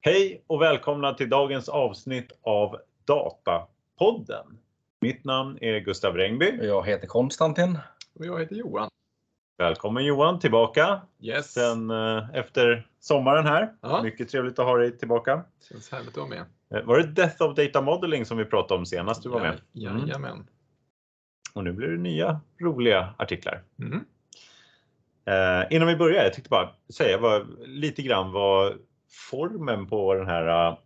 Hej 0.00 0.44
och 0.46 0.62
välkomna 0.62 1.14
till 1.14 1.28
dagens 1.28 1.68
avsnitt 1.68 2.32
av 2.42 2.76
Datapodden. 3.04 4.58
Mitt 5.00 5.24
namn 5.24 5.58
är 5.60 5.78
Gustav 5.80 6.16
Rengby. 6.16 6.58
Jag 6.62 6.86
heter 6.86 7.06
Konstantin. 7.06 7.78
Och 8.14 8.26
jag 8.26 8.40
heter 8.40 8.56
Johan. 8.56 8.88
Välkommen 9.58 10.04
Johan 10.04 10.38
tillbaka 10.38 11.00
Yes. 11.20 11.52
sen 11.52 11.90
eh, 11.90 12.30
efter 12.34 12.86
sommaren 13.00 13.46
här. 13.46 13.72
Ja. 13.80 14.02
Mycket 14.02 14.28
trevligt 14.28 14.58
att 14.58 14.66
ha 14.66 14.76
dig 14.76 14.98
tillbaka. 14.98 15.44
Känns 15.70 15.92
härligt 15.92 16.08
att 16.08 16.16
vara 16.16 16.26
med. 16.28 16.44
Eh, 16.74 16.82
Var 16.86 16.98
det 16.98 17.06
Death 17.06 17.42
of 17.42 17.56
Data 17.56 17.80
Modeling 17.82 18.24
som 18.24 18.38
vi 18.38 18.44
pratade 18.44 18.78
om 18.78 18.86
senast 18.86 19.22
du 19.22 19.28
var 19.28 19.40
med? 19.40 19.60
Ja, 19.72 19.90
Mm. 19.90 20.02
Jajamän. 20.06 20.46
Och 21.54 21.64
nu 21.64 21.72
blir 21.72 21.88
det 21.88 21.96
nya 21.98 22.40
roliga 22.60 23.14
artiklar. 23.18 23.62
Mm. 23.78 24.04
Eh, 25.24 25.66
innan 25.76 25.88
vi 25.88 25.96
börjar, 25.96 26.22
jag 26.24 26.32
tänkte 26.32 26.50
bara 26.50 26.70
säga 26.94 27.18
vad, 27.18 27.58
lite 27.68 28.02
grann 28.02 28.32
vad 28.32 28.78
formen 29.10 29.86
på 29.86 30.14
den 30.14 30.26
här 30.26 30.68
äh, 30.68 30.78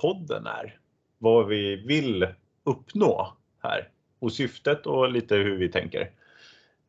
podden 0.00 0.46
är. 0.46 0.78
Vad 1.18 1.46
vi 1.46 1.76
vill 1.76 2.26
uppnå 2.64 3.36
här 3.62 3.88
och 4.18 4.32
syftet 4.32 4.86
och 4.86 5.12
lite 5.12 5.36
hur 5.36 5.58
vi 5.58 5.68
tänker. 5.68 6.10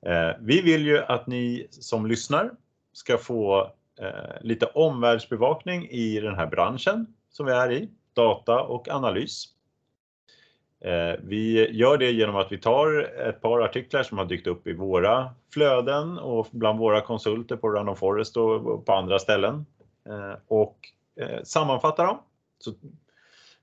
Eh, 0.05 0.31
vi 0.39 0.61
vill 0.61 0.85
ju 0.85 0.99
att 0.99 1.27
ni 1.27 1.67
som 1.69 2.05
lyssnar 2.05 2.51
ska 2.93 3.17
få 3.17 3.71
eh, 3.99 4.41
lite 4.41 4.65
omvärldsbevakning 4.65 5.87
i 5.89 6.19
den 6.19 6.35
här 6.35 6.47
branschen 6.47 7.13
som 7.29 7.45
vi 7.45 7.51
är 7.51 7.71
i, 7.71 7.89
data 8.13 8.61
och 8.61 8.89
analys. 8.89 9.45
Eh, 10.81 11.19
vi 11.23 11.71
gör 11.71 11.97
det 11.97 12.11
genom 12.11 12.35
att 12.35 12.51
vi 12.51 12.57
tar 12.57 13.01
ett 13.27 13.41
par 13.41 13.61
artiklar 13.61 14.03
som 14.03 14.17
har 14.17 14.25
dykt 14.25 14.47
upp 14.47 14.67
i 14.67 14.73
våra 14.73 15.29
flöden 15.53 16.17
och 16.17 16.47
bland 16.51 16.79
våra 16.79 17.01
konsulter 17.01 17.55
på 17.55 17.69
Run 17.69 17.89
of 17.89 17.99
Forest 17.99 18.37
och 18.37 18.85
på 18.85 18.93
andra 18.93 19.19
ställen 19.19 19.65
och 20.47 20.77
eh, 21.21 21.43
sammanfattar 21.43 22.05
dem. 22.05 22.17
Så 22.59 22.73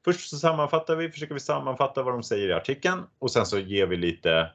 först 0.05 0.31
så 0.31 0.37
sammanfattar 0.37 0.97
vi, 0.97 1.11
försöker 1.11 1.35
vi 1.35 1.41
sammanfatta 1.41 2.03
vad 2.03 2.15
de 2.15 2.23
säger 2.23 2.49
i 2.49 2.53
artikeln 2.53 3.03
och 3.19 3.31
sen 3.31 3.47
så 3.47 3.59
ger 3.59 3.87
vi 3.87 3.97
lite 3.97 4.51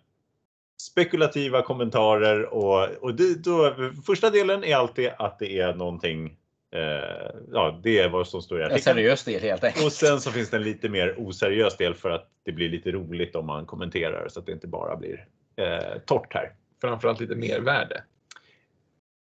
spekulativa 0.82 1.62
kommentarer 1.62 2.54
och, 2.54 2.90
och 3.02 3.16
det, 3.16 3.44
då, 3.44 3.76
första 4.06 4.30
delen 4.30 4.64
är 4.64 4.76
alltid 4.76 5.10
att 5.18 5.40
det 5.40 5.60
är 5.60 5.74
någonting 5.74 6.38
eh, 6.72 7.32
Ja, 7.52 7.80
det 7.84 8.00
är 8.00 8.10
vad 8.10 8.28
som 8.28 8.42
står 8.42 8.60
i 8.60 8.64
En 8.64 8.72
artikeln. 8.72 8.96
seriös 8.96 9.24
del 9.24 9.42
helt 9.42 9.64
enkelt. 9.64 9.86
Och 9.86 9.92
sen 9.92 10.22
så 10.22 10.32
finns 10.32 10.50
det 10.50 10.58
en 10.58 10.64
lite 10.64 10.90
mer 10.90 11.16
oseriös 11.18 11.78
del 11.78 11.96
för 11.96 12.10
att 12.10 12.30
det 12.44 12.52
blir 12.52 12.70
lite 12.70 12.92
roligt 12.92 13.36
om 13.36 13.46
man 13.46 13.66
kommenterar 13.66 14.28
så 14.30 14.40
att 14.40 14.46
det 14.46 14.52
inte 14.52 14.68
bara 14.68 14.96
blir 14.96 15.26
eh, 15.56 16.00
torrt 16.06 16.34
här. 16.34 16.54
Framförallt 16.82 17.20
lite 17.20 17.36
mervärde. 17.36 18.04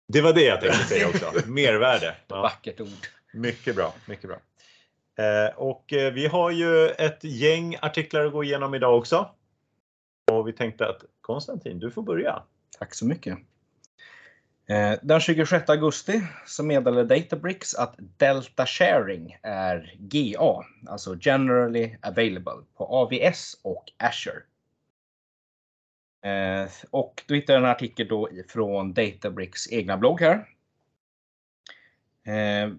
Det 0.09 0.21
var 0.21 0.33
det 0.33 0.43
jag 0.45 0.61
tänkte 0.61 0.79
säga 0.85 1.09
också. 1.09 1.33
Mervärde. 1.47 2.15
Ja, 2.29 2.43
Vackert 2.43 2.81
ord. 2.81 2.89
mycket 3.33 3.77
bra, 3.77 3.95
mycket 4.07 4.29
bra. 4.31 4.39
Eh, 5.25 5.55
och 5.57 5.93
eh, 5.93 6.12
vi 6.12 6.27
har 6.27 6.51
ju 6.51 6.89
ett 6.89 7.25
gäng 7.25 7.77
artiklar 7.83 8.27
att 8.27 8.33
gå 8.33 8.45
igenom 8.45 8.75
idag 8.75 8.99
också. 8.99 9.31
Och 10.33 10.49
vi 10.49 10.53
tänkte 10.53 10.87
att 10.89 11.05
Konstantin, 11.21 11.79
du 11.79 11.91
får 11.91 12.03
börja. 12.03 12.43
Tack 12.79 12.95
så 12.95 13.07
mycket. 13.07 13.39
Eh, 14.69 14.93
Den 15.03 15.21
26 15.21 15.69
augusti 15.71 16.23
så 16.47 16.62
meddelade 16.65 17.17
Databricks 17.17 17.75
att 17.75 17.95
Delta 17.99 18.67
Sharing 18.67 19.39
är 19.43 19.95
GA, 19.99 20.65
alltså 20.87 21.17
Generally 21.21 21.97
Available, 22.03 22.65
på 22.77 22.84
AVS 22.87 23.57
och 23.62 23.84
Azure. 23.99 24.43
Eh, 26.27 26.69
Och 26.91 27.23
då 27.29 27.35
hittade 27.35 27.53
jag 27.59 27.65
en 27.65 27.71
artikel 27.71 28.09
då 28.09 28.29
från 28.49 28.93
Databricks 28.95 29.73
egna 29.73 29.97
blogg 29.97 30.21
här. 30.21 30.49
Eh, 32.27 32.71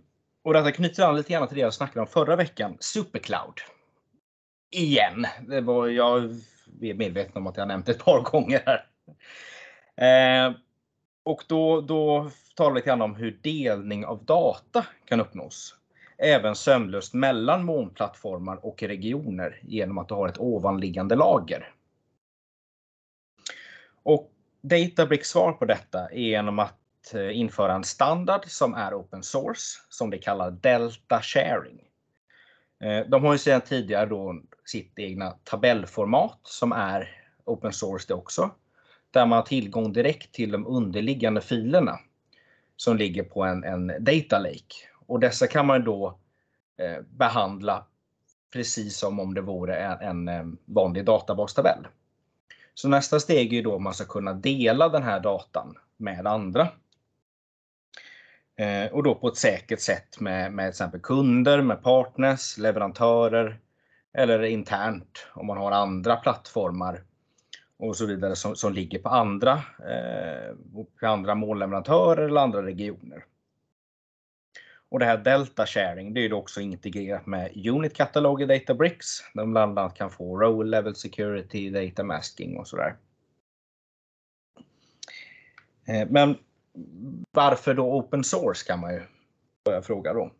Och 0.41 0.53
detta 0.53 0.71
knyter 0.71 1.03
an 1.03 1.15
lite 1.15 1.33
grann 1.33 1.47
till 1.47 1.57
det 1.57 1.61
jag 1.61 1.73
snackade 1.73 1.99
om 2.01 2.07
förra 2.07 2.35
veckan, 2.35 2.77
Supercloud. 2.79 3.53
Igen. 4.71 5.25
Det 5.47 5.61
var, 5.61 5.87
jag 5.87 6.23
är 6.81 6.93
medveten 6.93 7.37
om 7.37 7.47
att 7.47 7.57
jag 7.57 7.67
nämnt 7.67 7.89
ett 7.89 8.05
par 8.05 8.21
gånger 8.31 8.63
här. 8.65 8.85
Eh, 10.47 10.53
och 11.23 11.43
då, 11.47 11.81
då 11.81 12.31
talar 12.55 12.71
vi 12.71 12.75
lite 12.75 12.87
grann 12.87 13.01
om 13.01 13.15
hur 13.15 13.39
delning 13.41 14.05
av 14.05 14.25
data 14.25 14.85
kan 15.05 15.21
uppnås. 15.21 15.75
Även 16.17 16.55
sömlöst 16.55 17.13
mellan 17.13 17.65
molnplattformar 17.65 18.65
och 18.65 18.83
regioner 18.83 19.59
genom 19.63 19.97
att 19.97 20.07
du 20.07 20.13
har 20.13 20.27
ett 20.27 20.39
ovanliggande 20.39 21.15
lager. 21.15 21.73
Och 24.07 24.31
Databricks 24.61 25.29
svar 25.29 25.53
på 25.53 25.65
detta 25.65 26.09
är 26.09 26.19
genom 26.19 26.59
att 26.59 27.13
eh, 27.13 27.37
införa 27.37 27.73
en 27.73 27.83
standard 27.83 28.41
som 28.45 28.73
är 28.73 28.93
open 28.93 29.23
source, 29.23 29.79
som 29.89 30.09
de 30.09 30.17
kallar 30.17 30.51
Delta 30.51 31.21
Sharing. 31.21 31.81
Eh, 32.83 33.09
de 33.09 33.23
har 33.23 33.33
ju 33.33 33.37
sedan 33.37 33.61
tidigare 33.61 34.05
då 34.05 34.41
sitt 34.65 34.99
egna 34.99 35.31
tabellformat 35.31 36.39
som 36.43 36.71
är 36.71 37.21
open 37.45 37.73
source 37.73 38.05
det 38.07 38.13
också. 38.13 38.51
Där 39.11 39.25
man 39.25 39.37
har 39.37 39.45
tillgång 39.45 39.93
direkt 39.93 40.33
till 40.33 40.51
de 40.51 40.67
underliggande 40.67 41.41
filerna 41.41 41.99
som 42.75 42.97
ligger 42.97 43.23
på 43.23 43.43
en, 43.43 43.63
en 43.63 43.87
data 43.99 44.39
lake. 44.39 44.75
Och 45.07 45.19
dessa 45.19 45.47
kan 45.47 45.65
man 45.65 45.83
då 45.83 46.19
eh, 46.77 47.01
behandla 47.01 47.85
precis 48.53 48.97
som 48.97 49.19
om 49.19 49.33
det 49.33 49.41
vore 49.41 49.75
en, 49.75 50.27
en 50.27 50.57
vanlig 50.65 51.05
databastabell. 51.05 51.87
Så 52.79 52.87
nästa 52.87 53.19
steg 53.19 53.53
är 53.53 53.57
ju 53.57 53.61
då 53.61 53.75
att 53.75 53.81
man 53.81 53.93
ska 53.93 54.05
kunna 54.05 54.33
dela 54.33 54.89
den 54.89 55.03
här 55.03 55.19
datan 55.19 55.77
med 55.97 56.27
andra. 56.27 56.67
Eh, 58.57 58.91
och 58.91 59.03
då 59.03 59.15
på 59.15 59.27
ett 59.27 59.37
säkert 59.37 59.79
sätt 59.79 60.19
med, 60.19 60.53
med 60.53 60.65
till 60.65 60.69
exempel 60.69 61.01
kunder, 61.01 61.61
med 61.61 61.83
partners, 61.83 62.57
leverantörer 62.57 63.59
eller 64.13 64.43
internt 64.43 65.27
om 65.33 65.47
man 65.47 65.57
har 65.57 65.71
andra 65.71 66.15
plattformar 66.15 67.03
och 67.77 67.97
så 67.97 68.05
vidare 68.05 68.35
som, 68.35 68.55
som 68.55 68.73
ligger 68.73 68.99
på 68.99 69.09
andra, 69.09 69.53
eh, 69.79 70.55
på 70.99 71.07
andra 71.07 71.35
målleverantörer 71.35 72.25
eller 72.25 72.41
andra 72.41 72.65
regioner. 72.65 73.25
Och 74.89 74.99
det 74.99 75.05
här 75.05 75.17
Delta 75.17 75.65
Sharing 75.65 76.13
det 76.13 76.19
är 76.19 76.27
ju 76.27 76.33
också 76.33 76.61
integrerat 76.61 77.25
med 77.25 77.67
Unit 77.67 77.93
Catalog 77.95 78.41
i 78.41 78.45
Databricks. 78.45 79.07
Där 79.33 79.41
de 79.41 79.51
bland 79.51 79.79
annat 79.79 79.97
kan 79.97 80.09
få 80.09 80.39
Role 80.39 80.69
Level 80.69 80.95
Security, 80.95 81.69
Data 81.69 82.03
Masking 82.03 82.57
och 82.57 82.67
sådär. 82.67 82.95
Eh, 85.87 86.07
men 86.09 86.37
varför 87.31 87.73
då 87.73 87.93
Open 87.93 88.23
Source 88.23 88.67
kan 88.67 88.79
man 88.79 88.93
ju 88.93 89.01
börja 89.65 89.81
fråga 89.81 90.13
då. 90.13 90.31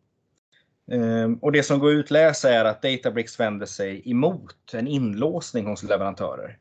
Ehm, 0.91 1.35
och 1.35 1.51
det 1.51 1.63
som 1.63 1.79
går 1.79 1.89
att 1.89 1.95
utläsa 1.95 2.49
är 2.49 2.65
att 2.65 2.81
Databricks 2.81 3.39
vänder 3.39 3.65
sig 3.65 4.11
emot 4.11 4.73
en 4.73 4.87
inlåsning 4.87 5.65
hos 5.65 5.83
leverantörer. 5.83 6.57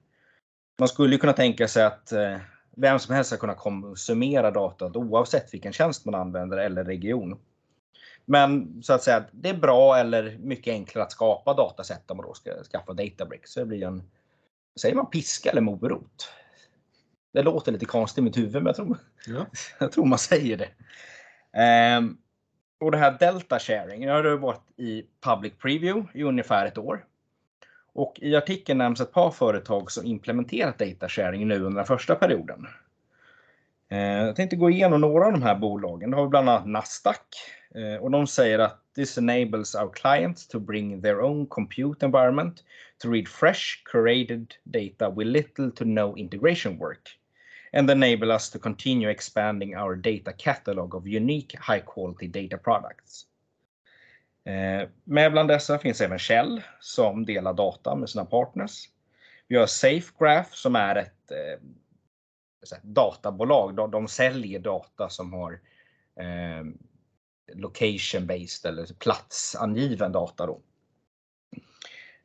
Man 0.79 0.89
skulle 0.89 1.19
kunna 1.19 1.33
tänka 1.33 1.69
sig 1.69 1.85
att 1.85 2.13
eh, 2.13 2.37
vem 2.77 2.99
som 2.99 3.15
helst 3.15 3.31
ska 3.31 3.39
kunna 3.39 3.55
konsumera 3.55 4.51
datat 4.51 4.97
oavsett 4.97 5.55
vilken 5.55 5.73
tjänst 5.73 6.05
man 6.05 6.15
använder 6.15 6.59
eller 6.59 6.85
region. 6.85 7.39
Men 8.29 8.83
så 8.83 8.93
att 8.93 9.03
säga, 9.03 9.25
det 9.33 9.49
är 9.49 9.55
bra 9.55 9.97
eller 9.97 10.39
mycket 10.39 10.73
enklare 10.73 11.05
att 11.05 11.13
skapa 11.13 11.55
dataset 11.55 12.11
om 12.11 12.17
man 12.17 12.27
då 12.27 12.35
ska 12.35 12.51
skaffa 12.65 12.93
Databricks. 12.93 13.53
Så 13.53 13.61
det 13.61 13.67
blir 13.67 13.83
en, 13.83 14.03
säger 14.81 14.95
man 14.95 15.11
piska 15.11 15.51
eller 15.51 15.61
morot? 15.61 16.29
Det 17.33 17.43
låter 17.43 17.73
lite 17.73 17.85
konstigt 17.87 18.19
i 18.19 18.23
mitt 18.23 18.37
huvud, 18.37 18.53
men 18.55 18.67
jag 18.67 18.77
tror, 18.77 18.99
Ja. 19.27 19.47
jag 19.79 19.93
tror 19.93 20.05
man 20.07 20.19
säger 20.19 20.57
det. 20.57 20.69
Ehm, 21.61 22.17
och 22.81 22.91
det 22.91 22.99
här 22.99 23.17
Delta 23.19 23.59
Sharing, 23.59 24.07
det 24.07 24.13
har 24.13 24.37
varit 24.37 24.71
i 24.77 25.05
Public 25.21 25.53
Preview 25.59 26.19
i 26.21 26.23
ungefär 26.23 26.67
ett 26.67 26.79
år. 26.79 27.05
Och 27.93 28.19
i 28.23 28.37
artikeln 28.37 28.79
nämns 28.79 29.01
ett 29.01 29.13
par 29.13 29.31
företag 29.31 29.91
som 29.91 30.07
implementerat 30.07 30.79
Data 30.79 31.09
Sharing 31.09 31.49
nu 31.49 31.55
under 31.61 31.77
den 31.77 31.87
första 31.87 32.15
perioden. 32.15 32.67
Eh, 33.91 33.99
Jag 33.99 34.37
tänkte 34.37 34.57
gå 34.57 34.71
igenom 34.71 35.01
några 35.01 35.27
av 35.27 35.33
de 35.33 35.43
här 35.43 35.55
bolagen. 35.55 36.11
Det 36.11 36.17
har 36.17 36.25
vi 36.25 36.29
bland 36.29 36.49
annat 36.49 36.67
Nasdaq. 36.67 37.27
Eh, 37.77 37.97
och 37.97 38.11
de 38.11 38.27
säger 38.27 38.59
att 38.59 38.83
this 38.95 39.19
enables 39.19 39.75
our 39.75 39.93
clients 39.93 40.49
to 40.49 40.59
bring 40.61 41.03
their 41.03 41.21
own 41.21 41.47
compute 41.47 42.07
environment 42.07 42.65
to 42.99 43.11
read 43.11 43.29
fresh, 43.29 43.83
curated 43.93 44.53
data 44.65 45.11
with 45.11 45.27
little 45.27 45.71
to 45.71 45.85
no 45.85 46.17
integration 46.17 46.79
work 46.79 47.19
and 47.73 47.91
enable 47.91 48.33
us 48.33 48.51
to 48.51 48.59
continue 48.59 49.11
expanding 49.11 49.77
our 49.77 49.97
data 49.97 50.33
catalog 50.33 50.95
of 50.95 51.07
unique 51.07 51.59
high 51.61 51.81
quality 51.81 52.27
data 52.27 52.59
products. 52.59 53.27
Eh, 54.45 54.89
Med 55.05 55.33
bland 55.33 55.49
dessa 55.49 55.79
finns 55.79 56.01
även 56.01 56.19
Shell 56.19 56.63
som 56.81 57.27
delar 57.27 57.53
data 57.53 57.95
med 57.95 58.09
sina 58.09 58.25
partners. 58.25 58.89
Vi 59.49 59.57
har 59.57 59.67
SafeGraph 59.67 60.51
som 60.53 60.77
är 60.77 60.97
ett 60.97 61.31
eh, 61.31 62.79
databolag. 62.83 63.75
De, 63.75 63.91
de 63.91 64.09
säljer 64.09 64.59
data 64.61 65.09
som 65.09 65.33
har 65.33 65.53
eh, 66.17 66.65
location 67.55 68.27
based 68.27 68.67
eller 68.67 68.87
platsangiven 68.99 70.13
data. 70.13 70.47
Då. 70.47 70.61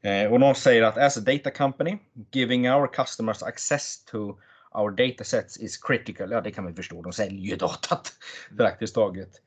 Eh, 0.01 0.31
och 0.31 0.39
de 0.39 0.56
säger 0.56 0.83
att 0.83 0.97
as 0.97 1.18
a 1.18 1.21
data 1.21 1.51
company, 1.51 1.97
giving 2.31 2.69
our 2.71 2.88
customers 2.88 3.44
access 3.44 4.06
to 4.06 4.38
our 4.71 4.91
datasets 4.91 5.57
is 5.57 5.77
critical. 5.77 6.31
Ja, 6.31 6.41
det 6.41 6.51
kan 6.51 6.65
vi 6.65 6.73
förstå. 6.73 7.01
De 7.01 7.13
säljer 7.13 7.51
ju 7.51 7.56
datat 7.56 8.13
praktiskt 8.57 8.95
taget. 8.95 9.41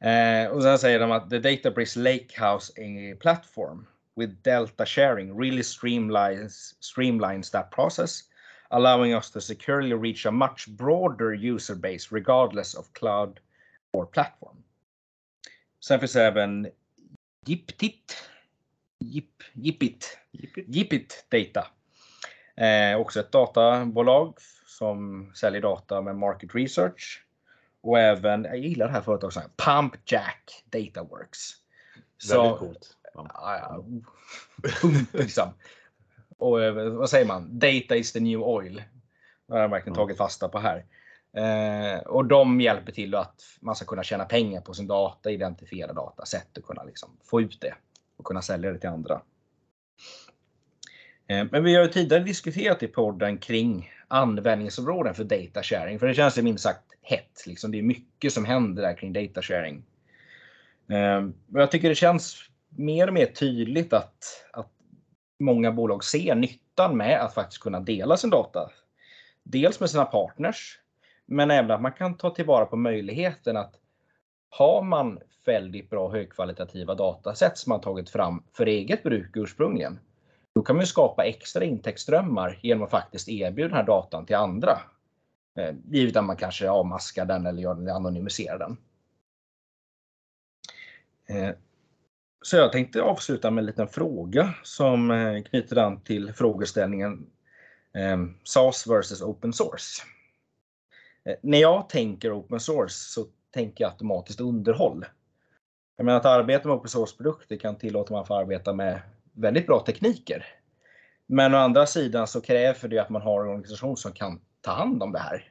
Eh, 0.00 0.46
och 0.46 0.62
sen 0.62 0.78
säger 0.78 1.00
de 1.00 1.12
att 1.12 1.30
the 1.30 1.38
Databricks 1.38 1.96
Lakehouse 1.96 2.72
eh, 2.82 3.16
platform 3.16 3.86
with 4.16 4.32
delta 4.42 4.86
sharing 4.86 5.40
really 5.40 5.62
streamlines, 5.62 6.74
streamlines 6.80 7.50
that 7.50 7.70
process, 7.70 8.20
allowing 8.68 9.14
us 9.14 9.30
to 9.30 9.40
securely 9.40 9.94
reach 9.94 10.26
a 10.26 10.30
much 10.30 10.68
broader 10.68 11.32
user 11.32 11.74
base 11.74 12.08
regardless 12.10 12.74
of 12.74 12.92
cloud 12.92 13.40
or 13.92 14.06
platform. 14.06 14.63
Sen 15.86 16.00
finns 16.00 16.16
även 16.16 16.68
Jiptit, 17.46 18.28
Jip, 18.98 19.42
Jipit, 19.52 20.18
Jipit 20.66 21.26
Data. 21.28 21.66
Eh, 22.56 23.00
också 23.00 23.20
ett 23.20 23.32
databolag 23.32 24.38
som 24.66 25.30
säljer 25.34 25.62
data 25.62 26.00
med 26.00 26.16
market 26.16 26.54
research. 26.54 27.24
Och 27.80 27.98
även, 27.98 28.44
jag 28.44 28.58
gillar 28.58 28.86
det 28.86 28.92
här 28.92 29.00
företaget, 29.00 29.56
Pumpjack 29.56 30.64
Dataworks. 30.64 31.50
Väldigt 32.30 32.58
coolt. 32.58 32.96
Ja, 33.14 33.28
ja. 33.34 33.84
Liksom. 35.12 35.48
Och 36.38 36.62
eh, 36.62 36.74
vad 36.74 37.10
säger 37.10 37.26
man? 37.26 37.58
Data 37.58 37.96
is 37.96 38.12
the 38.12 38.20
new 38.20 38.42
oil. 38.42 38.82
Det 39.46 39.54
har 39.54 39.60
jag 39.60 39.68
verkligen 39.68 39.96
tagit 39.96 40.16
fasta 40.16 40.48
på 40.48 40.58
här. 40.58 40.84
Eh, 41.36 41.98
och 41.98 42.24
de 42.24 42.60
hjälper 42.60 42.92
till 42.92 43.14
att 43.14 43.42
man 43.60 43.76
ska 43.76 43.84
kunna 43.84 44.02
tjäna 44.02 44.24
pengar 44.24 44.60
på 44.60 44.74
sin 44.74 44.86
data, 44.86 45.30
identifiera 45.30 45.92
datasätt 45.92 46.58
och 46.58 46.64
kunna 46.64 46.84
liksom 46.84 47.16
få 47.24 47.40
ut 47.40 47.60
det 47.60 47.74
och 48.16 48.24
kunna 48.24 48.42
sälja 48.42 48.72
det 48.72 48.78
till 48.78 48.88
andra. 48.88 49.22
Eh, 51.26 51.46
men 51.50 51.64
vi 51.64 51.74
har 51.74 51.82
ju 51.82 51.88
tidigare 51.88 52.24
diskuterat 52.24 52.82
i 52.82 52.86
podden 52.86 53.38
kring 53.38 53.90
användningsområden 54.08 55.14
för 55.14 55.24
data 55.24 55.62
sharing, 55.62 55.98
för 55.98 56.06
det 56.06 56.14
känns 56.14 56.38
ju 56.38 56.42
minst 56.42 56.64
sagt 56.64 56.84
hett. 57.02 57.44
Liksom. 57.46 57.70
Det 57.70 57.78
är 57.78 57.82
mycket 57.82 58.32
som 58.32 58.44
händer 58.44 58.82
där 58.82 58.96
kring 58.96 59.12
data 59.12 59.42
sharing. 59.42 59.84
Eh, 60.90 61.24
och 61.54 61.60
jag 61.60 61.70
tycker 61.70 61.88
det 61.88 61.94
känns 61.94 62.50
mer 62.68 63.08
och 63.08 63.14
mer 63.14 63.26
tydligt 63.26 63.92
att, 63.92 64.46
att 64.52 64.70
många 65.40 65.72
bolag 65.72 66.04
ser 66.04 66.34
nyttan 66.34 66.96
med 66.96 67.20
att 67.20 67.34
faktiskt 67.34 67.62
kunna 67.62 67.80
dela 67.80 68.16
sin 68.16 68.30
data. 68.30 68.70
Dels 69.42 69.80
med 69.80 69.90
sina 69.90 70.04
partners, 70.04 70.78
men 71.26 71.50
även 71.50 71.70
att 71.70 71.82
man 71.82 71.92
kan 71.92 72.16
ta 72.16 72.30
tillvara 72.30 72.66
på 72.66 72.76
möjligheten 72.76 73.56
att 73.56 73.74
har 74.50 74.82
man 74.82 75.18
väldigt 75.46 75.90
bra 75.90 76.12
högkvalitativa 76.12 76.94
datasätt 76.94 77.58
som 77.58 77.70
man 77.70 77.80
tagit 77.80 78.10
fram 78.10 78.42
för 78.52 78.66
eget 78.66 79.02
bruk 79.02 79.36
ursprungligen, 79.36 79.98
då 80.54 80.62
kan 80.62 80.76
man 80.76 80.86
skapa 80.86 81.24
extra 81.24 81.64
intäktsströmmar 81.64 82.58
genom 82.62 82.84
att 82.84 82.90
faktiskt 82.90 83.28
erbjuda 83.28 83.68
den 83.68 83.76
här 83.76 83.86
datan 83.86 84.26
till 84.26 84.36
andra. 84.36 84.78
Eh, 85.58 85.74
givet 85.90 86.16
att 86.16 86.24
man 86.24 86.36
kanske 86.36 86.70
avmaskar 86.70 87.24
den 87.24 87.46
eller 87.46 87.62
gör 87.62 87.74
den, 87.74 87.88
anonymiserar 87.88 88.58
den. 88.58 88.76
Eh, 91.26 91.54
så 92.42 92.56
jag 92.56 92.72
tänkte 92.72 93.02
avsluta 93.02 93.50
med 93.50 93.62
en 93.62 93.66
liten 93.66 93.88
fråga 93.88 94.54
som 94.62 95.10
eh, 95.10 95.42
knyter 95.42 95.78
an 95.78 96.00
till 96.00 96.32
frågeställningen 96.32 97.26
eh, 97.94 98.18
SAS 98.44 98.86
versus 98.86 99.22
open 99.22 99.52
source. 99.52 100.02
Eh, 101.24 101.36
när 101.42 101.58
jag 101.58 101.88
tänker 101.88 102.38
open 102.38 102.60
source 102.60 102.94
så 102.94 103.26
tänker 103.50 103.84
jag 103.84 103.90
automatiskt 103.92 104.40
underhåll. 104.40 105.06
Jag 105.96 106.04
menar 106.04 106.18
att 106.18 106.26
arbeta 106.26 106.68
med 106.68 106.76
open 106.76 106.88
source-produkter 106.88 107.56
kan 107.56 107.78
tillåta 107.78 108.12
man 108.12 108.22
att 108.22 108.30
arbeta 108.30 108.72
med 108.72 109.00
väldigt 109.32 109.66
bra 109.66 109.80
tekniker. 109.80 110.46
Men 111.26 111.54
å 111.54 111.58
andra 111.58 111.86
sidan 111.86 112.26
så 112.26 112.40
kräver 112.40 112.88
det 112.88 112.98
att 112.98 113.10
man 113.10 113.22
har 113.22 113.42
en 113.44 113.48
organisation 113.50 113.96
som 113.96 114.12
kan 114.12 114.40
ta 114.60 114.70
hand 114.70 115.02
om 115.02 115.12
det 115.12 115.18
här. 115.18 115.50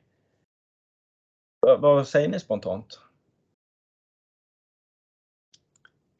Vad- 1.79 2.07
säger 2.07 2.29
ni 2.29 2.39
spontant? 2.39 2.99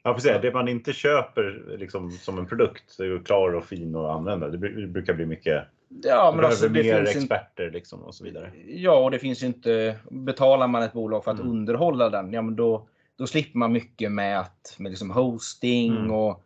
Ja, 0.03 0.13
precis. 0.13 0.41
Det 0.41 0.53
man 0.53 0.67
inte 0.67 0.93
köper 0.93 1.75
liksom, 1.77 2.11
som 2.11 2.37
en 2.37 2.45
produkt 2.45 2.99
är 2.99 3.03
ju 3.03 3.23
klar 3.23 3.53
och 3.55 3.65
fin 3.65 3.95
att 3.95 4.11
använda. 4.11 4.49
Det 4.49 4.87
brukar 4.87 5.13
bli 5.13 5.25
mycket, 5.25 5.63
Ja, 6.03 6.33
men 6.35 6.45
alltså, 6.45 6.67
det 6.67 6.83
mer 6.83 6.83
finns 7.05 7.15
inte 7.15 7.35
experter 7.35 7.71
liksom, 7.71 8.03
och 8.03 8.15
så 8.15 8.23
vidare. 8.23 8.51
Ja, 8.67 8.95
och 9.03 9.11
det 9.11 9.19
finns 9.19 9.43
ju 9.43 9.47
inte. 9.47 9.95
Betalar 10.11 10.67
man 10.67 10.83
ett 10.83 10.93
bolag 10.93 11.23
för 11.23 11.31
att 11.31 11.39
Mm. 11.39 11.51
underhålla 11.51 12.09
den, 12.09 12.33
ja 12.33 12.41
men 12.41 12.55
då, 12.55 12.87
då 13.17 13.27
slipper 13.27 13.57
man 13.57 13.71
mycket 13.71 14.11
med 14.11 14.39
att 14.39 14.75
med 14.79 14.89
liksom 14.91 15.11
hosting 15.11 15.97
Mm. 15.97 16.11
och 16.11 16.43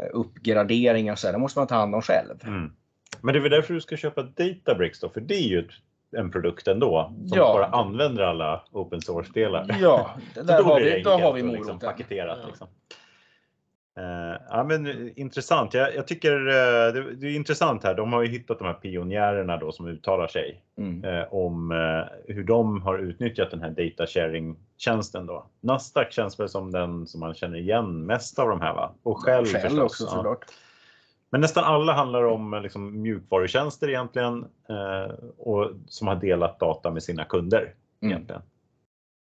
eh, 0.00 0.06
uppgraderingar 0.12 1.12
och 1.12 1.18
så. 1.18 1.32
Det 1.32 1.38
måste 1.38 1.58
man 1.58 1.66
ta 1.66 1.74
hand 1.74 1.94
om 1.94 2.02
själv. 2.02 2.34
Mm. 2.44 2.72
Men 3.20 3.32
det 3.32 3.38
är 3.38 3.42
väl 3.42 3.50
därför 3.50 3.74
du 3.74 3.80
ska 3.80 3.96
köpa 3.96 4.22
Databricks 4.22 5.00
då, 5.00 5.08
för 5.08 5.20
det 5.20 5.34
är 5.34 5.48
ju 5.48 5.58
ett, 5.58 5.70
en 6.16 6.30
produkt 6.30 6.68
ändå 6.68 7.12
som 7.28 7.38
Ja. 7.38 7.52
bara 7.54 7.66
använder 7.66 8.22
alla 8.22 8.62
open 8.72 9.00
source-delar. 9.00 9.76
Ja, 9.80 10.10
där 10.34 10.58
då 10.58 10.64
har 10.64 10.80
vi, 10.80 11.02
då 11.02 11.10
har 11.10 11.32
vi 11.32 11.42
och 11.42 11.46
moroten. 11.46 11.52
liksom 11.62 11.78
paketerat. 11.78 12.38
Ja. 12.42 12.46
Liksom. 12.46 12.66
Eh, 13.96 14.40
ja, 14.48 14.64
men, 14.64 14.86
eh, 14.86 15.12
intressant. 15.16 15.74
Jag, 15.74 15.94
jag 15.94 16.06
tycker 16.06 16.46
eh, 16.46 16.92
det, 16.92 17.14
det 17.14 17.26
är 17.26 17.34
intressant 17.34 17.84
här. 17.84 17.94
De 17.94 18.12
har 18.12 18.22
ju 18.22 18.28
hittat 18.28 18.58
de 18.58 18.64
här 18.64 18.74
pionjärerna 18.74 19.56
då 19.56 19.72
som 19.72 19.86
uttalar 19.86 20.26
sig 20.28 20.60
Mm. 20.76 21.04
eh, 21.04 21.34
om 21.34 21.70
hur 22.26 22.44
de 22.44 22.82
har 22.82 22.98
utnyttjat 22.98 23.50
den 23.50 23.60
här 23.62 23.70
data 23.70 24.06
sharing-tjänsten. 24.06 25.26
Då. 25.26 25.46
Nasdaq 25.60 26.12
känns 26.12 26.40
väl 26.40 26.48
som 26.48 26.70
den 26.70 27.06
som 27.06 27.20
man 27.20 27.34
känner 27.34 27.58
igen 27.58 28.06
mest 28.06 28.38
av 28.38 28.48
de 28.48 28.60
här 28.60 28.74
va? 28.74 28.94
Och 29.02 29.24
Shell, 29.24 29.46
Shell 29.46 29.60
förstås. 29.60 29.80
också 29.80 30.04
ja. 30.04 30.10
såklart. 30.10 30.44
Men 31.30 31.40
nästan 31.40 31.64
alla 31.64 31.92
handlar 31.92 32.24
om 32.24 32.60
liksom, 32.62 33.02
mjukvarutjänster 33.02 33.88
egentligen 33.88 34.44
och 35.36 35.70
som 35.86 36.08
har 36.08 36.16
delat 36.16 36.58
data 36.58 36.90
med 36.90 37.02
sina 37.02 37.24
kunder. 37.24 37.74
Mm. 38.02 38.12
Egentligen. 38.12 38.42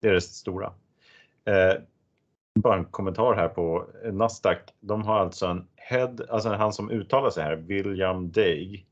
Det 0.03 0.09
är 0.09 0.12
det 0.12 0.21
stora. 0.21 0.73
Bara 2.61 2.77
en 2.77 2.85
kommentar 2.85 3.35
här 3.35 3.49
på 3.49 3.87
Nasdaq. 4.13 4.59
De 4.81 5.03
har 5.03 5.19
alltså 5.19 5.47
en 5.47 5.69
head, 5.77 6.17
alltså 6.29 6.49
han 6.49 6.73
som 6.73 6.91
uttalar 6.91 7.31
sig 7.31 7.45
här, 7.45 7.57
William 7.57 8.33
Day. 8.33 8.87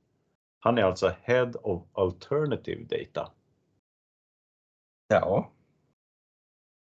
Han 0.61 0.79
är 0.79 0.83
alltså 0.83 1.13
Head 1.23 1.53
of 1.63 1.83
Alternative 1.93 2.85
Data. 2.85 3.31
Ja. 5.09 5.51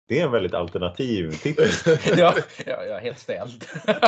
Det 0.09 0.21
är 0.21 0.25
en 0.25 0.33
väldigt 0.33 0.55
alternativ 0.55 1.31
titel. 1.31 1.69
ja, 2.17 2.35
ja, 2.67 2.85
jag 2.85 2.97
är 2.97 3.01
helt 3.01 3.19
ställd. 3.19 3.65
Det- 3.87 4.01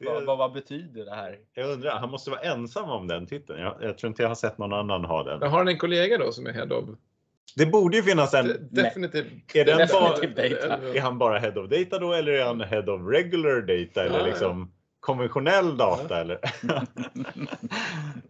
vad, 0.06 0.24
vad, 0.24 0.38
vad 0.38 0.52
betyder 0.52 1.04
det 1.04 1.14
här? 1.14 1.38
Jag 1.54 1.70
undrar, 1.70 1.98
han 1.98 2.10
måste 2.10 2.30
vara 2.30 2.40
ensam 2.40 2.90
om 2.90 3.06
den 3.06 3.26
titeln. 3.26 3.60
Jag, 3.60 3.76
jag 3.80 3.98
tror 3.98 4.08
inte 4.08 4.22
jag 4.22 4.30
har 4.30 4.34
sett 4.34 4.58
någon 4.58 4.72
annan 4.72 5.04
ha 5.04 5.22
den. 5.24 5.38
Jag 5.40 5.48
har 5.48 5.66
en 5.66 5.78
kollega 5.78 6.18
då 6.18 6.32
som 6.32 6.46
är 6.46 6.52
head 6.52 6.72
of 6.76 6.88
Det 7.56 7.66
borde 7.66 7.96
ju 7.96 8.02
finnas 8.02 8.34
en 8.34 8.46
de- 8.46 8.82
definitive 8.82 9.30
Är, 9.54 9.64
den 9.64 9.88
bara, 9.92 10.10
Definitive 10.16 10.48
data. 10.68 10.82
är 10.94 11.00
han 11.00 11.18
bara 11.18 11.38
head 11.38 11.58
of 11.60 11.70
data 11.70 11.98
då 11.98 12.12
eller 12.12 12.32
är 12.32 12.44
han 12.44 12.60
head 12.60 12.90
of 12.92 13.00
regular 13.12 13.60
data 13.60 14.04
eller 14.04 14.14
Ja, 14.18 14.20
ja. 14.20 14.26
liksom 14.26 14.72
konventionell 15.00 15.76
data? 15.76 16.20
Eller? 16.20 16.38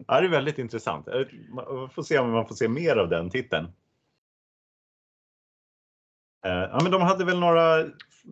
ja, 0.07 0.21
det 0.21 0.27
är 0.27 0.29
väldigt 0.29 0.57
intressant. 0.59 1.07
Man 1.49 1.89
får 1.89 2.03
se 2.03 2.19
om 2.19 2.31
man 2.31 2.47
får 2.47 2.55
se 2.55 2.67
mer 2.67 2.95
av 2.95 3.09
den 3.09 3.29
titeln. 3.29 3.65
Eh, 6.45 6.51
Ja, 6.51 6.79
men 6.83 6.91
de 6.91 7.01
hade 7.01 7.25
väl 7.25 7.39
några 7.39 7.79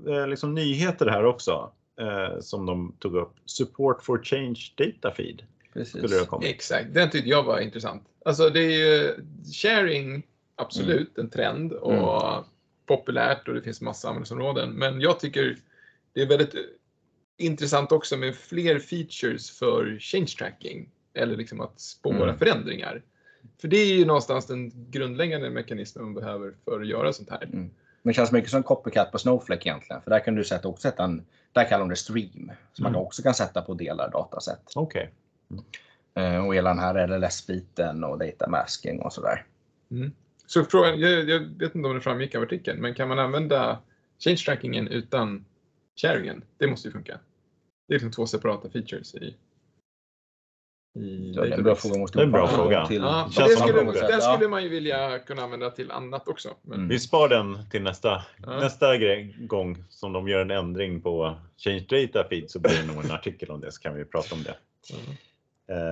eh, 0.07 0.27
liksom, 0.27 0.53
nyheter 0.53 1.05
här 1.07 1.25
också 1.25 1.71
eh, 1.99 2.39
som 2.39 2.65
de 2.65 2.95
tog 2.99 3.15
upp. 3.15 3.33
Support 3.45 4.03
for 4.03 4.23
change 4.23 4.59
data 4.77 5.11
feed 5.15 5.41
kommit. 6.27 6.49
Exakt, 6.49 6.93
den 6.93 7.09
tyckte 7.09 7.29
jag 7.29 7.43
var 7.43 7.59
intressant. 7.59 8.03
Alltså 8.25 8.49
det 8.49 8.59
är 8.59 8.69
ju 8.87 9.15
sharing, 9.53 10.23
absolut 10.65 11.17
en 11.17 11.29
trend 11.29 11.73
och 11.73 12.45
populärt 12.85 13.47
och 13.47 13.53
det 13.53 13.61
finns 13.61 13.81
massa 13.81 14.07
användningsområden. 14.07 14.69
Men 14.69 15.01
jag 15.01 15.19
tycker 15.19 15.57
det 16.13 16.21
är 16.21 16.27
väldigt 16.27 16.55
intressant 17.37 17.91
också 17.91 18.17
med 18.17 18.35
fler 18.35 18.79
features 18.79 19.59
för 19.59 19.97
change 19.99 20.27
tracking 20.39 20.89
eller 21.13 21.37
liksom 21.37 21.61
att 21.61 21.79
spåra 21.79 22.23
Mm. 22.23 22.37
förändringar. 22.37 23.01
För 23.61 23.67
det 23.67 23.77
är 23.77 23.85
ju 23.97 24.05
någonstans 24.05 24.47
den 24.47 24.71
grundläggande 24.91 25.49
mekanismen 25.49 26.05
man 26.05 26.13
behöver 26.13 26.53
för 26.65 26.81
att 26.81 26.87
göra 26.87 27.13
sånt 27.13 27.29
här. 27.29 27.47
Men 27.51 27.71
det 28.03 28.13
känns 28.13 28.31
mycket 28.31 28.51
som 28.51 28.63
copycat 28.63 29.11
på 29.11 29.17
Snowflake 29.17 29.69
egentligen. 29.69 30.01
För 30.01 30.09
där 30.11 30.19
kan 30.19 30.35
du 30.35 30.43
sätta, 30.43 30.67
också 30.67 30.81
sätta 30.81 31.03
en, 31.03 31.25
där 31.51 31.63
kallar 31.69 31.79
de 31.79 31.89
det 31.89 31.95
stream. 31.95 32.51
Som 32.73 32.83
man 32.83 32.91
Mm. 32.91 33.01
också 33.01 33.21
kan 33.23 33.33
sätta 33.33 33.61
på 33.61 33.73
delar 33.73 34.09
datasätt. 34.11 34.71
Okej. 34.75 35.11
Eh, 36.15 36.45
och 36.45 36.55
hela 36.55 36.69
den 36.69 36.79
här 36.79 37.07
LLS-biten 37.07 38.03
och 38.03 38.17
data 38.19 38.49
masking 38.49 39.01
och 39.01 39.13
sådär. 39.13 39.45
Så 40.45 40.63
frågan, 40.65 40.99
jag, 40.99 41.29
jag 41.29 41.39
vet 41.39 41.75
inte 41.75 41.87
om 41.87 41.95
det 41.95 42.01
framgick 42.01 42.35
av 42.35 42.43
artikeln, 42.43 42.81
men 42.81 42.93
kan 42.93 43.07
man 43.07 43.19
använda 43.19 43.79
change 44.19 44.37
trackingen 44.45 44.87
utan 44.87 45.45
sharingen? 45.95 46.43
Det 46.57 46.67
måste 46.67 46.87
ju 46.87 46.91
funka. 46.91 47.19
Det 47.87 47.93
är 47.93 47.95
liksom 47.95 48.11
två 48.11 48.27
separata 48.27 48.69
features 48.69 49.15
i, 49.15 49.35
i 50.99 51.33
Ja, 51.35 51.41
det 51.41 51.49
är 51.49 51.57
en 51.57 51.63
bra 51.63 51.75
fråga. 51.75 51.97
Måste 51.97 52.17
Det 52.17 52.21
är 52.21 52.25
en 52.25 52.31
bra 52.31 52.47
fråga. 52.47 52.85
Till, 52.85 53.01
Ja, 53.01 53.29
det 53.35 53.49
skulle, 53.49 54.07
den 54.07 54.21
skulle 54.21 54.47
man 54.47 54.63
ju 54.63 54.69
vilja 54.69 55.19
kunna 55.19 55.41
använda 55.41 55.69
till 55.69 55.91
annat 55.91 56.27
också. 56.27 56.49
Men, 56.61 56.77
Mm. 56.77 56.89
Vi 56.89 56.99
spar 56.99 57.29
den 57.29 57.69
till 57.69 57.83
nästa, 57.83 58.23
Ja. 58.37 58.59
nästa 58.59 58.97
grej, 58.97 59.35
gång 59.39 59.83
som 59.89 60.13
de 60.13 60.27
gör 60.27 60.41
en 60.41 60.51
ändring 60.51 61.01
på 61.01 61.35
Change 61.57 61.85
Data 61.89 62.29
Feed 62.29 62.51
så 62.51 62.59
blir 62.59 62.81
det 62.81 62.93
nog 62.93 63.05
en 63.05 63.11
artikel 63.11 63.51
om 63.51 63.61
det 63.61 63.71
så 63.71 63.81
kan 63.81 63.95
vi 63.95 64.05
prata 64.05 64.35
om 64.35 64.43
det. 64.43 64.55
Mm. 64.93 65.17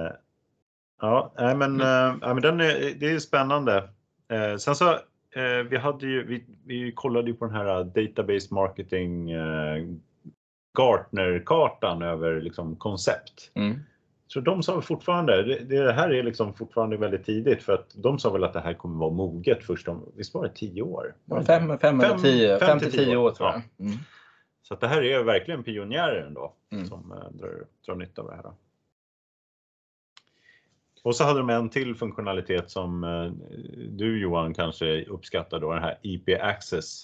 Eh, 0.05 0.12
ja, 1.01 1.34
men, 1.36 1.81
eh, 1.81 2.17
ja, 2.22 2.34
men 2.34 2.41
den 2.41 2.60
är, 2.62 2.93
det 3.00 3.05
är 3.05 3.12
ju 3.12 3.20
spännande. 3.20 3.89
Eh, 4.32 4.58
sen 4.58 4.76
så 4.76 4.92
eh, 5.36 5.64
vi, 5.70 5.78
hade 5.78 6.08
ju, 6.08 6.26
vi, 6.26 6.44
vi 6.66 6.92
kollade 6.92 7.28
ju 7.28 7.34
på 7.34 7.46
den 7.46 7.56
här 7.56 7.84
database 7.84 8.54
marketing 8.54 9.32
eh, 9.32 9.86
Gartner-kartan 10.78 12.02
över 12.02 12.42
liksom, 12.42 12.76
koncept. 12.76 13.52
Mm. 13.54 13.80
Så 14.28 14.40
de 14.40 14.64
sa 14.64 14.82
fortfarande, 14.82 15.44
det, 15.44 15.84
det 15.84 15.94
här 15.94 16.10
är 16.10 16.24
liksom 16.24 16.54
fortfarande 16.54 16.98
väldigt 16.98 17.26
tidigt 17.26 17.64
för 17.64 17.74
att 17.74 17.92
de 17.96 18.20
sa 18.20 18.30
väl 18.30 18.44
att 18.44 18.54
det 18.54 18.60
här 18.60 18.74
kommer 18.74 19.00
vara 19.00 19.10
moget 19.14 19.64
först 19.64 19.88
om, 19.88 20.12
visst 20.16 20.34
var 20.34 20.44
det 20.44 20.54
10 20.56 20.82
år? 20.82 21.16
Fem, 21.30 21.46
fem, 21.46 21.80
fem, 21.80 22.00
eller 22.00 22.18
tio, 22.18 22.60
fem 22.60 22.68
fem 22.68 22.80
till 22.80 22.90
till 22.90 22.98
tio 23.00 23.06
tio 23.06 23.18
år. 23.18 23.28
år 23.28 23.32
tror 23.32 23.50
jag. 23.50 23.62
Ja. 23.78 23.86
Mm. 23.86 23.98
Så 24.62 24.76
det 24.76 24.88
här 24.88 25.02
är 25.04 25.24
verkligen 25.24 25.64
pionjärer 25.64 26.26
ändå 26.28 26.54
Mm. 26.72 26.86
som 26.86 27.12
eh, 27.12 27.32
drar, 27.32 27.64
drar 27.86 27.96
nytta 27.96 28.22
av 28.22 28.28
det 28.28 28.36
här. 28.36 28.44
Då. 28.44 28.56
Och 31.03 31.15
så 31.15 31.24
hade 31.24 31.39
de 31.39 31.50
en 31.50 31.70
till 31.70 31.96
funktionalitet 31.96 32.70
som 32.72 33.03
eh, 33.03 33.31
du 33.89 34.20
Johan 34.22 34.53
kanske 34.53 35.05
uppskattar 35.05 35.60
då, 35.60 35.74
den 35.74 35.84
här 35.84 36.00
IP 36.01 36.29
Access. 36.41 37.03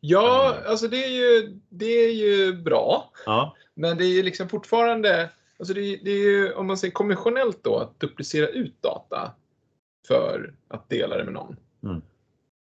Ja, 0.00 0.56
alltså 0.66 0.88
det 0.88 1.04
är 1.04 1.08
ju, 1.10 1.58
det 1.68 1.86
är 2.06 2.12
ju 2.12 2.52
bra. 2.52 3.12
Ja, 3.26 3.56
Men 3.74 3.96
det 3.98 4.04
är 4.04 4.16
ju 4.16 4.22
liksom 4.22 4.48
fortfarande, 4.48 5.30
alltså 5.58 5.74
det, 5.74 5.80
är- 5.80 5.98
det 6.04 6.10
är 6.10 6.22
ju 6.30 6.52
om 6.52 6.66
man 6.66 6.76
säger 6.78 6.92
konventionellt 6.92 7.64
då, 7.64 7.76
att 7.78 8.00
duplicera 8.00 8.46
ut 8.48 8.82
data 8.82 9.32
för 10.08 10.54
att 10.68 10.88
dela 10.88 11.16
det 11.16 11.24
med 11.24 11.32
någon. 11.32 11.56
Mm. 11.82 12.02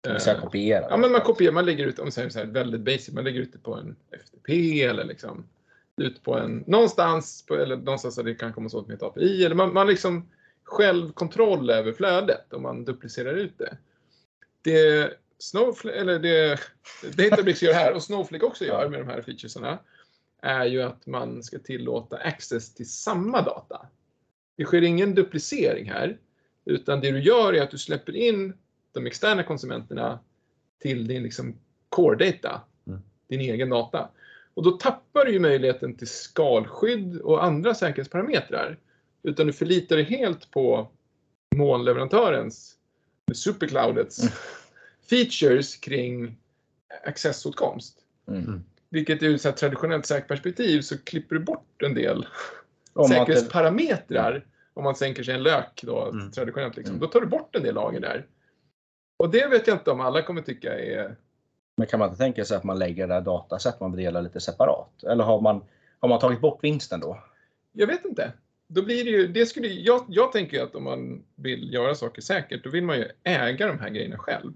Vill 0.08 0.20
säga 0.20 0.36
Eh, 0.36 0.42
kopiera. 0.42 0.86
Ja, 0.90 0.96
men 0.96 1.12
man 1.12 1.20
kopierar, 1.20 1.52
man 1.52 1.66
lägger 1.66 1.86
ut, 1.86 1.98
om 1.98 2.04
man 2.04 2.12
säger 2.12 2.28
så 2.28 2.38
här 2.38 2.46
väldigt 2.46 2.80
basic, 2.80 3.12
man 3.14 3.24
lägger 3.24 3.40
ut 3.40 3.52
det 3.52 3.58
på 3.58 3.74
en 3.74 3.96
FTP 4.12 4.82
eller 4.82 5.04
liksom 5.04 5.44
ut 6.00 6.22
på 6.22 6.34
en, 6.38 6.64
någonstans, 6.66 7.46
på, 7.46 7.54
eller 7.54 7.76
någonstans 7.76 8.16
där 8.16 8.22
det 8.22 8.34
kan 8.34 8.52
komma 8.52 8.70
åt 8.72 8.86
med 8.86 8.96
ett 8.96 9.02
API. 9.02 9.44
Eller 9.44 9.54
man, 9.54 9.72
man 9.72 9.86
liksom 9.86 10.28
självkontroll 10.64 11.70
över 11.70 11.92
flödet 11.92 12.52
om 12.52 12.62
man 12.62 12.84
duplicerar 12.84 13.34
ut 13.34 13.58
det. 13.58 13.78
Det 14.62 15.12
Snowflake, 15.38 15.98
eller 15.98 16.18
det 16.18 16.60
Databricks 17.16 17.62
gör 17.62 17.72
här 17.72 17.94
och 17.94 18.02
Snowflake 18.02 18.46
också 18.46 18.64
gör 18.64 18.88
med 18.88 19.00
de 19.00 19.08
här 19.08 19.22
featuresarna 19.22 19.78
är 20.42 20.64
ju 20.64 20.82
att 20.82 21.06
man 21.06 21.42
ska 21.42 21.58
tillåta 21.58 22.16
access 22.16 22.74
till 22.74 22.90
samma 22.90 23.42
data. 23.42 23.86
Det 24.56 24.64
sker 24.64 24.82
ingen 24.82 25.14
duplicering 25.14 25.90
här, 25.90 26.18
utan 26.64 27.00
det 27.00 27.10
du 27.10 27.20
gör 27.20 27.52
är 27.52 27.62
att 27.62 27.70
du 27.70 27.78
släpper 27.78 28.16
in 28.16 28.52
de 28.92 29.06
externa 29.06 29.42
konsumenterna 29.42 30.18
till 30.78 31.06
din 31.06 31.22
liksom 31.22 31.54
core 31.88 32.16
data, 32.16 32.60
Mm. 32.86 33.00
din 33.28 33.40
egen 33.40 33.70
data. 33.70 34.08
Och 34.58 34.64
då 34.64 34.70
tappar 34.70 35.24
du 35.24 35.32
ju 35.32 35.38
möjligheten 35.40 35.94
till 35.94 36.08
skalskydd 36.08 37.20
och 37.20 37.44
andra 37.44 37.74
säkerhetsparametrar. 37.74 38.78
Utan 39.22 39.46
du 39.46 39.52
förlitar 39.52 39.96
dig 39.96 40.04
helt 40.04 40.50
på 40.50 40.88
molnleverantörens, 41.56 42.76
supercloudets, 43.34 44.18
Mm. 44.18 44.32
features 45.10 45.76
kring 45.76 46.36
accessåtkomst. 47.04 47.98
Mm. 48.28 48.64
Vilket 48.88 49.22
ur 49.22 49.46
ett 49.46 49.56
traditionellt 49.56 50.06
säkerhetsperspektiv 50.06 50.80
så 50.80 50.98
klipper 50.98 51.34
du 51.34 51.40
bort 51.40 51.82
en 51.82 51.94
del 51.94 52.26
Om 52.92 53.08
säkerhetsparametrar. 53.08 54.46
Om 54.74 54.84
man 54.84 54.94
sänker 54.94 55.22
sig 55.22 55.34
en 55.34 55.42
lök 55.42 55.80
då, 55.82 56.04
Mm. 56.06 56.30
traditionellt. 56.30 56.76
Liksom. 56.76 56.94
Mm. 56.96 57.00
Då 57.00 57.06
tar 57.06 57.20
du 57.20 57.26
bort 57.26 57.56
en 57.56 57.62
del 57.62 57.74
lager 57.74 58.00
där. 58.00 58.26
Och 59.18 59.30
det 59.30 59.46
vet 59.46 59.66
jag 59.66 59.76
inte 59.76 59.90
om 59.90 60.00
alla 60.00 60.22
kommer 60.22 60.42
tycka 60.42 60.78
är... 60.78 61.16
Men 61.78 61.86
kan 61.86 61.98
man 61.98 62.08
inte 62.08 62.18
tänka 62.18 62.44
sig 62.44 62.56
att 62.56 62.64
man 62.64 62.78
lägger 62.78 63.08
det 63.08 63.14
där 63.14 63.20
dataset 63.20 63.80
man 63.80 63.92
vill 63.92 64.04
dela 64.04 64.20
lite 64.20 64.40
separat? 64.40 65.04
Eller 65.04 65.24
har 65.24 65.40
man, 65.40 65.64
har 66.00 66.08
man 66.08 66.18
tagit 66.20 66.40
bort 66.40 66.64
vinsten 66.64 67.00
då? 67.00 67.18
Jag 67.72 67.86
vet 67.86 68.04
inte. 68.04 68.32
Då 68.68 68.82
blir 68.82 69.04
det 69.04 69.10
ju, 69.10 69.26
det 69.26 69.46
skulle, 69.46 69.68
jag, 69.68 70.04
jag 70.08 70.32
tänker 70.32 70.62
att 70.62 70.74
om 70.74 70.84
man 70.84 71.24
vill 71.34 71.72
göra 71.74 71.94
saker 71.94 72.22
säkert, 72.22 72.64
då 72.64 72.70
vill 72.70 72.84
man 72.84 72.96
ju 72.98 73.08
äga 73.24 73.66
de 73.66 73.78
här 73.78 73.88
grejerna 73.88 74.18
själv. 74.18 74.52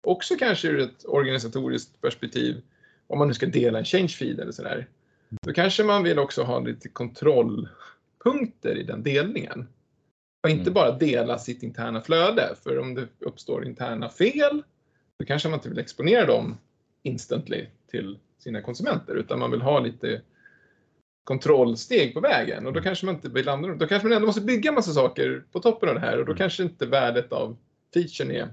Också 0.00 0.34
kanske 0.38 0.68
ur 0.68 0.80
ett 0.80 1.04
organisatoriskt 1.04 2.00
perspektiv, 2.00 2.62
om 3.06 3.18
man 3.18 3.28
nu 3.28 3.34
ska 3.34 3.46
dela 3.46 3.78
en 3.78 3.84
change 3.84 4.08
feed 4.08 4.40
eller 4.40 4.52
sådär. 4.52 4.86
Då 5.28 5.52
kanske 5.52 5.84
man 5.84 6.02
vill 6.02 6.18
också 6.18 6.42
ha 6.42 6.58
lite 6.58 6.88
kontrollpunkter 6.88 8.76
i 8.76 8.82
den 8.82 9.02
delningen. 9.02 9.68
Och 10.42 10.50
inte 10.50 10.62
Mm. 10.62 10.74
bara 10.74 10.92
dela 10.92 11.38
sitt 11.38 11.62
interna 11.62 12.00
flöde, 12.00 12.54
för 12.62 12.78
om 12.78 12.94
det 12.94 13.06
uppstår 13.18 13.66
interna 13.66 14.08
fel, 14.08 14.62
då 15.18 15.24
kanske 15.24 15.48
man 15.48 15.58
inte 15.58 15.68
vill 15.68 15.78
exponera 15.78 16.26
dem 16.26 16.56
instantly 17.02 17.66
till 17.90 18.18
sina 18.38 18.62
konsumenter, 18.62 19.14
utan 19.14 19.38
man 19.38 19.50
vill 19.50 19.62
ha 19.62 19.80
lite 19.80 20.20
kontrollsteg 21.24 22.14
på 22.14 22.20
vägen 22.20 22.66
och 22.66 22.72
då 22.72 22.80
kanske 22.80 23.06
man 23.06 23.14
inte 23.14 23.28
vill 23.28 23.48
använda 23.48 23.68
dem. 23.68 23.78
Då 23.78 23.86
kanske 23.86 24.08
man 24.08 24.16
ändå 24.16 24.26
måste 24.26 24.40
bygga 24.40 24.72
massa 24.72 24.92
saker 24.92 25.44
på 25.52 25.60
toppen 25.60 25.88
av 25.88 25.94
det 25.94 26.00
här 26.00 26.18
och 26.18 26.24
då 26.24 26.32
Mm. 26.32 26.38
kanske 26.38 26.62
inte 26.62 26.86
värdet 26.86 27.32
av 27.32 27.56
featuren 27.94 28.30
är 28.30 28.48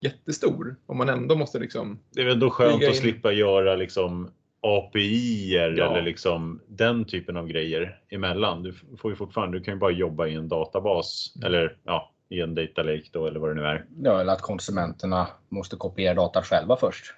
jättestor 0.00 0.76
om 0.86 0.96
man 0.98 1.08
ändå 1.08 1.34
måste 1.36 1.58
liksom 1.58 1.98
det 2.10 2.20
är 2.20 2.24
väl 2.26 2.40
då 2.40 2.50
skönt 2.50 2.74
att 2.74 2.82
in- 2.88 2.94
slippa 2.94 3.32
göra 3.32 3.76
liksom 3.76 4.30
API 4.60 5.52
Ja. 5.54 5.68
eller 5.90 6.02
liksom 6.02 6.60
den 6.68 7.04
typen 7.04 7.36
av 7.36 7.46
grejer 7.48 8.00
emellan. 8.08 8.62
Du 8.62 8.72
får 8.98 9.10
ju 9.10 9.16
fortfarande, 9.16 9.58
du 9.58 9.64
kan 9.64 9.74
ju 9.74 9.80
bara 9.80 9.90
jobba 9.90 10.26
i 10.26 10.34
en 10.34 10.48
databas 10.48 11.32
Mm. 11.36 11.46
eller 11.46 11.76
ja, 11.84 12.13
i 12.28 12.40
en 12.40 12.54
data 12.54 12.82
lake 12.82 13.08
då 13.12 13.26
eller 13.26 13.40
vad 13.40 13.50
det 13.50 13.54
nu 13.54 13.62
är. 13.66 13.84
Ja, 14.02 14.20
eller 14.20 14.32
att 14.32 14.42
konsumenterna 14.42 15.26
måste 15.48 15.76
kopiera 15.76 16.14
data 16.14 16.42
själva 16.42 16.76
först. 16.76 17.14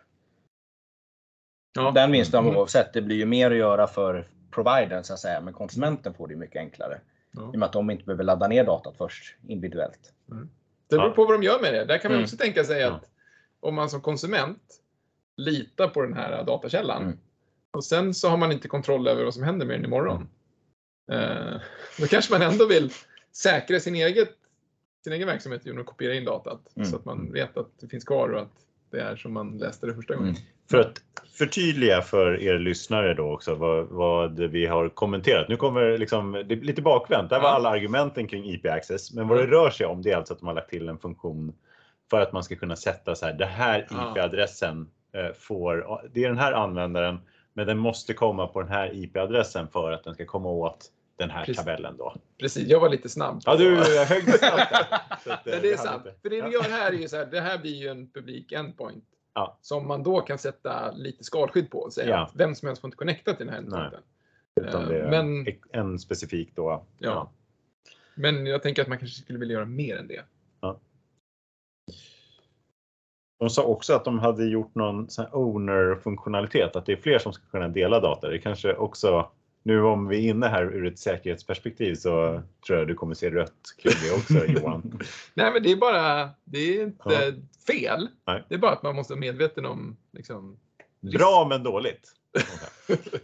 Ja. 1.74 1.90
Den 1.90 2.12
vinsten 2.12 2.44
Mm. 2.44 2.56
oavsett, 2.56 2.92
det 2.92 3.02
blir 3.02 3.16
ju 3.16 3.26
mer 3.26 3.50
att 3.50 3.56
göra 3.56 3.86
för 3.86 4.28
providern 4.50 5.04
så 5.04 5.12
att 5.12 5.18
säga, 5.18 5.40
men 5.40 5.54
konsumenten 5.54 6.14
får 6.14 6.28
det 6.28 6.36
mycket 6.36 6.56
enklare. 6.60 7.00
Ja. 7.30 7.42
I 7.42 7.56
och 7.56 7.58
med 7.58 7.66
att 7.66 7.72
de 7.72 7.90
inte 7.90 8.04
behöver 8.04 8.24
ladda 8.24 8.48
ner 8.48 8.64
datat 8.64 8.96
först 8.96 9.36
individuellt. 9.48 10.12
Det 10.90 10.96
beror 10.98 11.10
på 11.10 11.24
vad 11.24 11.34
de 11.34 11.42
gör 11.42 11.60
med 11.60 11.74
det. 11.74 11.84
Där 11.84 11.98
kan 11.98 12.10
man 12.10 12.16
Mm. 12.16 12.24
också 12.24 12.36
tänka 12.36 12.64
sig 12.64 12.80
Ja. 12.80 12.92
att 12.92 13.10
om 13.60 13.74
man 13.74 13.90
som 13.90 14.00
konsument 14.00 14.80
litar 15.36 15.88
på 15.88 16.02
den 16.02 16.14
här 16.14 16.44
datakällan 16.44 17.02
Mm. 17.02 17.18
och 17.70 17.84
sen 17.84 18.14
så 18.14 18.28
har 18.28 18.36
man 18.36 18.52
inte 18.52 18.68
kontroll 18.68 19.08
över 19.08 19.24
vad 19.24 19.34
som 19.34 19.42
händer 19.42 19.66
med 19.66 19.76
den 19.78 19.84
imorgon. 19.84 20.28
Eh, 21.12 21.60
då 22.00 22.06
kanske 22.06 22.32
man 22.38 22.42
ändå 22.52 22.66
vill 22.66 22.90
säkra 23.32 23.80
sin, 23.80 23.94
eget, 23.94 24.30
sin 25.06 25.12
egen 25.12 25.26
verksamhet 25.28 25.66
genom 25.66 25.80
att 25.80 25.86
kopiera 25.86 26.14
in 26.14 26.24
datat 26.24 26.60
Mm. 26.76 26.88
så 26.88 26.96
att 26.96 27.04
man 27.04 27.32
vet 27.32 27.56
att 27.56 27.70
det 27.80 27.88
finns 27.88 28.04
kvar 28.04 28.28
och 28.28 28.40
att 28.40 28.52
det 28.90 29.00
är 29.00 29.16
som 29.16 29.32
man 29.32 29.58
läste 29.58 29.86
det 29.86 29.94
första 29.94 30.14
gången. 30.14 30.30
Mm. 30.30 30.42
För 30.70 30.80
att 30.80 31.02
förtydliga 31.38 32.02
för 32.02 32.42
er 32.42 32.58
lyssnare 32.58 33.14
då 33.14 33.32
också 33.34 33.54
vad, 33.54 33.86
vad 33.86 34.40
vi 34.40 34.66
har 34.66 34.88
kommenterat. 34.88 35.48
Nu 35.48 35.56
kommer 35.56 35.98
liksom, 35.98 36.32
det 36.32 36.54
är 36.54 36.60
lite 36.60 36.82
bakvänt. 36.82 37.30
Där 37.30 37.40
var 37.40 37.48
alla 37.48 37.68
argumenten 37.68 38.26
kring 38.26 38.44
IP 38.50 38.66
Access. 38.66 39.12
Men 39.14 39.28
vad 39.28 39.38
det 39.38 39.42
Mm. 39.44 39.54
rör 39.54 39.70
sig 39.70 39.86
om 39.86 40.02
det 40.02 40.10
är 40.10 40.16
alltså 40.16 40.34
att 40.34 40.40
de 40.40 40.46
har 40.46 40.54
lagt 40.54 40.70
till 40.70 40.88
en 40.88 40.98
funktion 40.98 41.52
för 42.10 42.20
att 42.20 42.32
man 42.32 42.42
ska 42.44 42.56
kunna 42.56 42.76
sätta 42.76 43.14
så 43.14 43.26
här, 43.26 43.32
det 43.32 43.46
här. 43.46 43.80
IP-adressen 43.90 44.90
eh, 45.12 45.32
får, 45.38 46.00
det 46.14 46.24
är 46.24 46.28
den 46.28 46.38
här 46.38 46.52
användaren, 46.52 47.18
men 47.52 47.66
den 47.66 47.78
måste 47.78 48.14
komma 48.14 48.46
på 48.46 48.62
den 48.62 48.70
här 48.70 48.94
IP-adressen 48.94 49.68
för 49.68 49.92
att 49.92 50.04
den 50.04 50.14
ska 50.14 50.24
komma 50.24 50.48
åt 50.48 50.92
den 51.16 51.30
här 51.30 51.44
Precis. 51.44 51.56
tabellen 51.64 51.96
då. 51.96 52.14
Precis, 52.38 52.68
jag 52.68 52.80
var 52.80 52.88
lite 52.88 53.08
snabb. 53.08 53.40
Ja, 53.44 53.56
du 53.56 53.76
högg 54.04 54.22
snabbt 54.22 54.40
där. 54.70 54.86
Att, 55.32 55.46
eh, 55.46 55.52
Men 55.52 55.62
det 55.62 55.72
är 55.72 55.76
sant. 55.76 56.06
inte- 56.06 56.18
För 56.22 56.30
det 56.30 56.36
Ja. 56.36 56.46
du 56.46 56.52
gör 56.52 56.62
här 56.62 56.92
är 56.92 56.96
ju 56.96 57.08
så 57.08 57.16
här, 57.16 57.26
det 57.26 57.40
här 57.40 57.58
blir 57.58 57.74
ju 57.74 57.88
en 57.88 58.10
publik 58.10 58.52
endpoint. 58.52 59.04
Ja. 59.34 59.58
Som 59.60 59.86
man 59.88 60.02
då 60.02 60.20
kan 60.20 60.38
sätta 60.38 60.90
lite 60.92 61.24
skalskydd 61.24 61.70
på 61.70 61.78
och 61.78 61.92
säga 61.92 62.08
Ja. 62.08 62.24
att 62.24 62.32
vem 62.36 62.54
som 62.54 62.66
helst 62.68 62.80
får 62.80 62.88
inte 62.88 62.96
connecta 62.96 63.32
till 63.34 63.46
den 63.46 63.54
här 63.54 63.60
endpointen. 63.62 64.00
Utan 64.60 64.88
det 64.88 64.98
är 65.00 65.10
Men- 65.10 65.46
en 65.72 65.98
specifik 65.98 66.52
då. 66.56 66.84
Ja. 66.98 67.32
Men 68.14 68.46
jag 68.46 68.62
tänker 68.62 68.82
att 68.82 68.88
man 68.88 68.98
kanske 68.98 69.22
skulle 69.22 69.38
vilja 69.38 69.54
göra 69.54 69.64
mer 69.64 69.96
än 69.96 70.08
det. 70.08 70.22
De 73.38 73.50
sa 73.50 73.62
också 73.62 73.94
att 73.94 74.04
de 74.04 74.18
hade 74.18 74.44
gjort 74.46 74.74
någon 74.74 75.10
sån 75.10 75.24
här 75.24 75.34
owner-funktionalitet, 75.36 76.76
att 76.76 76.86
det 76.86 76.92
är 76.92 76.96
fler 76.96 77.18
som 77.18 77.32
ska 77.32 77.46
kunna 77.50 77.68
dela 77.68 78.00
data. 78.00 78.28
Det 78.28 78.38
kanske 78.38 78.74
också, 78.74 79.30
nu 79.66 79.82
om 79.82 80.08
vi 80.08 80.16
är 80.26 80.30
inne 80.30 80.46
här 80.46 80.62
ur 80.64 80.86
ett 80.86 80.98
säkerhetsperspektiv 80.98 81.94
så 81.94 82.42
tror 82.66 82.78
jag 82.78 82.88
du 82.88 82.94
kommer 82.94 83.14
se 83.14 83.30
rött 83.30 83.52
kring 83.78 83.92
det 84.02 84.14
också 84.16 84.46
Johan. 84.52 84.98
Nej, 85.34 85.52
men 85.52 85.62
det 85.62 85.72
är 85.72 85.76
bara, 85.76 86.30
det 86.44 86.58
är 86.58 86.82
inte 86.82 87.02
Ja. 87.04 87.32
fel. 87.66 88.08
Nej. 88.26 88.44
Det 88.48 88.54
är 88.54 88.58
bara 88.58 88.72
att 88.72 88.82
man 88.82 88.96
måste 88.96 89.12
vara 89.12 89.20
medveten 89.20 89.66
om 89.66 89.96
liksom, 90.12 90.56
Bra 91.00 91.46
men 91.50 91.62
dåligt. 91.62 92.12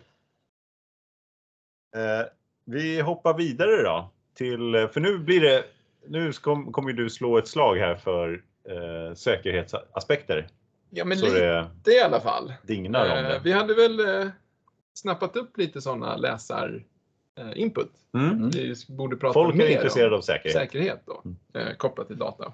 Eh, 1.97 2.27
vi 2.65 3.01
hoppar 3.01 3.35
vidare 3.35 3.83
då 3.83 4.11
till, 4.35 4.89
för 4.93 5.01
nu 5.01 5.19
blir 5.19 5.41
det, 5.41 5.65
nu 6.07 6.33
kom, 6.33 6.73
kommer 6.73 6.93
du 6.93 7.11
slå 7.11 7.39
ett 7.39 7.49
slag 7.49 7.77
här 7.77 7.95
för 7.95 8.43
eh, 8.69 9.15
säkerhetsaspekter. 9.15 10.49
Ja, 10.91 11.05
men 11.05 11.19
så 11.19 11.25
lite 11.27 11.71
det 11.85 11.93
i 11.95 12.01
alla 12.01 12.21
fall. 12.21 12.53
dignar 12.63 13.05
om 13.11 13.17
Eh, 13.19 13.23
det. 13.29 13.41
vi 13.45 13.53
hade 13.53 13.75
väl 13.75 14.01
eh, 14.01 14.29
snappat 14.95 15.37
upp 15.37 15.59
lite 15.59 15.81
sådana 15.81 16.17
läsar 16.17 16.85
eh, 17.39 17.61
input. 17.61 17.91
Mm. 18.15 18.51
Vi 18.51 18.75
borde 18.89 19.17
prata 19.17 19.33
Folk 19.33 19.55
mer 19.55 19.65
är 19.67 19.71
intresserade 19.71 20.11
om 20.15 20.19
av 20.19 20.23
säkerhet. 20.23 20.53
säkerhet 20.53 21.03
då, 21.07 21.23
Mm. 21.25 21.37
eh, 21.69 21.77
kopplat 21.77 22.07
till 22.07 22.19
data. 22.19 22.53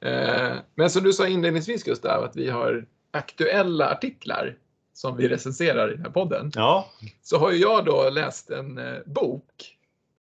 Eh, 0.00 0.56
men 0.74 0.90
som 0.90 1.02
du 1.04 1.12
sa 1.12 1.28
inledningsvis 1.28 1.82
Gustav, 1.82 2.24
att 2.24 2.36
vi 2.36 2.50
har 2.50 2.86
aktuella 3.10 3.90
artiklar 3.90 4.56
som 4.92 5.16
vi 5.16 5.28
recenserar 5.28 5.88
i 5.92 5.94
den 5.94 6.02
här 6.04 6.10
podden. 6.10 6.50
Ja, 6.54 6.90
Så 7.22 7.38
har 7.38 7.50
ju 7.52 7.58
jag 7.58 7.84
då 7.84 8.10
läst 8.10 8.50
en 8.50 8.80
bok 9.06 9.76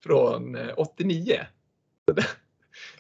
från 0.04 0.56
eh, 0.56 0.74
89. 0.78 1.40
Så 2.10 2.14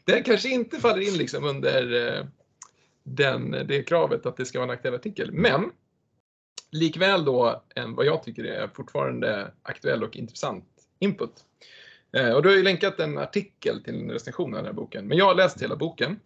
den- 0.05 0.23
kanske 0.23 0.49
inte 0.49 0.77
faller 0.79 1.01
in 1.07 1.17
liksom 1.17 1.43
under 1.45 2.27
den, 3.03 3.51
det 3.51 3.83
kravet 3.83 4.25
att 4.25 4.37
det 4.37 4.45
ska 4.45 4.59
vara 4.59 4.69
en 4.69 4.73
aktuell 4.73 4.95
artikel. 4.95 5.31
Men 5.31 5.71
likväl 6.71 7.25
då 7.25 7.63
en 7.75 7.95
vad 7.95 8.05
jag 8.05 8.23
tycker 8.23 8.43
är 8.43 8.67
fortfarande 8.67 9.51
aktuell 9.63 10.03
och 10.03 10.17
intressant 10.17 10.65
input. 10.99 11.33
Eh, 12.13 12.31
och 12.31 12.43
du 12.43 12.49
har 12.49 12.55
ju 12.55 12.63
länkat 12.63 12.99
en 12.99 13.17
artikel 13.17 13.83
till 13.83 13.95
en 13.95 14.11
recension 14.11 14.53
av 14.53 14.57
den 14.57 14.65
här 14.65 14.73
boken, 14.73 15.07
men 15.07 15.17
jag 15.17 15.25
har 15.25 15.35
läst 15.35 15.61
hela 15.61 15.75
boken. 15.75 16.19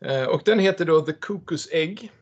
Eh, 0.00 0.24
och 0.24 0.42
den 0.44 0.58
heter 0.58 0.84
då 0.84 1.00
The 1.00 1.12
Cuckoo's 1.12 1.68
Egg, 1.72 2.12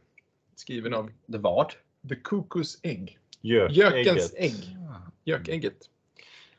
skriven 0.56 0.94
av 0.94 1.10
Det 1.26 1.38
vad? 1.38 1.72
The 2.08 2.14
Cuckoo's 2.14 2.78
Egg. 2.82 3.18
Gökens 3.40 4.34
ägg. 4.36 4.76
Gökägget. 5.24 5.88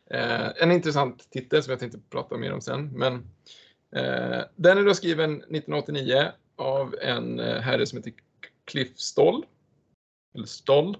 Eh, 0.10 0.64
en 0.64 0.72
intressant 0.72 1.30
titel 1.30 1.64
som 1.64 1.72
jag 1.72 1.80
tänkte 1.80 2.00
prata 2.10 2.38
mer 2.38 2.54
om 2.54 2.62
sen. 2.62 2.88
Men, 2.88 3.14
eh, 3.96 4.42
den 4.56 4.78
är 4.78 4.86
då 4.86 4.94
skriven 4.94 5.36
1989 5.36 6.32
av 6.56 6.96
en 7.02 7.40
eh, 7.40 7.62
herre 7.62 7.86
som 7.86 7.98
heter 7.98 8.14
Cliff 8.66 8.98
Stoll. 9.00 9.46
Eller 10.34 10.46
Stoll. 10.46 10.98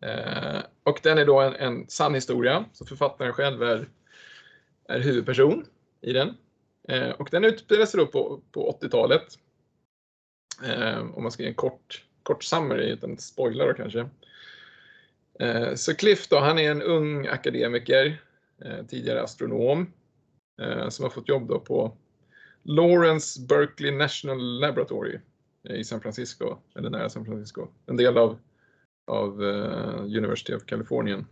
Eh, 0.00 0.62
och 0.82 1.00
den 1.02 1.18
är 1.18 1.26
då 1.26 1.40
en, 1.40 1.54
en 1.54 1.88
sann 1.88 2.14
historia, 2.14 2.64
så 2.72 2.86
författaren 2.86 3.32
själv 3.32 3.62
är, 3.62 3.88
är 4.88 5.00
huvudperson 5.00 5.66
i 6.00 6.12
den. 6.12 6.36
Eh, 6.88 7.10
och 7.10 7.28
den 7.30 7.44
utspelar 7.44 7.86
sig 7.86 7.98
då 8.00 8.06
på, 8.06 8.40
på 8.52 8.78
80-talet. 8.80 9.38
Eh, 10.64 10.98
om 10.98 11.22
man 11.22 11.32
ska 11.32 11.42
ge 11.42 11.48
en 11.48 11.54
kort, 11.54 12.04
kort 12.22 12.44
summary, 12.44 12.90
utan 12.90 13.18
spoiler 13.18 13.66
då 13.66 13.74
kanske. 13.74 14.08
Eh, 15.40 15.74
Så 15.74 15.94
Cliff 15.94 16.28
då, 16.28 16.38
han 16.38 16.58
är 16.58 16.70
en 16.70 16.82
ung 16.82 17.26
akademiker, 17.26 18.22
eh, 18.64 18.86
tidigare 18.86 19.22
astronom, 19.22 19.92
eh, 20.62 20.88
som 20.88 21.02
har 21.02 21.10
fått 21.10 21.28
jobb 21.28 21.48
då 21.48 21.60
på 21.60 21.96
Lawrence 22.62 23.40
Berkeley 23.40 23.90
National 23.90 24.60
Laboratory 24.60 25.18
Eh, 25.68 25.76
i 25.76 25.84
San 25.84 26.00
Francisco, 26.00 26.56
eller 26.74 26.90
nära 26.90 27.08
San 27.08 27.24
Francisco. 27.24 27.68
En 27.86 27.96
del 27.96 28.18
av, 28.18 28.38
av 29.06 29.44
eh, 29.44 30.00
University 30.00 30.54
of 30.54 30.64
California. 30.64 31.24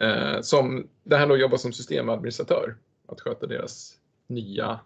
Eh, 0.00 0.40
som, 0.40 0.88
där 1.02 1.18
han 1.18 1.28
då 1.28 1.36
jobbar 1.36 1.56
som 1.56 1.72
systemadministratör, 1.72 2.76
att 3.06 3.20
sköta 3.20 3.46
deras 3.46 3.98
nya 4.26 4.80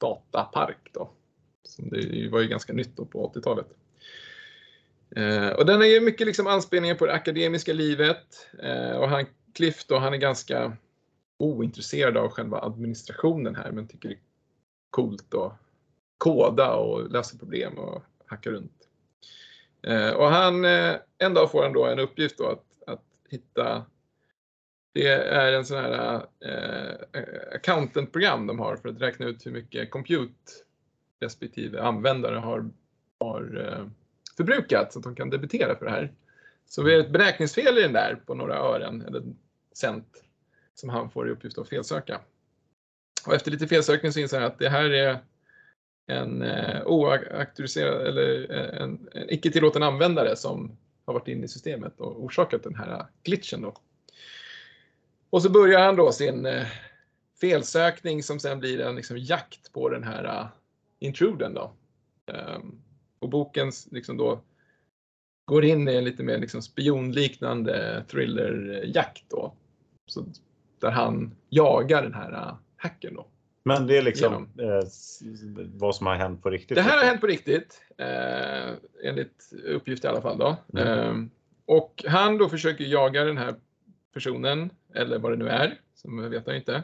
datapark 0.00 0.90
då. 0.92 1.10
Som 1.62 1.88
det 1.88 2.28
var 2.28 2.40
ju 2.40 2.48
ganska 2.48 2.72
nytt 2.72 2.96
då 2.96 3.04
på 3.04 3.32
80-talet. 3.32 3.66
Eh, 5.16 5.48
och 5.48 5.66
den 5.66 5.82
är 5.82 5.86
ju 5.86 6.00
mycket 6.00 6.26
liksom 6.26 6.46
anspelningar 6.46 6.94
på 6.94 7.06
det 7.06 7.12
akademiska 7.12 7.72
livet. 7.72 8.48
Eh, 8.62 8.96
och 8.96 9.08
han, 9.08 9.26
Cliff 9.54 9.86
då, 9.86 9.98
han 9.98 10.14
är 10.14 10.18
ganska 10.18 10.76
ointresserad 11.38 12.16
av 12.16 12.30
själva 12.30 12.60
administrationen 12.60 13.54
här, 13.54 13.72
men 13.72 13.88
tycker 13.88 14.08
det 14.08 14.14
är 14.14 14.20
coolt 14.90 15.34
att 15.34 15.67
koda 16.18 16.74
och 16.74 17.10
lösa 17.10 17.38
problem 17.38 17.78
och 17.78 18.02
hacka 18.26 18.50
runt. 18.50 18.88
Eh, 19.82 20.10
och 20.10 20.28
han, 20.28 20.64
eh, 20.64 20.96
en 21.18 21.34
dag 21.34 21.50
får 21.50 21.62
han 21.62 21.72
då 21.72 21.86
en 21.86 21.98
uppgift 21.98 22.38
då 22.38 22.46
att, 22.46 22.64
att 22.86 23.04
hitta 23.28 23.84
det 24.92 25.08
är 25.12 25.52
en 25.52 25.64
sån 25.64 25.76
här 25.78 26.26
eh, 26.40 27.24
accountant-program 27.54 28.46
de 28.46 28.58
har 28.58 28.76
för 28.76 28.88
att 28.88 29.00
räkna 29.00 29.26
ut 29.26 29.46
hur 29.46 29.50
mycket 29.50 29.90
compute 29.90 30.52
respektive 31.20 31.82
användare 31.82 32.36
har, 32.36 32.70
har 33.20 33.66
eh, 33.66 33.86
förbrukat 34.36 34.92
så 34.92 34.98
att 34.98 35.02
de 35.02 35.14
kan 35.14 35.30
debitera 35.30 35.76
för 35.76 35.84
det 35.84 35.90
här. 35.90 36.12
Så 36.66 36.82
vi 36.82 36.94
har 36.94 37.00
ett 37.00 37.10
beräkningsfel 37.10 37.78
i 37.78 37.82
den 37.82 37.92
där 37.92 38.14
på 38.26 38.34
några 38.34 38.56
ören 38.56 39.02
eller 39.02 39.22
cent 39.72 40.24
som 40.74 40.88
han 40.88 41.10
får 41.10 41.28
i 41.28 41.32
uppgift 41.32 41.58
att 41.58 41.68
felsöka. 41.68 42.20
Och 43.26 43.34
efter 43.34 43.50
lite 43.50 43.68
felsökning 43.68 44.12
så 44.12 44.20
inser 44.20 44.40
han 44.40 44.46
att 44.46 44.58
det 44.58 44.68
här 44.68 44.90
är 44.90 45.18
en 46.08 46.42
eh, 46.42 46.86
oauktoriserad 46.86 48.06
eller 48.06 48.52
eh, 48.54 48.82
en, 48.82 49.08
en 49.12 49.30
icke 49.30 49.50
tillåten 49.50 49.82
användare 49.82 50.36
som 50.36 50.78
har 51.04 51.14
varit 51.14 51.28
inne 51.28 51.44
i 51.44 51.48
systemet 51.48 52.00
och 52.00 52.24
orsakat 52.24 52.62
den 52.62 52.74
här 52.74 53.06
glitchen. 53.22 53.62
Då. 53.62 53.74
Och 55.30 55.42
så 55.42 55.50
börjar 55.50 55.80
han 55.80 55.96
då 55.96 56.12
sin 56.12 56.46
eh, 56.46 56.66
felsökning 57.40 58.22
som 58.22 58.40
sen 58.40 58.60
blir 58.60 58.80
en 58.80 58.96
liksom, 58.96 59.18
jakt 59.18 59.72
på 59.72 59.88
den 59.88 60.04
här 60.04 60.24
eh, 60.24 60.40
uh, 60.40 60.46
intruden. 60.98 61.54
Då. 61.54 61.72
Um, 62.26 62.82
och 63.18 63.28
boken 63.28 63.72
liksom 63.90 64.16
då 64.16 64.40
går 65.44 65.64
in 65.64 65.88
i 65.88 65.94
en 65.94 66.04
lite 66.04 66.22
mer 66.22 66.38
liksom 66.38 66.62
spionliknande 66.62 68.04
thrillerjakt 68.08 69.24
då. 69.28 69.52
Så, 70.06 70.24
där 70.80 70.90
han 70.90 71.36
jagar 71.48 72.02
den 72.02 72.14
här 72.14 72.32
eh, 72.32 72.56
hacken 72.76 73.14
då. 73.14 73.26
Men 73.68 73.86
det 73.86 73.98
är 73.98 74.02
liksom 74.02 74.48
eh, 74.58 74.88
vad 75.74 75.96
som 75.96 76.06
har 76.06 76.14
hänt 76.14 76.42
på 76.42 76.50
riktigt. 76.50 76.74
Det 76.74 76.82
här 76.82 76.98
har 76.98 77.04
hänt 77.04 77.20
på 77.20 77.26
riktigt, 77.26 77.82
eh, 77.98 78.72
enligt 79.04 79.52
uppgift 79.64 80.04
i 80.04 80.06
alla 80.06 80.20
fall. 80.20 80.38
Då. 80.38 80.56
Mm. 80.74 80.88
Eh, 80.88 81.28
och 81.66 82.04
han 82.08 82.38
då 82.38 82.48
försöker 82.48 82.84
jaga 82.84 83.24
den 83.24 83.38
här 83.38 83.54
personen, 84.14 84.70
eller 84.94 85.18
vad 85.18 85.32
det 85.32 85.36
nu 85.36 85.48
är, 85.48 85.80
som 85.94 86.30
vet 86.30 86.46
jag 86.46 86.56
inte. 86.56 86.82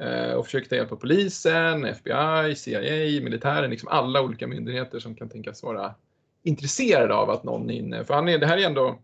Eh, 0.00 0.32
och 0.32 0.44
försöker 0.44 0.68
ta 0.68 0.76
hjälp 0.76 0.92
av 0.92 0.96
polisen, 0.96 1.84
FBI, 1.84 2.54
CIA, 2.56 3.22
militären, 3.22 3.70
liksom 3.70 3.88
alla 3.88 4.22
olika 4.22 4.46
myndigheter 4.46 4.98
som 4.98 5.14
kan 5.14 5.28
tänkas 5.28 5.62
vara 5.62 5.94
intresserade 6.42 7.14
av 7.14 7.30
att 7.30 7.44
någon 7.44 7.70
är 7.70 7.74
inne. 7.74 8.04
För 8.04 8.14
han 8.14 8.28
är, 8.28 8.38
det 8.38 8.46
här 8.46 8.58
är 8.58 8.66
ändå, 8.66 8.98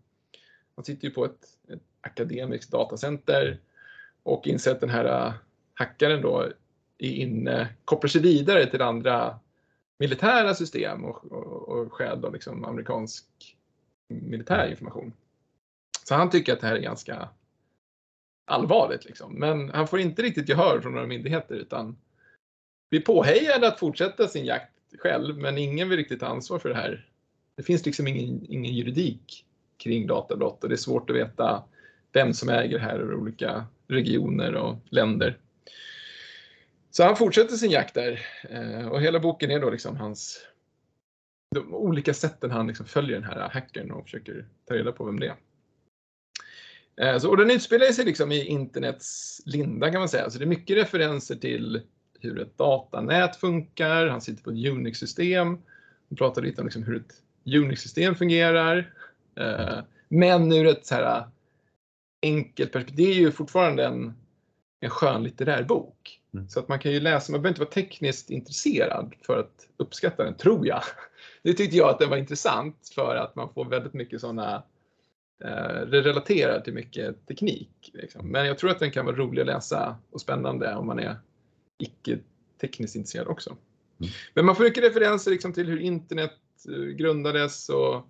han 0.75 0.85
sitter 0.85 1.07
ju 1.07 1.13
på 1.13 1.25
ett, 1.25 1.47
ett 1.73 1.81
akademiskt 2.01 2.71
datacenter 2.71 3.57
och 4.23 4.47
inser 4.47 4.71
att 4.71 4.81
den 4.81 4.89
här 4.89 5.05
äh, 5.27 5.33
hackaren 5.73 6.21
då 6.21 6.47
inne, 6.99 7.67
kopplar 7.85 8.07
sig 8.07 8.21
vidare 8.21 8.65
till 8.65 8.81
andra 8.81 9.39
militära 9.99 10.55
system 10.55 11.05
och, 11.05 11.31
och, 11.31 11.69
och 11.69 11.93
stjäl 11.93 12.21
då 12.21 12.29
liksom 12.29 12.65
amerikansk 12.65 13.25
militär 14.07 14.69
information. 14.69 15.13
Så 16.03 16.15
han 16.15 16.29
tycker 16.29 16.53
att 16.53 16.59
det 16.59 16.67
här 16.67 16.75
är 16.75 16.79
ganska 16.79 17.29
allvarligt. 18.45 19.05
Liksom. 19.05 19.33
Men 19.33 19.69
han 19.69 19.87
får 19.87 19.99
inte 19.99 20.21
riktigt 20.21 20.49
gehör 20.49 20.81
från 20.81 20.93
några 20.93 21.07
myndigheter 21.07 21.55
utan 21.55 21.97
blir 22.89 23.01
påhejad 23.01 23.63
att 23.63 23.79
fortsätta 23.79 24.27
sin 24.27 24.45
jakt 24.45 24.73
själv 24.99 25.37
men 25.37 25.57
ingen 25.57 25.89
vill 25.89 25.97
riktigt 25.97 26.19
ta 26.19 26.25
ansvar 26.25 26.59
för 26.59 26.69
det 26.69 26.75
här. 26.75 27.07
Det 27.55 27.63
finns 27.63 27.85
liksom 27.85 28.07
ingen, 28.07 28.45
ingen 28.49 28.73
juridik 28.73 29.45
kring 29.77 30.07
databrott 30.07 30.63
och 30.63 30.69
det 30.69 30.75
är 30.75 30.77
svårt 30.77 31.09
att 31.09 31.15
veta 31.15 31.63
vem 32.11 32.33
som 32.33 32.49
äger 32.49 32.79
det 32.79 32.83
här 32.83 33.11
i 33.11 33.15
olika 33.15 33.65
regioner 33.87 34.55
och 34.55 34.75
länder. 34.89 35.37
Så 36.91 37.03
han 37.03 37.15
fortsätter 37.15 37.55
sin 37.55 37.71
jakt 37.71 37.93
där 37.93 38.25
eh, 38.49 38.87
och 38.87 39.01
hela 39.01 39.19
boken 39.19 39.51
är 39.51 39.59
då 39.59 39.69
liksom 39.69 39.97
hans 39.97 40.45
de 41.55 41.73
olika 41.73 42.13
sätten 42.13 42.51
han 42.51 42.67
liksom 42.67 42.85
följer 42.85 43.19
den 43.19 43.29
här 43.29 43.49
hackern 43.49 43.91
och 43.91 44.03
försöker 44.03 44.45
ta 44.65 44.73
reda 44.73 44.91
på 44.91 45.05
vem 45.05 45.19
det 45.19 45.27
är. 45.27 45.35
Eh, 47.01 47.19
så, 47.19 47.29
och 47.29 47.37
den 47.37 47.51
utspelar 47.51 47.85
sig 47.85 48.05
liksom 48.05 48.31
i 48.31 48.45
internets 48.45 49.41
linda 49.45 49.91
kan 49.91 49.99
man 49.99 50.09
säga. 50.09 50.29
Så 50.29 50.39
det 50.39 50.45
är 50.45 50.47
mycket 50.49 50.77
referenser 50.77 51.35
till 51.35 51.81
hur 52.19 52.39
ett 52.39 52.57
datanät 52.57 53.35
funkar. 53.35 54.07
Han 54.07 54.21
sitter 54.21 54.43
på 54.43 54.49
ett 54.49 54.67
Unix-system. 54.67 55.47
Han 56.09 56.17
pratar 56.17 56.41
lite 56.41 56.61
om 56.61 56.67
liksom 56.67 56.83
hur 56.83 56.95
ett 56.95 57.23
Unix-system 57.45 58.15
fungerar. 58.15 58.93
Eh, 59.35 59.79
men 60.07 60.51
ur 60.51 60.67
ett 60.67 60.85
så 60.85 60.95
här 60.95 61.27
enkelt 62.21 62.71
perspektiv. 62.71 63.05
Det 63.05 63.11
är 63.11 63.15
ju 63.15 63.31
fortfarande 63.31 63.85
en, 63.85 64.13
en 64.79 64.89
skönlitterär 64.89 65.63
bok. 65.63 66.18
Mm. 66.33 66.49
Så 66.49 66.59
att 66.59 66.67
man 66.67 66.79
kan 66.79 66.91
ju 66.91 66.99
läsa, 66.99 67.31
man 67.31 67.41
behöver 67.41 67.49
inte 67.49 67.61
vara 67.61 67.69
tekniskt 67.69 68.29
intresserad 68.29 69.13
för 69.25 69.39
att 69.39 69.67
uppskatta 69.77 70.23
den, 70.23 70.37
tror 70.37 70.67
jag. 70.67 70.83
Det 71.43 71.53
tyckte 71.53 71.77
jag 71.77 71.89
att 71.89 71.99
den 71.99 72.09
var 72.09 72.17
intressant 72.17 72.91
för 72.95 73.15
att 73.15 73.35
man 73.35 73.53
får 73.53 73.65
väldigt 73.65 73.93
mycket 73.93 74.21
sådana 74.21 74.63
eh, 75.43 75.87
det 75.87 76.01
relaterar 76.01 76.59
till 76.59 76.73
mycket 76.73 77.27
teknik. 77.27 77.91
Liksom. 77.93 78.27
Men 78.31 78.45
jag 78.45 78.57
tror 78.57 78.69
att 78.69 78.79
den 78.79 78.91
kan 78.91 79.05
vara 79.05 79.15
rolig 79.15 79.41
att 79.41 79.47
läsa 79.47 79.97
och 80.11 80.21
spännande 80.21 80.75
om 80.75 80.87
man 80.87 80.99
är 80.99 81.15
icke 81.77 82.19
tekniskt 82.61 82.95
intresserad 82.95 83.27
också. 83.27 83.49
Mm. 83.49 84.11
Men 84.33 84.45
man 84.45 84.55
får 84.55 84.63
mycket 84.63 84.83
referenser 84.83 85.31
liksom, 85.31 85.53
till 85.53 85.67
hur 85.67 85.79
internet 85.79 86.37
eh, 86.69 86.83
grundades 86.83 87.69
och 87.69 88.07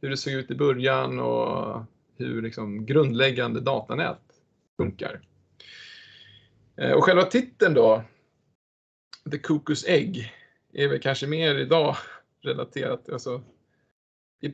hur 0.00 0.10
det 0.10 0.16
såg 0.16 0.32
ut 0.32 0.50
i 0.50 0.54
början 0.54 1.20
och 1.20 1.82
hur 2.16 2.42
liksom, 2.42 2.86
grundläggande 2.86 3.60
datanät 3.60 4.20
funkar. 4.76 5.20
Eh, 6.82 6.92
Och 6.92 7.04
själva 7.04 7.22
titeln 7.22 7.74
då, 7.74 8.02
The 9.30 9.36
Cuckoo's 9.36 9.84
Egg, 9.86 10.32
är 10.72 10.88
väl 10.88 11.00
kanske 11.00 11.26
mer 11.26 11.54
idag 11.54 11.96
relaterat. 12.40 13.08
Alltså, 13.08 13.42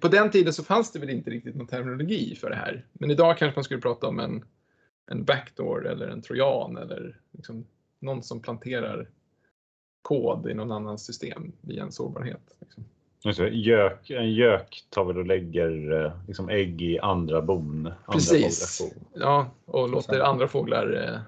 på 0.00 0.08
den 0.08 0.30
tiden 0.30 0.52
så 0.52 0.64
fanns 0.64 0.92
det 0.92 0.98
väl 0.98 1.10
inte 1.10 1.30
riktigt 1.30 1.56
någon 1.56 1.66
terminologi 1.66 2.34
för 2.34 2.50
det 2.50 2.56
här. 2.56 2.86
Men 2.92 3.10
idag 3.10 3.38
kanske 3.38 3.58
man 3.58 3.64
skulle 3.64 3.80
prata 3.80 4.06
om 4.06 4.20
en, 4.20 4.44
en 5.10 5.24
backdoor 5.24 5.86
eller 5.86 6.08
en 6.08 6.22
trojan 6.22 6.76
eller 6.76 7.20
liksom 7.32 7.66
någon 8.00 8.22
som 8.22 8.42
planterar 8.42 9.08
kod 10.02 10.50
i 10.50 10.54
någon 10.54 10.72
annans 10.72 11.06
system 11.06 11.52
via 11.60 11.82
en 11.82 11.92
sårbarhet. 11.92 12.56
Liksom. 12.60 12.84
Gök, 13.50 14.10
en 14.10 14.32
gök 14.32 14.86
tar 14.90 15.04
väl 15.04 15.18
och 15.18 15.26
lägger 15.26 16.04
eh, 16.04 16.12
liksom 16.26 16.48
ägg 16.48 16.82
i 16.82 16.98
andra 16.98 17.42
bon. 17.42 17.86
Andra 17.86 17.94
Precis. 18.12 18.92
Ja, 19.14 19.50
och 19.64 19.88
låter 19.88 20.20
andra 20.20 20.48
fåglar 20.48 21.08
eh, 21.08 21.20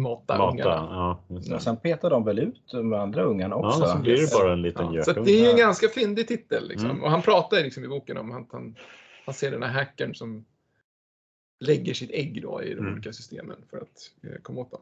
mata, 0.00 0.38
Mata. 0.38 0.50
ungarna. 0.52 1.20
Ja. 1.28 1.54
Och 1.54 1.62
sen 1.62 1.76
petar 1.76 2.10
de 2.10 2.24
väl 2.24 2.38
ut 2.38 2.62
de 2.72 2.92
andra 2.92 3.22
ungarna 3.22 3.56
också? 3.56 3.80
ja, 3.80 3.86
så 3.86 3.98
blir 3.98 4.16
det 4.16 4.32
bara 4.32 4.52
en 4.52 4.62
liten 4.62 4.92
Ja, 4.92 5.02
så 5.04 5.12
det 5.12 5.30
är 5.46 5.50
en 5.50 5.56
ganska 5.56 5.88
fyndig 5.88 6.28
titel. 6.28 6.68
Liksom. 6.68 6.90
Mm. 6.90 7.02
Och 7.02 7.10
han 7.10 7.22
pratar 7.22 7.56
liksom 7.62 7.84
i 7.84 7.88
boken 7.88 8.16
om 8.16 8.32
att 8.32 8.52
han, 8.52 8.76
han 9.24 9.34
ser 9.34 9.50
den 9.50 9.62
här 9.62 9.72
hackern 9.72 10.14
som 10.14 10.44
lägger 11.60 11.94
sitt 11.94 12.10
ägg 12.10 12.42
då 12.42 12.62
i 12.62 12.74
de 12.74 12.80
Mm. 12.80 12.92
olika 12.92 13.12
systemen 13.12 13.56
för 13.70 13.76
att 13.76 14.10
eh, 14.22 14.40
komma 14.42 14.60
åt 14.60 14.70
dem. 14.70 14.80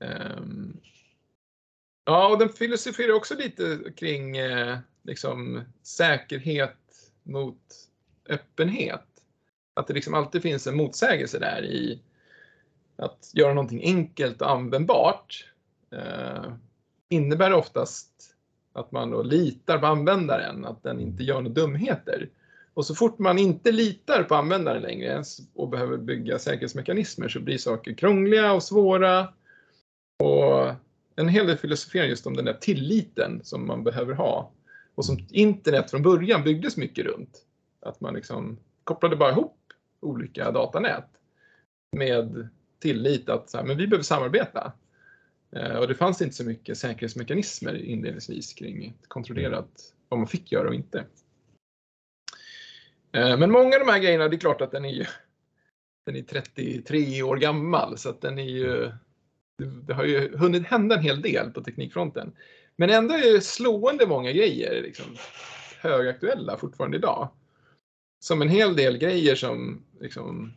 Ehm, 0.00 0.76
ja, 2.04 2.28
och 2.28 2.38
den 2.38 2.48
filosoferar 2.48 3.12
också 3.12 3.34
lite 3.34 3.78
kring 3.96 4.36
eh, 4.36 4.78
liksom, 5.02 5.62
säkerhet 5.82 6.76
mot 7.22 7.60
öppenhet. 8.28 9.06
Att 9.74 9.86
det 9.86 9.94
liksom 9.94 10.14
alltid 10.14 10.42
finns 10.42 10.66
en 10.66 10.76
motsägelse 10.76 11.38
där 11.38 11.64
i 11.64 12.02
att 12.96 13.30
göra 13.34 13.54
någonting 13.54 13.82
enkelt 13.84 14.42
och 14.42 14.50
användbart 14.50 15.52
eh, 15.90 16.52
innebär 17.08 17.52
oftast 17.52 18.36
att 18.72 18.92
man 18.92 19.10
då 19.10 19.22
litar 19.22 19.78
på 19.78 19.86
användaren, 19.86 20.64
att 20.64 20.82
den 20.82 21.00
inte 21.00 21.22
gör 21.22 21.40
några 21.40 21.54
dumheter. 21.54 22.28
Och 22.74 22.86
så 22.86 22.94
fort 22.94 23.18
man 23.18 23.38
inte 23.38 23.72
litar 23.72 24.22
på 24.22 24.34
användaren 24.34 24.82
längre 24.82 25.24
och 25.54 25.68
behöver 25.68 25.96
bygga 25.96 26.38
säkerhetsmekanismer 26.38 27.28
så 27.28 27.40
blir 27.40 27.58
saker 27.58 27.94
krångliga 27.94 28.52
och 28.52 28.62
svåra. 28.62 29.28
Och 30.18 30.72
en 31.16 31.28
hel 31.28 31.46
del 31.46 31.56
filosoferar 31.56 32.04
just 32.04 32.26
om 32.26 32.36
den 32.36 32.44
där 32.44 32.52
tilliten 32.60 33.40
som 33.44 33.66
man 33.66 33.84
behöver 33.84 34.14
ha. 34.14 34.50
Och 34.94 35.04
som 35.04 35.18
internet 35.30 35.90
från 35.90 36.02
början 36.02 36.44
byggdes 36.44 36.76
mycket 36.76 37.04
runt. 37.04 37.44
Att 37.80 38.00
man 38.00 38.14
liksom 38.14 38.58
kopplade 38.84 39.16
bara 39.16 39.30
ihop 39.30 39.58
olika 40.00 40.50
datanät 40.50 41.08
med 41.96 42.48
tillit 42.78 43.28
att 43.28 43.50
så 43.50 43.56
här, 43.56 43.64
men 43.64 43.76
vi 43.76 43.86
behöver 43.86 44.04
samarbeta. 44.04 44.72
Eh, 45.52 45.76
Och 45.76 45.88
det 45.88 45.94
fanns 45.94 46.22
inte 46.22 46.36
så 46.36 46.44
mycket 46.44 46.78
säkerhetsmekanismer 46.78 47.74
inledningsvis 47.74 48.54
kring 48.54 48.94
kontrollerat 49.08 49.94
vad 50.08 50.18
man 50.18 50.28
fick 50.28 50.52
göra 50.52 50.68
och 50.68 50.74
inte. 50.74 51.04
Eh, 53.12 53.38
Men 53.38 53.50
många 53.50 53.76
av 53.76 53.86
de 53.86 53.92
här 53.92 53.98
grejerna, 53.98 54.28
det 54.28 54.36
är 54.36 54.40
klart 54.40 54.60
att 54.60 54.70
den 54.70 54.84
är 54.84 54.92
ju 54.94 55.06
den 56.06 56.16
är 56.16 56.22
33 56.22 57.22
år 57.22 57.36
gammal 57.36 57.98
så 57.98 58.08
att 58.08 58.20
den 58.20 58.38
är 58.38 58.42
ju 58.42 58.92
det, 59.86 59.94
har 59.94 60.04
ju 60.04 60.36
hunnit 60.36 60.66
hända 60.66 60.96
en 60.96 61.02
hel 61.02 61.22
del 61.22 61.50
på 61.50 61.60
teknikfronten. 61.60 62.32
Men 62.76 62.90
ändå 62.90 63.14
är 63.14 63.32
det 63.32 63.40
slående 63.40 64.06
många 64.06 64.32
grejer 64.32 64.82
liksom, 64.82 65.06
högaktuella 65.80 66.56
fortfarande 66.56 66.96
idag. 66.96 67.28
Som 68.24 68.42
en 68.42 68.48
hel 68.48 68.76
del 68.76 68.98
grejer 68.98 69.34
som 69.34 69.82
liksom, 70.00 70.52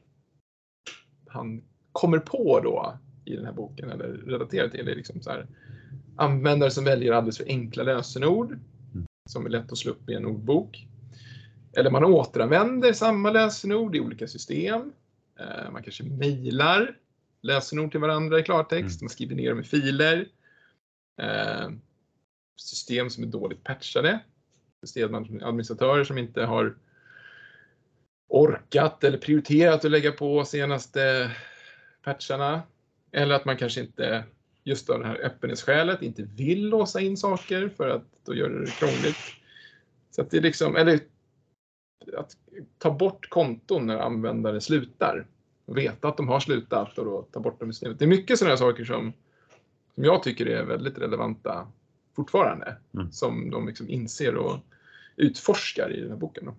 han 1.28 1.64
kommer 1.92 2.20
på 2.20 2.60
då 2.60 2.98
i 3.26 3.36
den 3.36 3.46
här 3.46 3.54
boken 3.54 3.90
eller 3.90 4.08
relaterar 4.08 4.70
till. 4.70 4.86
Det 4.86 4.92
är 4.92 4.96
liksom 4.96 5.22
så 5.22 5.30
här, 5.30 5.48
användare 6.16 6.72
som 6.72 6.84
väljer 6.84 7.14
alldeles 7.14 7.38
för 7.38 7.46
enkla 7.46 7.84
lösenord 7.84 8.60
som 9.30 9.46
är 9.46 9.50
lätt 9.50 9.72
att 9.72 9.78
slå 9.78 9.92
upp 9.92 10.10
i 10.10 10.14
en 10.14 10.26
ordbok. 10.26 10.88
Eller 11.78 11.92
man 11.92 12.04
återanvänder 12.04 12.94
samma 12.94 13.32
lösenord 13.32 13.96
i 13.96 14.00
olika 14.00 14.28
system. 14.28 14.94
Eh, 15.40 15.72
Man 15.72 15.84
kanske 15.84 16.04
mejlar 16.04 16.98
lösenord 17.42 17.92
till 17.92 18.00
varandra 18.00 18.40
i 18.40 18.44
klartext. 18.44 19.02
Man 19.02 19.10
skriver 19.10 19.36
ner 19.36 19.50
dem 19.50 19.60
i 19.60 19.64
filer. 19.64 20.28
Eh, 21.22 21.70
System 22.60 23.10
som 23.10 23.24
är 23.24 23.28
dåligt 23.28 23.64
patchade. 23.64 24.20
Systemadministratörer 24.86 26.04
som 26.04 26.18
inte 26.18 26.44
har 26.44 26.76
orkat 28.28 29.04
eller 29.04 29.18
prioriterat 29.18 29.86
att 29.86 29.92
lägga 29.92 30.12
på 30.12 30.46
senaste 30.46 31.32
patcharna. 32.02 32.62
Eller 33.12 33.36
att 33.36 33.46
man 33.46 33.58
kanske 33.58 33.82
inte, 33.82 34.24
just 34.64 34.90
av 34.90 35.00
det 35.00 35.06
här 35.06 35.26
öppenhetsskälet, 35.26 36.02
inte 36.02 36.24
vill 36.24 36.70
låsa 36.70 37.00
in 37.00 37.18
saker 37.18 37.70
för 37.70 37.90
att 37.90 38.04
då 38.26 38.36
gör 38.36 38.50
det 38.50 38.72
krångligt. 38.72 39.18
Så 40.12 40.22
att 40.22 40.32
det 40.32 40.38
är 40.38 40.42
liksom, 40.42 40.76
eller 40.76 41.00
att 42.18 42.38
ta 42.78 42.92
bort 42.92 43.30
konton 43.30 43.88
när 43.88 43.98
användare 43.98 44.62
slutar. 44.62 45.28
Veta 45.66 46.08
att 46.08 46.18
de 46.18 46.28
har 46.28 46.40
slutat 46.40 46.98
och 46.98 47.06
då 47.06 47.22
ta 47.22 47.40
bort 47.40 47.60
dem 47.60 47.70
i 47.70 47.74
systemet. 47.74 48.00
Det 48.00 48.06
är 48.06 48.10
mycket 48.10 48.40
sådana 48.40 48.58
saker 48.58 48.86
som, 48.86 49.14
som 49.96 50.04
jag 50.04 50.24
tycker 50.24 50.46
är 50.46 50.64
väldigt 50.64 50.98
relevanta 50.98 51.68
fortfarande. 52.16 52.78
Mm. 52.94 53.12
Som 53.12 53.50
de 53.50 53.68
liksom 53.68 53.90
inser 53.90 54.36
och 54.36 54.58
utforskar 55.16 55.94
i 55.94 56.02
den 56.02 56.10
här 56.10 56.18
boken. 56.18 56.46
Då. 56.46 56.56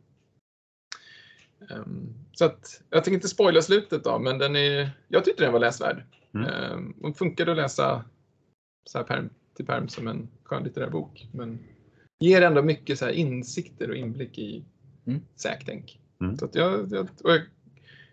Ehm, 1.71 2.15
så 2.33 2.45
att, 2.45 2.83
jag 2.91 3.05
tänker 3.05 3.15
inte 3.15 3.29
spoila 3.29 3.63
slutet 3.63 4.05
då, 4.05 4.19
men 4.19 4.39
den 4.39 4.57
är, 4.57 4.91
jag 5.09 5.25
tyckte 5.25 5.45
den 5.45 5.53
var 5.53 5.61
läsvärd. 5.61 6.03
Mm. 6.35 6.95
Den 7.03 7.15
funkade 7.15 7.51
att 7.51 7.57
läsa 7.57 8.05
så 8.85 8.99
här 8.99 9.05
perm 9.05 9.31
till 9.57 9.67
perm 9.67 9.89
som 9.89 10.09
en 10.09 10.29
skönlitterär 10.45 10.91
bok. 10.91 11.29
Men 11.33 11.59
ger 12.21 12.43
ändå 12.43 12.63
mycket 12.63 12.99
så 12.99 13.05
här 13.05 13.13
insikter 13.13 13.91
och 13.91 13.97
inblick 13.97 14.39
i 14.39 14.65
Mm. 15.07 15.21
säktänk. 15.37 16.01
Mm. 16.21 16.37
Så 16.39 16.45
att 16.45 16.55
jag, 16.55 16.93
jag, 16.93 17.09
jag 17.25 17.41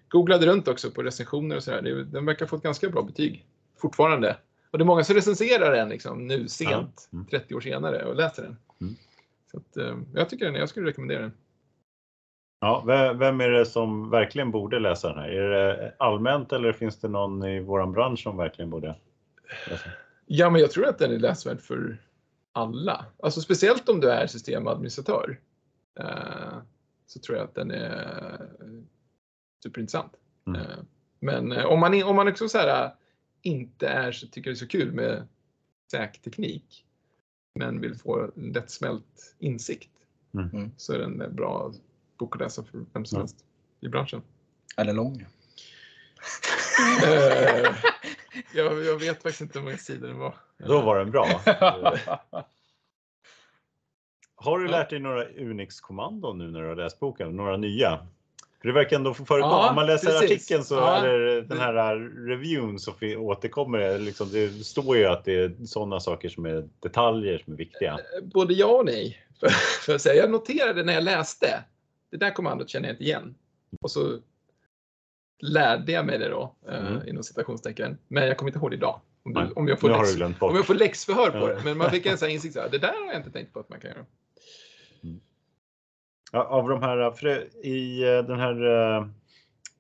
googlade 0.07 0.45
runt 0.45 0.67
också 0.67 0.91
på 0.91 1.03
recensioner 1.03 1.55
och 1.55 1.63
sådär. 1.63 1.81
Den 2.12 2.25
verkar 2.25 2.45
ha 2.45 2.49
fått 2.49 2.63
ganska 2.63 2.89
bra 2.89 3.01
betyg 3.01 3.45
fortfarande. 3.77 4.38
Och 4.71 4.77
det 4.77 4.83
är 4.83 4.86
många 4.86 5.03
som 5.03 5.15
recenserar 5.15 5.75
den 5.75 5.89
liksom, 5.89 6.27
nu 6.27 6.47
sent. 6.47 7.10
Mm. 7.13 7.25
30 7.25 7.55
år 7.55 7.62
senare, 7.62 8.05
och 8.05 8.15
läser 8.15 8.43
den. 8.43 8.57
Mm. 8.81 8.95
Så 9.51 9.57
att, 9.57 9.77
eh, 9.77 9.97
jag 10.13 10.29
tycker 10.29 10.45
den, 10.45 10.55
jag 10.55 10.69
skulle 10.69 10.89
rekommendera 10.89 11.21
den. 11.21 11.31
Ja, 12.59 12.83
ve- 12.87 13.13
vem 13.13 13.41
är 13.41 13.49
det 13.49 13.65
som 13.65 14.09
verkligen 14.09 14.51
borde 14.51 14.79
läsa 14.79 15.09
den 15.09 15.17
här? 15.19 15.29
Är 15.29 15.49
det 15.49 15.93
allmänt 15.99 16.53
eller 16.53 16.73
finns 16.73 16.99
det 16.99 17.07
någon 17.07 17.43
i 17.43 17.59
våran 17.59 17.91
bransch 17.91 18.19
som 18.23 18.37
verkligen 18.37 18.69
borde 18.69 18.95
läsa? 19.69 19.89
Ja, 20.25 20.49
men 20.49 20.61
jag 20.61 20.71
tror 20.71 20.85
att 20.87 20.99
den 20.99 21.11
är 21.11 21.19
läsvärd 21.19 21.61
för 21.61 21.97
alla. 22.51 23.05
Alltså 23.23 23.41
speciellt 23.41 23.89
om 23.89 23.99
du 23.99 24.11
är 24.11 24.27
systemadministratör. 24.27 25.39
Eh, 25.99 26.57
så 27.05 27.19
tror 27.19 27.37
jag 27.37 27.45
att 27.45 27.55
den 27.55 27.71
är 27.71 28.49
superintressant. 29.63 30.11
Mm. 30.47 30.61
Eh, 30.61 30.77
men 31.19 31.51
eh, 31.51 31.65
om 31.65 31.79
man, 31.79 32.03
om 32.03 32.15
man 32.15 32.27
också 32.27 32.49
så 32.49 32.57
här, 32.57 32.91
inte 33.41 33.87
är 33.87 34.11
så, 34.11 34.27
tycker 34.27 34.49
det 34.49 34.53
är 34.53 34.55
så 34.55 34.67
kul 34.67 34.91
med 34.91 35.27
säker 35.91 36.21
teknik 36.21 36.85
men 37.55 37.81
vill 37.81 37.95
få 37.95 38.19
en 38.35 38.51
lättsmält 38.53 39.35
insikt 39.39 39.89
Mm. 40.33 40.49
Mm. 40.53 40.71
så 40.77 40.93
är 40.93 40.99
den 40.99 41.21
en 41.21 41.35
bra 41.35 41.71
bok 42.17 42.36
att 42.36 42.41
läsa 42.41 42.63
för 42.63 42.86
vem 42.93 43.06
som 43.06 43.15
Ja. 43.15 43.21
helst 43.21 43.45
i 43.82 43.88
branschen. 43.88 44.21
Eller 44.77 44.93
lång. 44.93 45.25
Eh, 47.06 47.75
jag, 48.56 48.86
jag 48.86 48.99
vet 48.99 49.15
faktiskt 49.23 49.41
inte 49.41 49.60
hur 49.60 49.65
många 49.65 49.77
sidor 49.77 50.08
den 50.08 50.17
var. 50.19 50.36
Då 50.58 50.82
var 50.82 50.97
den 50.99 51.12
bra. 51.12 51.41
Har 54.36 54.60
du 54.60 54.67
lärt 54.67 54.89
dig 54.89 54.99
några 54.99 55.25
Unix-kommandon 55.25 56.38
nu 56.38 56.51
när 56.51 56.62
du 56.62 56.67
har 56.67 56.75
läst 56.75 56.99
boken? 56.99 57.36
Några 57.36 57.58
nya? 57.58 58.08
För 58.62 58.67
det 58.67 58.73
verkar 58.73 58.95
ändå 58.97 59.13
förekomma. 59.13 59.41
Ja, 59.53 59.69
Om 59.69 59.75
man 59.75 59.86
läser 59.86 60.08
precis. 60.08 60.32
artikeln 60.32 60.63
så, 60.63 60.75
Ja. 60.75 60.97
eller 60.97 61.41
den 61.41 61.58
här 61.60 61.95
reviewn 62.30 62.80
så 62.80 62.91
fi- 62.93 63.15
återkommer 63.15 63.77
det. 63.77 63.97
Liksom, 63.97 64.30
det 64.32 64.49
står 64.65 64.97
ju 64.97 65.06
att 65.06 65.25
det 65.25 65.34
är 65.39 65.65
sådana 65.65 65.99
saker 65.99 66.30
som 66.30 66.45
är 66.45 66.67
detaljer 66.80 67.38
som 67.38 67.53
är 67.53 67.58
viktiga. 67.58 67.99
både 68.23 68.53
ja 68.53 68.65
och 68.67 68.86
nej. 68.86 69.17
För, 69.39 69.47
för 69.86 69.95
att 69.95 70.01
säga, 70.01 70.15
jag 70.21 70.32
noterade 70.32 70.84
när 70.84 70.93
jag 70.93 71.03
läste, 71.03 71.63
det 72.11 72.17
där 72.17 72.31
kommandot 72.31 72.69
känner 72.69 72.87
jag 72.87 72.93
inte 72.93 73.03
igen. 73.03 73.35
Och 73.81 73.91
så 73.91 74.19
lärde 75.43 75.91
jag 75.91 76.05
mig 76.05 76.17
det 76.19 76.29
då, 76.29 76.55
Mm. 76.67 76.95
eh, 76.97 77.09
inom 77.09 77.23
citationstecken. 77.23 77.97
Men 78.07 78.27
jag 78.27 78.37
kommer 78.37 78.49
inte 78.49 78.59
ihåg 78.59 78.71
det 78.71 78.75
idag. 78.77 79.01
Om, 79.23 79.33
du, 79.33 79.51
om, 79.55 79.67
jag, 79.67 79.79
får 79.79 79.89
läx, 79.89 80.41
om 80.41 80.55
jag 80.55 80.65
får 80.65 80.73
läxförhör 80.75 81.31
på 81.31 81.37
Ja. 81.37 81.47
det. 81.55 81.61
Men 81.63 81.77
man 81.77 81.89
fick 81.89 82.05
en 82.05 82.17
sån 82.17 82.29
insikt, 82.29 82.53
så 82.53 82.61
här, 82.61 82.69
det 82.69 82.77
där 82.77 82.87
har 83.05 83.13
jag 83.13 83.15
inte 83.15 83.31
tänkt 83.31 83.53
på 83.53 83.59
att 83.59 83.69
man 83.69 83.79
kan 83.79 83.91
göra. 83.91 84.05
Ja, 86.31 86.43
Av 86.43 86.69
de 86.69 86.81
här, 86.81 87.11
för 87.11 87.27
i 87.65 88.03
eh, 88.03 88.23
den 88.23 88.39
här 88.39 88.63
uh, 88.65 89.07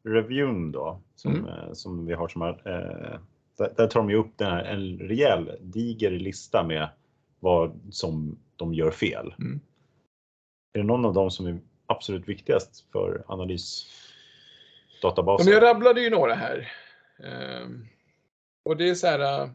reviewn 0.03 0.71
då, 0.71 1.01
som, 1.15 1.35
Mm. 1.35 1.45
eh, 1.45 1.73
som 1.73 2.05
vi 2.05 2.13
har 2.13 2.27
som 2.27 2.41
här, 2.41 2.51
eh, 2.65 3.19
där, 3.57 3.73
där 3.77 3.87
tar 3.87 3.99
de 3.99 4.09
ju 4.09 4.15
upp 4.15 4.37
den 4.37 4.51
här, 4.51 4.63
en 4.63 4.97
rejäl 4.99 5.51
diger 5.61 6.11
lista 6.11 6.63
med 6.63 6.89
vad 7.39 7.79
som 7.91 8.39
de 8.55 8.73
gör 8.73 8.91
fel. 8.91 9.33
Mm. 9.39 9.59
Är 10.73 10.79
det 10.79 10.85
någon 10.85 11.05
av 11.05 11.13
dem 11.13 11.31
som 11.31 11.61
absolut 11.87 12.27
viktigast 12.27 12.85
för 12.91 13.23
Ja, 13.27 13.33
analysdatabaser? 13.33 15.45
men 15.45 15.53
jag 15.53 15.63
rabblade 15.63 16.01
ju 16.01 16.09
några 16.09 16.33
här. 16.33 16.71
Ehm, 17.23 17.87
och 18.63 18.77
det 18.77 18.89
är 18.89 18.95
så 18.95 19.07
här, 19.07 19.43
eh, 19.43 19.49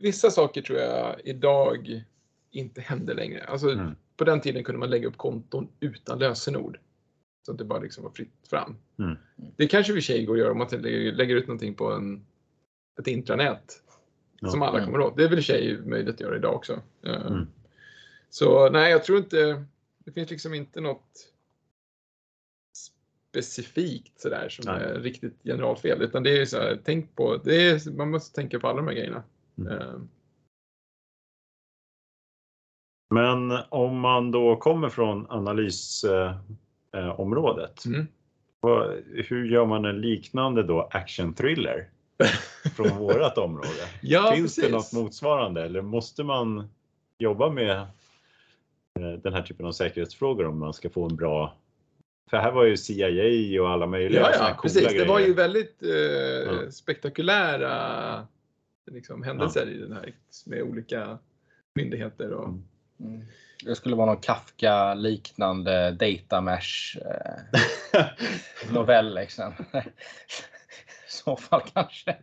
vissa 0.00 0.30
saker 0.30 0.62
tror 0.62 0.78
jag 0.78 1.20
idag 1.24 2.04
inte 2.50 2.80
händer 2.80 3.14
längre. 3.14 3.44
Alltså, 3.44 3.70
Mm. 3.70 3.94
På 4.16 4.24
den 4.24 4.40
tiden 4.40 4.64
kunde 4.64 4.78
man 4.78 4.90
lägga 4.90 5.08
upp 5.08 5.16
konton 5.16 5.68
utan 5.80 6.18
lösenord. 6.18 6.78
Så 7.46 7.52
att 7.52 7.58
det 7.58 7.64
bara 7.64 7.78
liksom 7.80 8.04
var 8.04 8.10
fritt 8.10 8.46
fram. 8.50 8.76
Mm. 8.98 9.16
Det 9.56 9.66
kanske 9.66 9.92
i 9.92 9.94
och 9.94 9.96
för 9.96 10.02
sig 10.02 10.24
går 10.24 10.34
att 10.34 10.40
göra 10.40 10.52
om 10.52 10.58
man 10.58 10.68
lägger 10.70 11.36
ut 11.36 11.46
någonting 11.46 11.74
på 11.74 11.92
en, 11.92 12.26
ett 13.00 13.06
intranät. 13.06 13.82
Ja. 14.40 14.48
Som 14.48 14.62
alla 14.62 14.78
Mm. 14.78 14.84
kommer 14.92 15.04
åt. 15.04 15.16
Det 15.16 15.24
är 15.24 15.28
väl 15.28 15.38
i 15.38 15.40
och 15.40 15.44
för 15.44 15.52
sig 15.52 15.78
möjligt 15.78 16.14
att 16.14 16.20
göra 16.20 16.36
idag 16.36 16.54
också. 16.54 16.80
Eh, 17.06 17.26
Mm. 17.26 17.46
Så 18.30 18.68
nej, 18.70 18.90
jag 18.90 19.04
tror 19.04 19.18
inte, 19.18 19.64
det 19.98 20.12
finns 20.12 20.30
liksom 20.30 20.54
inte 20.54 20.80
något 20.80 21.32
specifikt 23.34 24.20
sådär 24.20 24.48
som 24.48 24.64
Nej. 24.74 24.82
är 24.84 25.00
riktigt 25.00 25.42
generalfel. 25.44 26.02
Utan 26.02 26.22
det 26.22 26.40
är 26.40 26.44
så 26.44 26.58
här, 26.58 26.78
tänk 26.84 27.16
på, 27.16 27.36
det 27.44 27.70
är, 27.70 27.96
man 27.96 28.10
måste 28.10 28.34
tänka 28.34 28.60
på 28.60 28.68
alla 28.68 28.76
de 28.76 28.86
här 28.86 28.94
grejerna. 28.94 29.22
Mm. 29.58 29.72
Eh, 29.78 29.94
Men 33.14 33.58
om 33.68 34.00
man 34.00 34.30
då 34.30 34.56
kommer 34.56 34.88
från 34.88 35.26
analysområdet, 35.30 37.84
Mm. 37.86 38.06
vad- 38.60 39.02
hur 39.06 39.44
gör 39.50 39.66
man 39.66 39.84
en 39.84 40.00
liknande 40.00 40.62
då 40.62 40.88
action 40.90 41.34
thriller 41.34 41.88
från 42.76 42.98
vårat 42.98 43.38
område? 43.38 43.68
Ja, 44.02 44.32
Finns 44.34 44.56
precis. 44.56 44.64
det 44.64 44.70
något 44.76 44.92
motsvarande 44.92 45.64
eller 45.64 45.82
måste 45.82 46.24
man 46.24 46.68
jobba 47.18 47.50
med 47.50 47.78
eh, 49.00 49.12
den 49.22 49.32
här 49.32 49.42
typen 49.42 49.66
av 49.66 49.72
säkerhetsfrågor 49.72 50.46
om 50.46 50.58
man 50.58 50.72
ska 50.72 50.90
få 50.90 51.04
en 51.08 51.16
bra... 51.16 51.56
För 52.30 52.36
här 52.36 52.52
var 52.52 52.64
ju 52.64 52.76
CIA 52.76 53.62
och 53.62 53.70
alla 53.70 53.86
möjliga 53.86 54.20
Ja, 54.20 54.30
ja 54.32 54.38
coola 54.38 54.54
precis. 54.62 54.82
Det 54.86 54.92
grejer. 54.94 55.06
var 55.08 55.20
ju 55.20 55.34
väldigt 55.34 55.82
eh, 55.82 55.90
Ja. 55.90 56.70
spektakulära 56.70 58.26
liksom, 58.90 59.22
händelser 59.22 59.66
i 59.70 59.78
den 59.78 59.92
här 59.92 60.14
med 60.46 60.62
olika 60.62 61.18
myndigheter. 61.74 62.30
Och, 62.32 62.48
Mm. 62.48 62.64
Mm. 63.00 63.26
Det 63.64 63.74
skulle 63.74 63.96
vara 63.96 64.06
någon 64.06 64.20
Kafka-liknande 64.20 65.90
data 65.90 66.40
mesh 66.40 66.98
eh, 67.92 68.04
novell. 68.72 69.14
Liksom. 69.14 69.52
I 69.74 71.10
så 71.10 71.36
fall 71.36 71.60
kanske. 71.74 72.16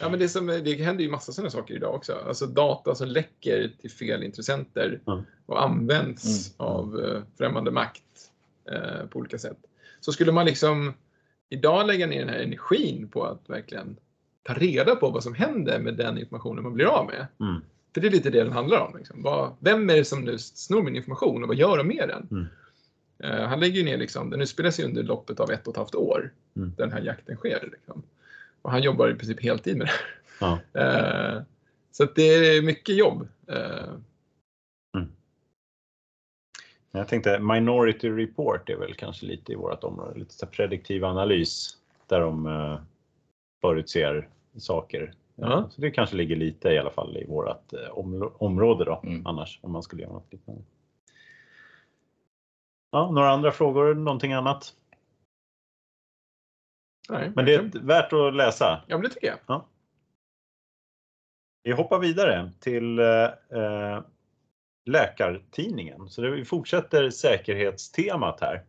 Ja, 0.00 0.08
men 0.08 0.18
det, 0.18 0.28
som, 0.28 0.46
det 0.46 0.82
händer 0.82 1.04
ju 1.04 1.10
massa 1.10 1.32
sådana 1.32 1.50
saker 1.50 1.74
idag 1.74 1.94
också. 1.94 2.12
Alltså 2.28 2.46
data 2.46 2.94
som 2.94 3.08
läcker 3.08 3.70
till 3.80 3.90
fel 3.90 4.22
intressenter 4.22 5.00
Mm. 5.06 5.22
och 5.46 5.62
används 5.62 6.54
Mm. 6.60 6.70
av 6.70 7.00
eh, 7.00 7.22
främmande 7.38 7.70
makt 7.70 8.02
eh, 8.72 9.06
på 9.10 9.18
olika 9.18 9.38
sätt. 9.38 9.58
Så 10.00 10.12
skulle 10.12 10.32
man 10.32 10.46
liksom 10.46 10.94
idag 11.48 11.86
lägga 11.86 12.06
ner 12.06 12.18
den 12.18 12.28
här 12.28 12.38
energin 12.38 13.08
på 13.08 13.24
att 13.24 13.50
verkligen 13.50 13.96
ta 14.42 14.54
reda 14.54 14.96
på 14.96 15.10
vad 15.10 15.22
som 15.22 15.34
händer 15.34 15.78
med 15.78 15.94
den 15.94 16.18
informationen 16.18 16.62
man 16.62 16.74
blir 16.74 16.86
av 16.86 17.06
med. 17.06 17.26
Mm. 17.40 17.60
För 17.94 18.00
det 18.00 18.06
är 18.06 18.10
lite 18.10 18.30
det 18.30 18.44
den 18.44 18.52
handlar 18.52 18.80
om. 18.80 18.96
Liksom. 18.96 19.22
Vad, 19.22 19.56
vem 19.60 19.90
är 19.90 19.96
det 19.96 20.04
som 20.04 20.24
nu 20.24 20.38
snor 20.38 20.82
min 20.82 20.96
information 20.96 21.42
och 21.42 21.48
vad 21.48 21.56
gör 21.56 21.76
de 21.76 21.88
med 21.88 22.08
den? 22.08 22.28
Mm. 22.30 22.46
Eh, 23.18 23.48
han 23.48 23.60
lägger 23.60 23.84
ner, 23.84 23.96
liksom, 23.96 24.30
den 24.30 24.40
utspelar 24.40 24.70
sig 24.70 24.84
under 24.84 25.02
loppet 25.02 25.40
av 25.40 25.50
ett 25.50 25.66
och 25.66 25.72
ett 25.72 25.76
halvt 25.76 25.94
år. 25.94 26.32
Mm. 26.56 26.72
Den 26.76 26.92
här 26.92 27.00
jakten 27.00 27.36
sker. 27.36 27.68
Liksom. 27.72 28.02
Och 28.62 28.70
han 28.70 28.82
jobbar 28.82 29.10
i 29.10 29.14
princip 29.14 29.42
heltid 29.42 29.76
med 29.76 29.86
det 29.86 29.92
Ja. 30.40 30.58
Eh, 30.72 31.42
så 31.92 32.04
det 32.14 32.22
är 32.22 32.62
mycket 32.62 32.96
jobb. 32.96 33.28
Jag 36.90 37.08
tänkte 37.08 37.38
Minority 37.38 38.10
Report 38.10 38.68
är 38.70 38.76
väl 38.76 38.94
kanske 38.94 39.26
lite 39.26 39.52
i 39.52 39.54
vårt 39.54 39.84
område, 39.84 40.18
lite 40.18 40.34
så 40.34 40.46
prediktiv 40.46 41.04
analys 41.04 41.78
där 42.06 42.20
de 42.20 42.46
eh, 42.46 42.80
förutser 43.60 44.28
saker. 44.56 45.14
Ja. 45.34 45.68
Så 45.70 45.80
det 45.80 45.90
kanske 45.90 46.16
ligger 46.16 46.36
lite 46.36 46.68
i 46.68 46.78
alla 46.78 46.90
fall 46.90 47.16
i 47.16 47.26
vårt 47.26 47.72
eh, 47.72 47.98
område 48.38 48.84
då 48.84 49.00
Mm. 49.04 49.26
annars 49.26 49.58
om 49.62 49.72
man 49.72 49.82
skulle 49.82 50.02
göra 50.02 50.12
något 50.12 50.32
liknande. 50.32 50.62
Ja, 52.90 53.10
några 53.10 53.30
andra 53.30 53.52
frågor, 53.52 53.94
någonting 53.94 54.32
annat? 54.32 54.74
nej, 57.10 57.32
Men 57.34 57.44
det 57.44 57.54
är 57.54 57.80
värt 57.82 58.12
att 58.12 58.34
läsa. 58.34 58.84
Ja, 58.86 58.96
men 58.96 59.02
det 59.02 59.08
tycker 59.14 59.38
jag. 59.46 59.64
Vi 61.62 61.72
hoppar 61.72 61.98
vidare 61.98 62.50
till 62.60 62.98
eh, 62.98 63.24
eh, 63.50 64.02
Läkartidningen. 64.88 66.08
Så 66.08 66.22
det, 66.22 66.30
vi 66.30 66.44
fortsätter 66.44 67.10
säkerhetstemat 67.10 68.40
här. 68.40 68.64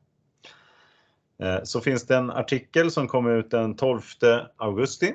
Eh, 1.39 1.63
så 1.63 1.82
finns 1.82 2.08
det 2.08 2.15
en 2.15 2.32
artikel 2.32 2.91
som 2.91 3.08
kom 3.08 3.27
ut 3.27 3.51
den 3.51 3.75
12 3.75 4.01
augusti 4.58 5.13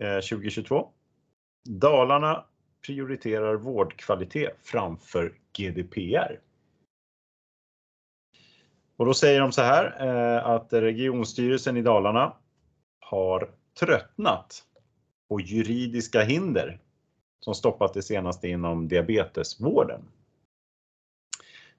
eh, 0.00 0.14
2022. 0.14 0.88
Dalarna 1.68 2.44
prioriterar 2.86 3.54
vårdkvalitet 3.54 4.56
framför 4.62 5.34
GDPR. 5.58 6.40
Och 8.96 9.06
då 9.06 9.14
säger 9.14 9.40
de 9.40 9.52
så 9.52 9.62
här 9.62 10.06
eh, 10.06 10.46
att 10.46 10.72
regionstyrelsen 10.72 11.76
i 11.76 11.82
Dalarna 11.82 12.36
har 13.00 13.50
tröttnat 13.80 14.64
på 15.28 15.40
juridiska 15.40 16.22
hinder 16.22 16.80
som 17.40 17.54
stoppat 17.54 17.94
det 17.94 18.02
senaste 18.02 18.48
inom 18.48 18.88
diabetesvården. 18.88 20.00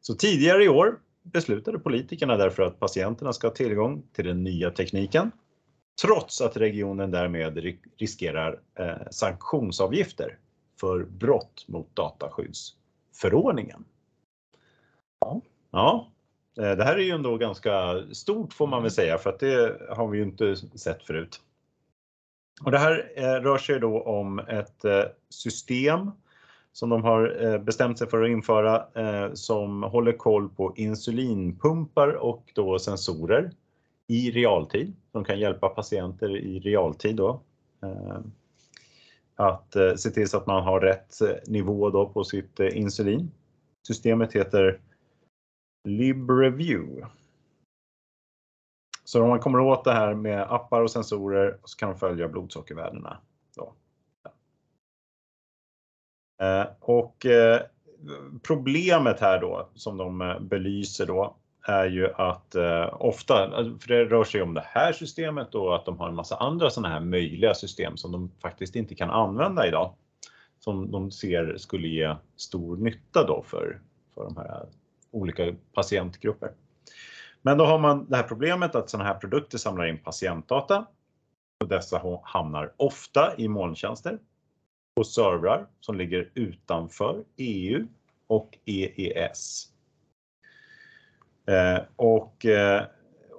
Så 0.01 0.15
tidigare 0.15 0.63
i 0.63 0.69
år 0.69 0.99
beslutade 1.23 1.79
politikerna 1.79 2.37
därför 2.37 2.63
att 2.63 2.79
patienterna 2.79 3.33
ska 3.33 3.47
ha 3.47 3.53
tillgång 3.53 4.03
till 4.13 4.25
den 4.25 4.43
nya 4.43 4.71
tekniken 4.71 5.31
trots 6.01 6.41
att 6.41 6.57
regionen 6.57 7.11
därmed 7.11 7.57
ri- 7.57 7.79
riskerar 7.97 8.59
eh, 8.79 9.09
sanktionsavgifter 9.11 10.37
för 10.79 11.03
brott 11.03 11.65
mot 11.67 11.95
dataskyddsförordningen. 11.95 13.85
Ja. 15.19 15.41
Ja, 15.71 16.11
eh, 16.57 16.71
det 16.71 16.83
här 16.83 16.95
är 16.95 17.03
ju 17.03 17.11
ändå 17.11 17.37
ganska 17.37 18.03
stort 18.11 18.53
får 18.53 18.67
man 18.67 18.81
väl 18.81 18.91
säga 18.91 19.17
för 19.17 19.29
att 19.29 19.39
det 19.39 19.81
har 19.89 20.07
vi 20.07 20.17
ju 20.17 20.23
inte 20.23 20.55
sett 20.55 21.03
förut. 21.03 21.41
Och 22.63 22.71
det 22.71 22.77
här 22.77 23.11
eh, 23.15 23.23
rör 23.23 23.57
sig 23.57 23.79
då 23.79 24.01
om 24.01 24.39
ett 24.39 24.85
eh, 24.85 25.03
system 25.29 26.11
som 26.71 26.89
de 26.89 27.03
har 27.03 27.45
eh, 27.45 27.57
bestämt 27.57 27.97
sig 27.97 28.09
för 28.09 28.23
att 28.23 28.29
införa 28.29 28.85
som 29.33 29.83
håller 29.83 30.11
koll 30.11 30.49
på 30.49 30.73
insulinpumpar 30.75 32.07
och 32.07 32.51
då 32.55 32.79
sensorer 32.79 33.51
i 34.07 34.31
realtid. 34.31 34.93
De 35.11 35.23
kan 35.23 35.39
hjälpa 35.39 35.69
patienter 35.69 36.37
i 36.37 36.59
realtid 36.59 37.15
då. 37.15 37.41
Att 39.35 39.75
se 39.95 40.09
till 40.09 40.29
så 40.29 40.37
att 40.37 40.47
man 40.47 40.63
har 40.63 40.79
rätt 40.79 41.15
nivå 41.47 41.89
då 41.89 42.09
på 42.09 42.23
sitt 42.23 42.59
insulin. 42.59 43.31
Systemet 43.87 44.33
heter 44.33 44.79
LibReview. 45.83 47.05
Så 49.09 49.23
om 49.23 49.29
man 49.29 49.39
kommer 49.39 49.59
åt 49.59 49.83
det 49.83 49.93
här 49.93 50.13
med 50.13 50.41
appar 50.41 50.81
och 50.81 50.91
sensorer 50.91 51.57
så 51.63 51.77
kan 51.77 51.89
man 51.89 51.97
följa 51.97 52.27
blodsockervärdena. 52.27 53.17
Då. 53.55 53.73
Eh, 56.45 56.65
och 56.79 57.25
eh, 57.25 57.61
problemet 58.43 59.19
här 59.19 59.41
då 59.41 59.69
som 59.73 59.97
de 59.97 60.21
eh, 60.21 60.39
belyser 60.39 61.05
då 61.05 61.35
är 61.67 61.85
ju 61.85 62.13
att 62.13 62.55
eh, 62.55 62.95
ofta, 62.99 63.33
alltså, 63.33 63.79
för 63.79 63.87
det 63.87 64.05
rör 64.05 64.23
sig 64.23 64.41
om 64.41 64.53
det 64.53 64.65
här 64.65 64.93
systemet 64.93 65.55
och 65.55 65.75
att 65.75 65.85
de 65.85 65.99
har 65.99 66.09
en 66.09 66.15
massa 66.15 66.35
andra 66.35 66.69
sådana 66.69 66.93
här 66.93 67.01
möjliga 67.01 67.53
system 67.53 67.97
som 67.97 68.11
de 68.11 68.31
faktiskt 68.41 68.75
inte 68.75 68.95
kan 68.95 69.09
använda 69.09 69.67
idag. 69.67 69.93
Som 70.59 70.91
de 70.91 71.11
ser 71.11 71.57
skulle 71.57 71.87
ge 71.87 72.15
stor 72.35 72.77
nytta 72.77 73.27
då 73.27 73.43
för, 73.47 73.81
för 74.15 74.23
de 74.23 74.37
här 74.37 74.65
olika 75.11 75.55
patientgrupper. 75.73 76.51
Men 77.41 77.57
då 77.57 77.65
har 77.65 77.79
man 77.79 78.09
det 78.09 78.15
här 78.15 78.23
problemet 78.23 78.75
att 78.75 78.89
sådana 78.89 79.09
här 79.09 79.15
produkter 79.15 79.57
samlar 79.57 79.85
in 79.85 79.97
patientdata 79.97 80.85
och 81.63 81.67
dessa 81.67 82.01
hamnar 82.23 82.73
ofta 82.77 83.37
i 83.37 83.47
molntjänster 83.47 84.19
på 84.95 85.03
servrar 85.03 85.67
som 85.79 85.97
ligger 85.97 86.29
utanför 86.33 87.23
EU 87.37 87.87
och 88.27 88.57
EES. 88.65 89.65
Eh, 91.47 91.81
och, 91.95 92.45
eh, 92.45 92.83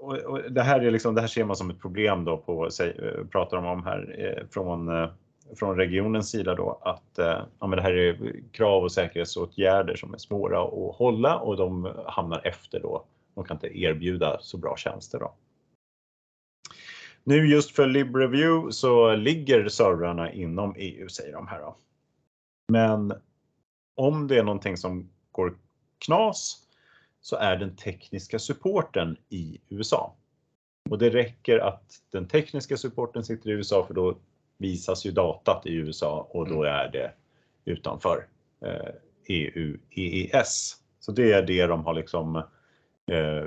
och, 0.01 0.17
och 0.17 0.53
det 0.53 0.63
här 0.63 0.81
är 0.81 0.91
liksom, 0.91 1.15
det 1.15 1.21
här 1.21 1.29
ser 1.29 1.45
man 1.45 1.57
som 1.57 1.71
ett 1.71 1.81
problem 1.81 2.25
då 2.25 2.37
på, 2.37 2.71
säg, 2.71 2.89
eh, 2.89 3.27
pratar 3.27 3.57
de 3.57 3.67
om 3.67 3.85
här 3.85 4.17
eh, 4.19 4.47
från, 4.51 4.89
eh, 4.89 5.11
från 5.59 5.77
regionens 5.77 6.31
sida 6.31 6.55
då 6.55 6.81
att 6.83 7.19
eh, 7.19 7.39
ja, 7.61 7.67
men 7.67 7.77
det 7.77 7.83
här 7.83 7.93
är 7.93 8.35
krav 8.53 8.83
och 8.83 8.93
säkerhetsåtgärder 8.93 9.97
som 9.97 10.15
är 10.15 10.19
svåra 10.19 10.63
att 10.63 10.97
hålla 10.97 11.39
och 11.39 11.57
de 11.57 11.95
hamnar 12.07 12.41
efter 12.45 12.81
då. 12.81 13.05
De 13.41 13.47
kan 13.47 13.57
inte 13.57 13.79
erbjuda 13.79 14.39
så 14.41 14.59
bra 14.59 14.77
tjänster 14.77 15.19
då. 15.19 15.35
Nu 17.25 17.49
just 17.49 17.71
för 17.71 17.87
LibReview 17.87 18.73
så 18.73 19.15
ligger 19.15 19.69
servrarna 19.69 20.33
inom 20.33 20.75
EU 20.77 21.09
säger 21.09 21.33
de 21.33 21.47
här 21.47 21.61
då. 21.61 21.77
Men 22.69 23.13
om 23.95 24.29
det 24.29 24.39
är 24.39 24.43
någonting 24.43 24.77
som 24.77 25.11
går 25.33 25.55
knas 25.99 26.67
så 27.21 27.37
är 27.37 27.57
den 27.57 27.77
tekniska 27.77 28.39
supporten 28.39 29.17
i 29.29 29.61
USA. 29.69 30.15
Och 30.91 30.99
det 30.99 31.11
räcker 31.11 31.59
att 31.59 32.03
den 32.11 32.29
tekniska 32.29 32.77
supporten 32.77 33.25
sitter 33.25 33.51
i 33.51 33.53
USA 33.53 33.87
för 33.87 33.95
då 33.95 34.19
visas 34.59 35.07
ju 35.07 35.11
datat 35.11 35.67
i 35.67 35.73
USA 35.73 36.29
och 36.31 36.49
då 36.49 36.63
är 36.63 36.89
det 36.89 37.13
utanför 37.65 38.27
eh, 38.65 38.95
EU 39.27 39.79
EES. 39.91 40.77
Så 40.99 41.13
det 41.13 41.33
är 41.33 41.43
det 41.43 41.67
de 41.67 41.85
har 41.85 41.95
liksom 41.95 42.43
eh, 43.11 43.45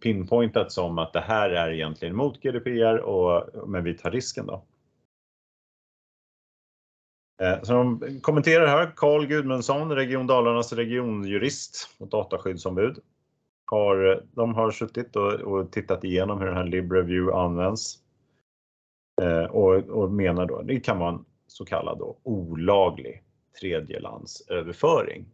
pinpointat 0.00 0.72
som 0.72 0.98
att 0.98 1.12
det 1.12 1.20
här 1.20 1.50
är 1.50 1.72
egentligen 1.72 2.16
mot 2.16 2.42
GDPR 2.42 2.98
och, 2.98 3.68
men 3.68 3.84
vi 3.84 3.94
tar 3.94 4.10
risken 4.10 4.46
då. 4.46 4.64
Eh, 7.42 7.62
Så 7.62 7.72
de 7.72 8.20
kommenterar 8.20 8.66
här, 8.66 8.92
Carl 8.96 9.26
Gudmundsson, 9.26 9.92
Region 9.92 10.26
Dalarnas 10.26 10.72
regionjurist 10.72 11.90
och 11.98 12.08
dataskyddsombud. 12.08 12.98
har, 13.70 14.12
eh, 14.12 14.18
de 14.32 14.54
har 14.54 14.70
suttit 14.70 15.16
och, 15.16 15.32
och 15.32 15.72
tittat 15.72 16.04
igenom 16.04 16.38
hur 16.38 16.46
den 16.46 16.56
här 16.56 16.64
LibReview 16.64 17.36
används. 17.38 17.98
Eh, 19.22 19.44
och, 19.44 19.74
och 19.74 20.10
menar 20.12 20.46
då, 20.46 20.62
det 20.62 20.80
kan 20.80 20.98
vara 20.98 21.10
en 21.10 21.24
så 21.46 21.64
kallad 21.64 21.98
då, 21.98 22.16
olaglig 22.22 23.22
tredjelandsöverföring 23.60 25.26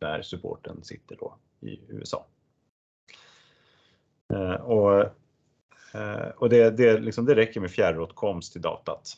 där 0.00 0.22
supporten 0.22 0.84
sitter 0.84 1.16
då 1.16 1.38
i 1.60 1.80
USA. 1.88 2.26
Eh, 4.30 4.54
och 4.54 5.00
eh, 5.94 6.28
och 6.36 6.48
det, 6.48 6.70
det, 6.70 7.00
liksom, 7.00 7.24
det 7.24 7.34
räcker 7.34 7.60
med 7.60 7.70
fjärråtkomst 7.70 8.52
till 8.52 8.62
datat. 8.62 9.16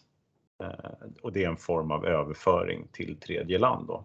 Eh, 0.63 1.09
och 1.23 1.33
det 1.33 1.45
är 1.45 1.49
en 1.49 1.57
form 1.57 1.91
av 1.91 2.07
överföring 2.07 2.89
till 2.93 3.21
tredje 3.21 3.59
land. 3.59 3.87
Då. 3.87 4.05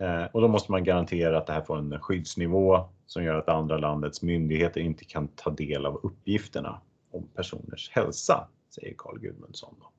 Eh, 0.00 0.24
och 0.24 0.40
då 0.40 0.48
måste 0.48 0.72
man 0.72 0.84
garantera 0.84 1.38
att 1.38 1.46
det 1.46 1.52
här 1.52 1.62
får 1.62 1.78
en 1.78 2.00
skyddsnivå 2.00 2.88
som 3.06 3.24
gör 3.24 3.34
att 3.34 3.48
andra 3.48 3.78
landets 3.78 4.22
myndigheter 4.22 4.80
inte 4.80 5.04
kan 5.04 5.28
ta 5.28 5.50
del 5.50 5.86
av 5.86 6.00
uppgifterna 6.02 6.80
om 7.10 7.28
personers 7.34 7.90
hälsa, 7.90 8.48
säger 8.74 8.94
Carl 8.98 9.18
Gudmundsson. 9.18 9.74
Då. 9.80 9.90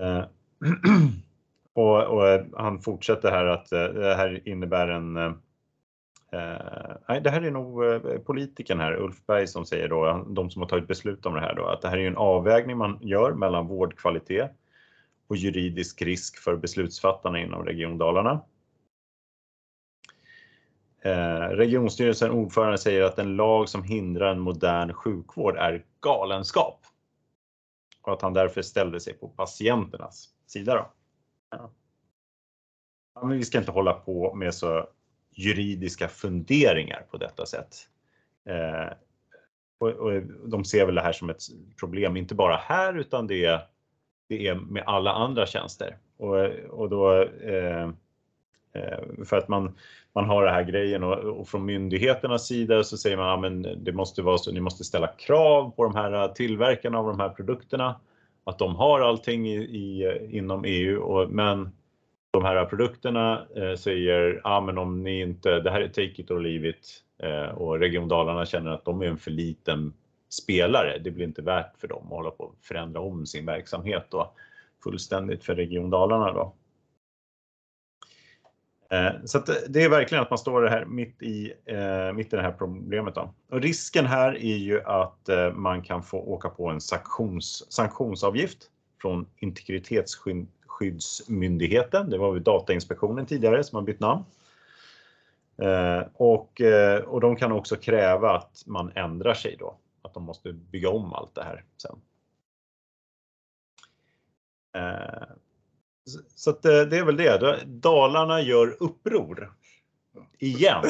Eh, 0.00 0.24
Och, 1.76 2.04
och, 2.04 2.28
eh, 2.28 2.44
han 2.56 2.80
fortsätter 2.80 3.30
här 3.30 3.46
att 3.46 3.72
eh, 3.72 3.84
det 3.84 4.14
här 4.14 4.48
innebär 4.48 4.88
en 4.88 5.16
eh, 5.16 5.32
nej, 7.08 7.20
det 7.20 7.30
här 7.30 7.42
är 7.42 7.50
nog 7.50 7.82
politikern 8.24 8.80
här, 8.80 8.96
Ulf 8.96 9.26
Berg, 9.26 9.46
som 9.46 9.66
säger 9.66 9.88
då, 9.88 10.24
de 10.28 10.50
som 10.50 10.62
har 10.62 10.68
tagit 10.68 10.88
beslut 10.88 11.26
om 11.26 11.34
det 11.34 11.40
här 11.40 11.54
då, 11.54 11.66
att 11.66 11.82
det 11.82 11.88
här 11.88 11.98
är 11.98 12.06
en 12.06 12.16
avvägning 12.16 12.76
man 12.76 12.98
gör 13.00 13.32
mellan 13.32 13.66
vårdkvalitet 13.66 14.50
och 15.28 15.36
juridisk 15.36 16.02
risk 16.02 16.38
för 16.38 16.56
beslutsfattarna 16.56 17.40
inom 17.40 17.64
Region 17.64 17.98
Dalarna. 17.98 18.40
Eh, 21.02 21.48
regionstyrelsen 21.48 22.30
ordförande 22.30 22.78
säger 22.78 23.02
att 23.02 23.18
en 23.18 23.36
lag 23.36 23.68
som 23.68 23.82
hindrar 23.82 24.32
en 24.32 24.40
modern 24.40 24.92
sjukvård 24.92 25.56
är 25.56 25.84
galenskap. 26.00 26.80
Och 28.02 28.12
att 28.12 28.22
han 28.22 28.32
därför 28.32 28.62
ställde 28.62 29.00
sig 29.00 29.12
på 29.14 29.28
patienternas 29.28 30.28
sida. 30.46 30.74
Då. 30.74 30.92
Ja. 31.50 31.70
Ja, 33.14 33.24
men 33.24 33.38
vi 33.38 33.44
ska 33.44 33.58
inte 33.58 33.70
hålla 33.70 33.92
på 33.92 34.34
med 34.34 34.54
så 34.54 34.88
juridiska 35.30 36.08
funderingar 36.08 37.06
på 37.10 37.16
detta 37.16 37.46
sätt. 37.46 37.88
Eh, 38.44 38.92
och, 39.78 39.88
och, 39.88 40.22
de 40.22 40.64
ser 40.64 40.86
väl 40.86 40.94
det 40.94 41.00
här 41.00 41.12
som 41.12 41.30
ett 41.30 41.42
problem, 41.80 42.16
inte 42.16 42.34
bara 42.34 42.56
här 42.56 42.98
utan 42.98 43.26
det 43.26 43.44
är 43.44 43.66
det 44.28 44.48
är 44.48 44.54
med 44.54 44.82
alla 44.86 45.12
andra 45.12 45.46
tjänster. 45.46 45.96
Och, 46.16 46.36
och 46.70 46.88
då, 46.88 47.22
eh, 47.22 47.82
eh 48.72 49.24
för 49.24 49.36
att 49.36 49.48
man, 49.48 49.76
man 50.12 50.24
har 50.24 50.44
den 50.44 50.54
här 50.54 50.62
grejen 50.62 51.02
och, 51.02 51.18
och 51.18 51.48
från 51.48 51.64
myndigheternas 51.64 52.46
sida 52.46 52.84
så 52.84 52.96
säger 52.96 53.16
man 53.16 53.44
att 53.44 53.66
ja, 53.66 53.74
det 53.76 53.92
måste 53.92 54.22
vara 54.22 54.38
så, 54.38 54.52
ni 54.52 54.60
måste 54.60 54.84
ställa 54.84 55.06
krav 55.06 55.70
på 55.70 55.84
de 55.84 55.94
här 55.94 56.28
tillverkarna 56.28 56.98
av 56.98 57.06
de 57.06 57.20
här 57.20 57.28
produkterna, 57.28 58.00
att 58.46 58.58
de 58.58 58.76
har 58.76 59.00
allting 59.00 59.48
i, 59.48 59.56
i 59.56 60.18
inom 60.30 60.64
EU. 60.64 61.02
Och, 61.02 61.30
men 61.30 61.72
de 62.30 62.44
här 62.44 62.64
produkterna 62.64 63.46
eh, 63.56 63.74
säger, 63.74 64.40
ja 64.44 64.60
men 64.60 64.78
om 64.78 65.02
ni 65.02 65.20
inte, 65.20 65.60
det 65.60 65.70
här 65.70 65.80
är 65.80 65.88
take 65.88 66.22
it 66.22 66.30
or 66.30 66.40
leave 66.40 66.68
it 66.68 67.02
eh, 67.22 67.48
och 67.48 67.78
Region 67.78 68.08
Dalarna 68.08 68.46
känner 68.46 68.70
att 68.70 68.84
de 68.84 69.02
är 69.02 69.06
en 69.06 69.18
för 69.18 69.30
liten 69.30 69.92
spelare. 70.28 70.98
Det 70.98 71.10
blir 71.10 71.24
inte 71.24 71.42
värt 71.42 71.78
för 71.78 71.88
dem 71.88 72.02
att 72.02 72.10
hålla 72.10 72.30
på 72.30 72.44
och 72.44 72.54
förändra 72.62 73.00
om 73.00 73.26
sin 73.26 73.46
verksamhet 73.46 74.06
då, 74.10 74.32
fullständigt 74.84 75.44
för 75.44 75.54
Region 75.54 75.90
Dalarna. 75.90 76.32
Då. 76.32 76.54
Eh, 78.90 79.12
så 79.24 79.38
eh, 79.38 79.44
det 79.68 79.82
är 79.82 79.88
verkligen 79.88 80.22
att 80.22 80.30
man 80.30 80.38
står 80.38 80.66
här 80.66 80.84
mitt 80.84 81.22
i, 81.22 81.52
eh, 81.64 82.12
mitt 82.12 82.32
i 82.32 82.36
det 82.36 82.42
här 82.42 82.52
problemet. 82.52 83.14
Då. 83.14 83.34
Och 83.50 83.60
risken 83.60 84.06
här 84.06 84.36
är 84.36 84.56
ju 84.56 84.82
att 84.82 85.28
man 85.54 85.82
kan 85.82 86.02
få 86.02 86.18
åka 86.18 86.48
på 86.48 86.68
en 86.68 86.80
sanktions, 86.80 87.72
sanktionsavgift 87.72 88.70
från 89.00 89.26
Integritetsskyddsmyndigheten. 89.36 92.10
Det 92.10 92.18
var 92.18 92.34
ju 92.34 92.40
Datainspektionen 92.40 93.26
tidigare 93.26 93.64
som 93.64 93.76
har 93.76 93.82
bytt 93.82 94.00
namn. 94.00 94.24
Och, 96.12 96.60
och 97.06 97.20
de 97.20 97.36
kan 97.36 97.52
också 97.52 97.76
kräva 97.76 98.36
att 98.36 98.62
man 98.66 98.92
ändrar 98.94 99.34
sig 99.34 99.56
då 99.58 99.76
att 100.02 100.14
de 100.14 100.22
måste 100.22 100.52
bygga 100.52 100.88
om 100.88 101.12
allt 101.12 101.34
det 101.34 101.44
här 101.44 101.64
sen. 101.82 102.00
Så 106.34 106.50
att 106.50 106.64
eh, 106.64 106.80
det 106.80 106.98
är 106.98 107.04
väl 107.04 107.16
det. 107.16 107.64
Dalarna 107.66 108.40
gör 108.40 108.76
uppror. 108.80 109.52
Igen. 110.38 110.84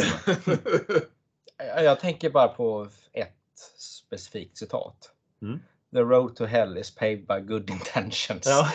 Jag 1.76 2.00
tänker 2.00 2.31
bara 2.31 2.48
på 2.48 2.88
ett 3.12 3.59
specifikt 3.79 4.59
citat. 4.59 5.11
Mm. 5.42 5.61
The 5.92 6.00
road 6.00 6.37
to 6.37 6.44
hell 6.44 6.79
is 6.79 6.94
paved 6.94 7.26
by 7.26 7.40
good 7.40 7.70
intentions. 7.70 8.46
Ja. 8.46 8.68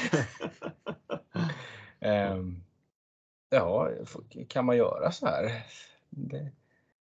um, 2.32 2.64
ja, 3.50 3.90
kan 4.48 4.66
man 4.66 4.78
göra 4.78 5.12
så 5.12 5.26
här? 5.26 5.64
Det... 6.10 6.52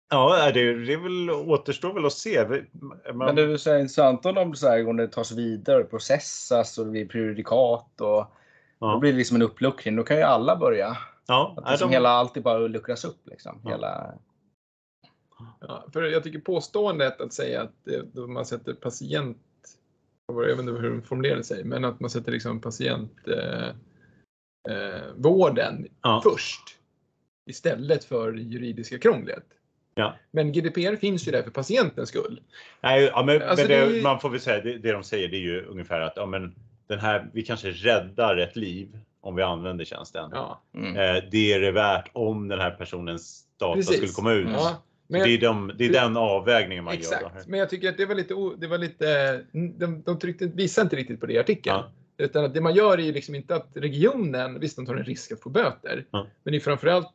Ja, 0.09 0.51
det, 0.51 0.85
det 0.85 0.97
väl, 0.97 1.29
återstår 1.29 1.93
väl 1.93 2.05
att 2.05 2.13
se. 2.13 2.63
Man... 2.71 3.17
Men 3.17 3.35
det 3.35 3.41
är 3.41 3.79
intressant 3.79 4.25
om, 4.25 4.55
så 4.55 4.69
här, 4.69 4.87
om 4.87 4.97
det 4.97 5.07
tas 5.07 5.31
vidare, 5.31 5.83
processas 5.83 6.77
och 6.77 6.85
det 6.85 6.91
blir 6.91 7.07
prejudikat 7.07 8.01
och 8.01 8.33
ja. 8.83 8.93
då 8.93 8.99
blir 8.99 9.11
det 9.11 9.17
liksom 9.17 9.35
en 9.35 9.41
uppluckring. 9.41 9.95
Då 9.95 10.03
kan 10.03 10.17
ju 10.17 10.23
alla 10.23 10.55
börja. 10.55 10.97
Ja, 11.27 11.53
att 11.57 11.71
liksom 11.71 11.89
de... 11.89 11.95
hela 11.95 12.09
alltid 12.09 12.43
bara 12.43 12.57
luckras 12.57 13.05
upp. 13.05 13.27
Liksom. 13.27 13.59
Ja. 13.63 13.69
Hela... 13.69 14.13
Ja, 15.59 15.85
för 15.93 16.03
jag 16.03 16.23
tycker 16.23 16.39
påståendet 16.39 17.21
att 17.21 17.33
säga 17.33 17.61
att 17.61 17.73
det, 17.83 18.27
man 18.27 18.45
sätter 18.45 18.73
patient, 18.73 19.37
jag 20.27 20.35
vet 20.35 20.59
inte 20.59 20.71
hur 20.71 20.89
de 20.89 21.01
formulerade 21.01 21.43
sig, 21.43 21.63
men 21.63 21.85
att 21.85 21.99
man 21.99 22.09
sätter 22.09 22.31
liksom 22.31 22.61
patientvården 22.61 23.75
eh, 24.69 25.67
eh, 25.67 25.91
ja. 26.01 26.21
först 26.23 26.77
istället 27.45 28.03
för 28.03 28.33
juridiska 28.33 28.99
krånglet. 28.99 29.45
Ja. 29.95 30.15
Men 30.31 30.51
GDPR 30.51 30.95
finns 30.95 31.27
ju 31.27 31.31
där 31.31 31.43
för 31.43 31.51
patientens 31.51 32.09
skull. 32.09 32.41
Nej, 32.81 33.03
ja, 33.03 33.23
men, 33.23 33.41
alltså 33.41 33.67
men 33.67 33.79
det, 33.79 33.95
det, 33.95 34.03
man 34.03 34.19
får 34.19 34.29
väl 34.29 34.39
säga, 34.39 34.63
det, 34.63 34.77
det 34.77 34.91
de 34.91 35.03
säger 35.03 35.27
det 35.27 35.37
är 35.37 35.41
ju 35.41 35.65
ungefär 35.65 35.99
att 35.99 36.13
ja, 36.15 36.25
men 36.25 36.55
den 36.87 36.99
här, 36.99 37.29
vi 37.33 37.43
kanske 37.43 37.71
räddar 37.71 38.37
ett 38.37 38.55
liv 38.55 38.99
om 39.21 39.35
vi 39.35 39.43
använder 39.43 39.85
tjänsten. 39.85 40.29
Ja. 40.33 40.61
Mm. 40.75 40.95
Eh, 40.95 41.23
det 41.31 41.53
är 41.53 41.59
det 41.59 41.71
värt 41.71 42.09
om 42.13 42.47
den 42.47 42.59
här 42.59 42.71
personens 42.71 43.45
data 43.57 43.75
Precis. 43.75 43.95
skulle 43.95 44.11
komma 44.11 44.33
ut. 44.33 44.47
Ja. 44.51 44.83
Men 45.07 45.21
det 45.21 45.29
är, 45.29 45.41
de, 45.41 45.71
det 45.77 45.85
är 45.85 45.91
den 45.91 46.17
avvägningen 46.17 46.83
man 46.83 46.93
exakt. 46.93 47.21
gör. 47.21 47.27
Exakt, 47.29 47.47
men 47.47 47.59
jag 47.59 47.69
tycker 47.69 47.89
att 47.89 47.97
det 47.97 48.05
var 48.05 48.15
lite, 48.15 48.33
det 48.57 48.67
var 48.67 48.77
lite 48.77 49.35
de, 49.51 50.01
de 50.05 50.19
tryckte, 50.19 50.45
visade 50.45 50.85
inte 50.85 50.95
riktigt 50.95 51.19
på 51.19 51.25
det 51.25 51.33
i 51.33 51.39
artikeln. 51.39 51.75
Ja. 51.75 51.91
Utan 52.17 52.45
att 52.45 52.53
det 52.53 52.61
man 52.61 52.75
gör 52.75 52.97
är 52.97 53.03
ju 53.03 53.11
liksom 53.11 53.35
inte 53.35 53.55
att 53.55 53.69
regionen, 53.73 54.59
visst 54.59 54.75
de 54.75 54.85
tar 54.85 54.95
en 54.95 55.03
risk 55.03 55.31
att 55.31 55.41
få 55.41 55.49
böter, 55.49 56.05
ja. 56.11 56.27
men 56.43 56.51
det 56.51 56.57
är 56.57 56.59
framförallt 56.59 57.11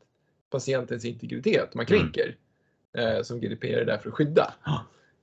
patientens 0.50 1.04
integritet 1.04 1.74
man 1.74 1.86
kränker. 1.86 2.24
Mm 2.24 2.34
eh, 2.92 3.22
som 3.22 3.40
GDPR 3.40 3.66
är 3.66 3.84
där 3.84 3.98
för 3.98 4.08
att 4.08 4.14
skydda. 4.14 4.54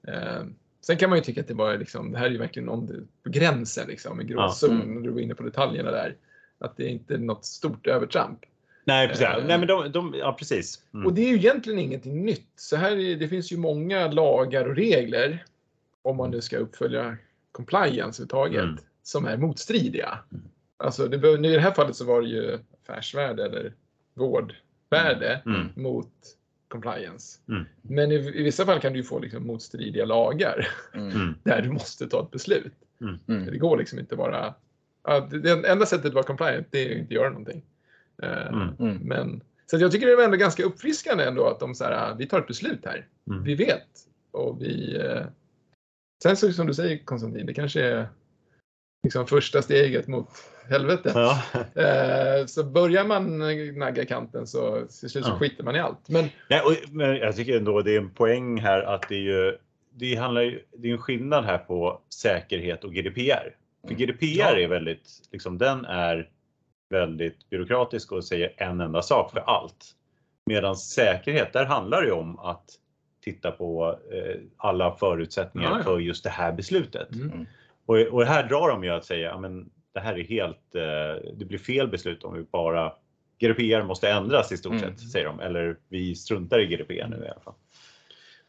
Eh, 0.07 0.43
sen 0.85 0.97
kan 0.97 1.09
man 1.09 1.19
ju 1.19 1.23
tycka 1.23 1.41
att 1.41 1.47
det 1.47 1.53
var 1.53 1.77
liksom, 1.77 2.11
det 2.11 2.17
här 2.17 2.25
är 2.25 2.29
ju 2.29 2.37
verkligen 2.37 2.69
om 2.69 2.87
det, 2.87 2.93
på 3.23 3.29
gränsen 3.29 3.87
liksom, 3.87 4.19
en 4.19 4.27
gråzon, 4.27 4.81
mm. 4.81 4.95
när 4.95 5.01
du 5.01 5.11
går 5.11 5.21
in 5.21 5.35
på 5.35 5.43
detaljerna 5.43 5.91
där. 5.91 6.15
Att 6.59 6.77
det 6.77 6.83
är 6.83 6.87
inte 6.87 7.13
är 7.13 7.17
något 7.17 7.45
stort 7.45 7.87
övertramp. 7.87 8.39
Nej 8.83 9.07
precis. 9.07 9.25
Eh, 9.25 9.45
Nej, 9.45 9.57
men 9.57 9.67
de, 9.67 9.91
de, 9.91 10.15
ja, 10.17 10.35
precis. 10.39 10.83
Mm. 10.93 11.05
Och 11.05 11.13
det 11.13 11.21
är 11.21 11.27
ju 11.27 11.35
egentligen 11.35 11.79
ingenting 11.79 12.25
nytt. 12.25 12.49
Så 12.55 12.75
här 12.75 12.91
är, 12.91 13.15
det 13.15 13.27
finns 13.27 13.51
ju 13.51 13.57
många 13.57 14.07
lagar 14.07 14.65
och 14.65 14.75
regler, 14.75 15.45
om 16.01 16.17
man 16.17 16.31
nu 16.31 16.41
ska 16.41 16.57
uppfölja 16.57 17.17
compliance 17.51 18.23
överhuvudtaget, 18.23 18.63
mm. 18.63 18.77
som 19.03 19.25
är 19.25 19.37
motstridiga. 19.37 20.19
Mm. 20.31 20.43
Alltså 20.77 21.07
det, 21.07 21.29
I 21.33 21.37
det 21.37 21.59
här 21.59 21.71
fallet 21.71 21.95
så 21.95 22.05
var 22.05 22.21
det 22.21 22.27
ju 22.27 22.59
affärsvärde 22.83 23.45
eller 23.45 23.73
vårdvärde 24.13 25.41
mm. 25.45 25.61
mm. 25.61 25.71
mot 25.75 26.13
compliance. 26.75 27.39
Mm. 27.49 27.65
Men 27.81 28.11
i, 28.11 28.15
i, 28.15 28.43
vissa 28.43 28.65
fall 28.65 28.79
kan 28.79 28.93
du 28.93 29.03
få 29.03 29.19
liksom 29.19 29.47
motstridiga 29.47 30.05
lagar 30.05 30.67
mm. 30.93 31.09
mm. 31.09 31.33
där 31.43 31.61
du 31.61 31.69
måste 31.69 32.07
ta 32.07 32.23
ett 32.23 32.31
beslut. 32.31 32.73
Mm. 33.01 33.19
mm. 33.27 33.45
Det 33.45 33.57
går 33.57 33.77
liksom 33.77 33.99
inte 33.99 34.15
bara... 34.15 34.53
Ja, 35.03 35.19
det 35.19 35.67
enda 35.67 35.85
sättet 35.85 36.05
att 36.05 36.13
vara 36.13 36.23
compliant 36.23 36.67
det 36.71 36.87
är 36.87 36.91
att 36.91 36.97
inte 36.97 37.13
göra 37.13 37.29
någonting. 37.29 37.63
Uh, 38.23 38.93
men, 39.01 39.41
så 39.65 39.77
jag 39.77 39.91
tycker 39.91 40.07
det 40.07 40.13
är 40.13 40.25
ändå 40.25 40.37
ganska 40.37 40.63
uppfriskande 40.63 41.23
ändå 41.23 41.47
att 41.47 41.59
de 41.59 41.75
så 41.75 41.83
här, 41.83 42.15
vi 42.15 42.27
tar 42.27 42.39
ett 42.39 42.47
beslut 42.47 42.85
här. 42.85 43.07
Vi 43.43 43.55
vet 43.55 43.87
och 44.31 44.61
vi... 44.61 44.97
Uh, 44.97 45.25
sen 46.23 46.37
så 46.37 46.53
som 46.53 46.67
du 46.67 46.73
säger 46.73 46.97
Konstantin, 46.97 47.45
det 47.45 47.53
kanske 47.53 47.81
är 47.81 48.07
liksom 49.05 49.27
första 49.27 49.61
steget 49.61 50.07
mot 50.07 50.27
helvete. 50.69 51.11
Ja. 51.15 51.41
Eh, 51.81 52.45
så 52.45 52.63
börjar 52.63 53.05
man 53.05 53.37
nagga 53.79 54.05
kanten 54.05 54.47
så 54.47 54.81
till 54.99 55.09
slut 55.09 55.25
så 55.25 55.31
ja. 55.31 55.37
skiter 55.37 55.63
man 55.63 55.75
i 55.75 55.79
allt. 55.79 56.09
Men, 56.09 56.29
ja, 56.47 56.61
och, 56.65 56.93
men 56.93 57.15
jag 57.15 57.35
tycker 57.35 57.57
ändå 57.57 57.81
det 57.81 57.95
är 57.95 57.97
en 57.97 58.09
poäng 58.09 58.59
här 58.59 58.81
att 58.81 59.09
det 59.09 59.15
är 59.15 59.19
ju 59.19 59.57
det 59.97 60.15
handlar 60.15 60.41
ju, 60.41 60.63
det 60.77 60.87
är 60.89 60.91
en 60.91 60.97
skillnad 60.97 61.45
här 61.45 61.57
på 61.57 62.01
säkerhet 62.09 62.83
och 62.83 62.93
GDPR. 62.93 63.55
För 63.81 63.93
mm. 63.93 63.97
GDPR 63.97 64.39
ja. 64.39 64.59
är 64.59 64.67
väldigt, 64.67 65.09
liksom 65.31 65.57
den 65.57 65.85
är 65.85 66.29
väldigt 66.89 67.49
byråkratisk 67.49 68.11
och 68.11 68.25
säger 68.25 68.53
en 68.57 68.81
enda 68.81 69.01
sak 69.01 69.31
för 69.31 69.39
allt. 69.39 69.85
Medan 70.45 70.75
säkerhet, 70.75 71.53
där 71.53 71.65
handlar 71.65 72.01
det 72.01 72.11
om 72.11 72.39
att 72.39 72.65
titta 73.23 73.51
på 73.51 73.99
eh, 74.11 74.41
alla 74.57 74.95
förutsättningar 74.95 75.69
Ja, 75.69 75.77
ja. 75.77 75.83
för 75.83 75.99
just 75.99 76.23
det 76.23 76.29
här 76.29 76.51
beslutet. 76.51 77.15
Mm. 77.15 77.45
Och, 77.85 77.97
och 77.97 78.25
här 78.25 78.49
drar 78.49 78.69
de 78.69 78.83
ju 78.83 78.89
att 78.89 79.05
säga, 79.05 79.29
ja, 79.29 79.39
men 79.39 79.69
det 79.93 79.99
här 79.99 80.19
är 80.19 80.23
helt, 80.23 80.75
eh, 80.75 81.31
det 81.33 81.45
blir 81.45 81.57
fel 81.57 81.87
beslut 81.87 82.23
om 82.23 82.33
vi 82.33 82.43
bara 82.43 82.93
GDPR 83.39 83.83
måste 83.83 84.09
ändras 84.09 84.51
i 84.51 84.57
stort 84.57 84.71
Mm. 84.71 84.83
sett, 84.83 85.11
säger 85.11 85.25
de. 85.25 85.39
Eller 85.39 85.77
vi 85.89 86.15
struntar 86.15 86.59
i 86.59 86.65
GDPR 86.65 87.07
nu 87.07 87.25
i 87.25 87.29
alla 87.29 87.39
fall. 87.39 87.53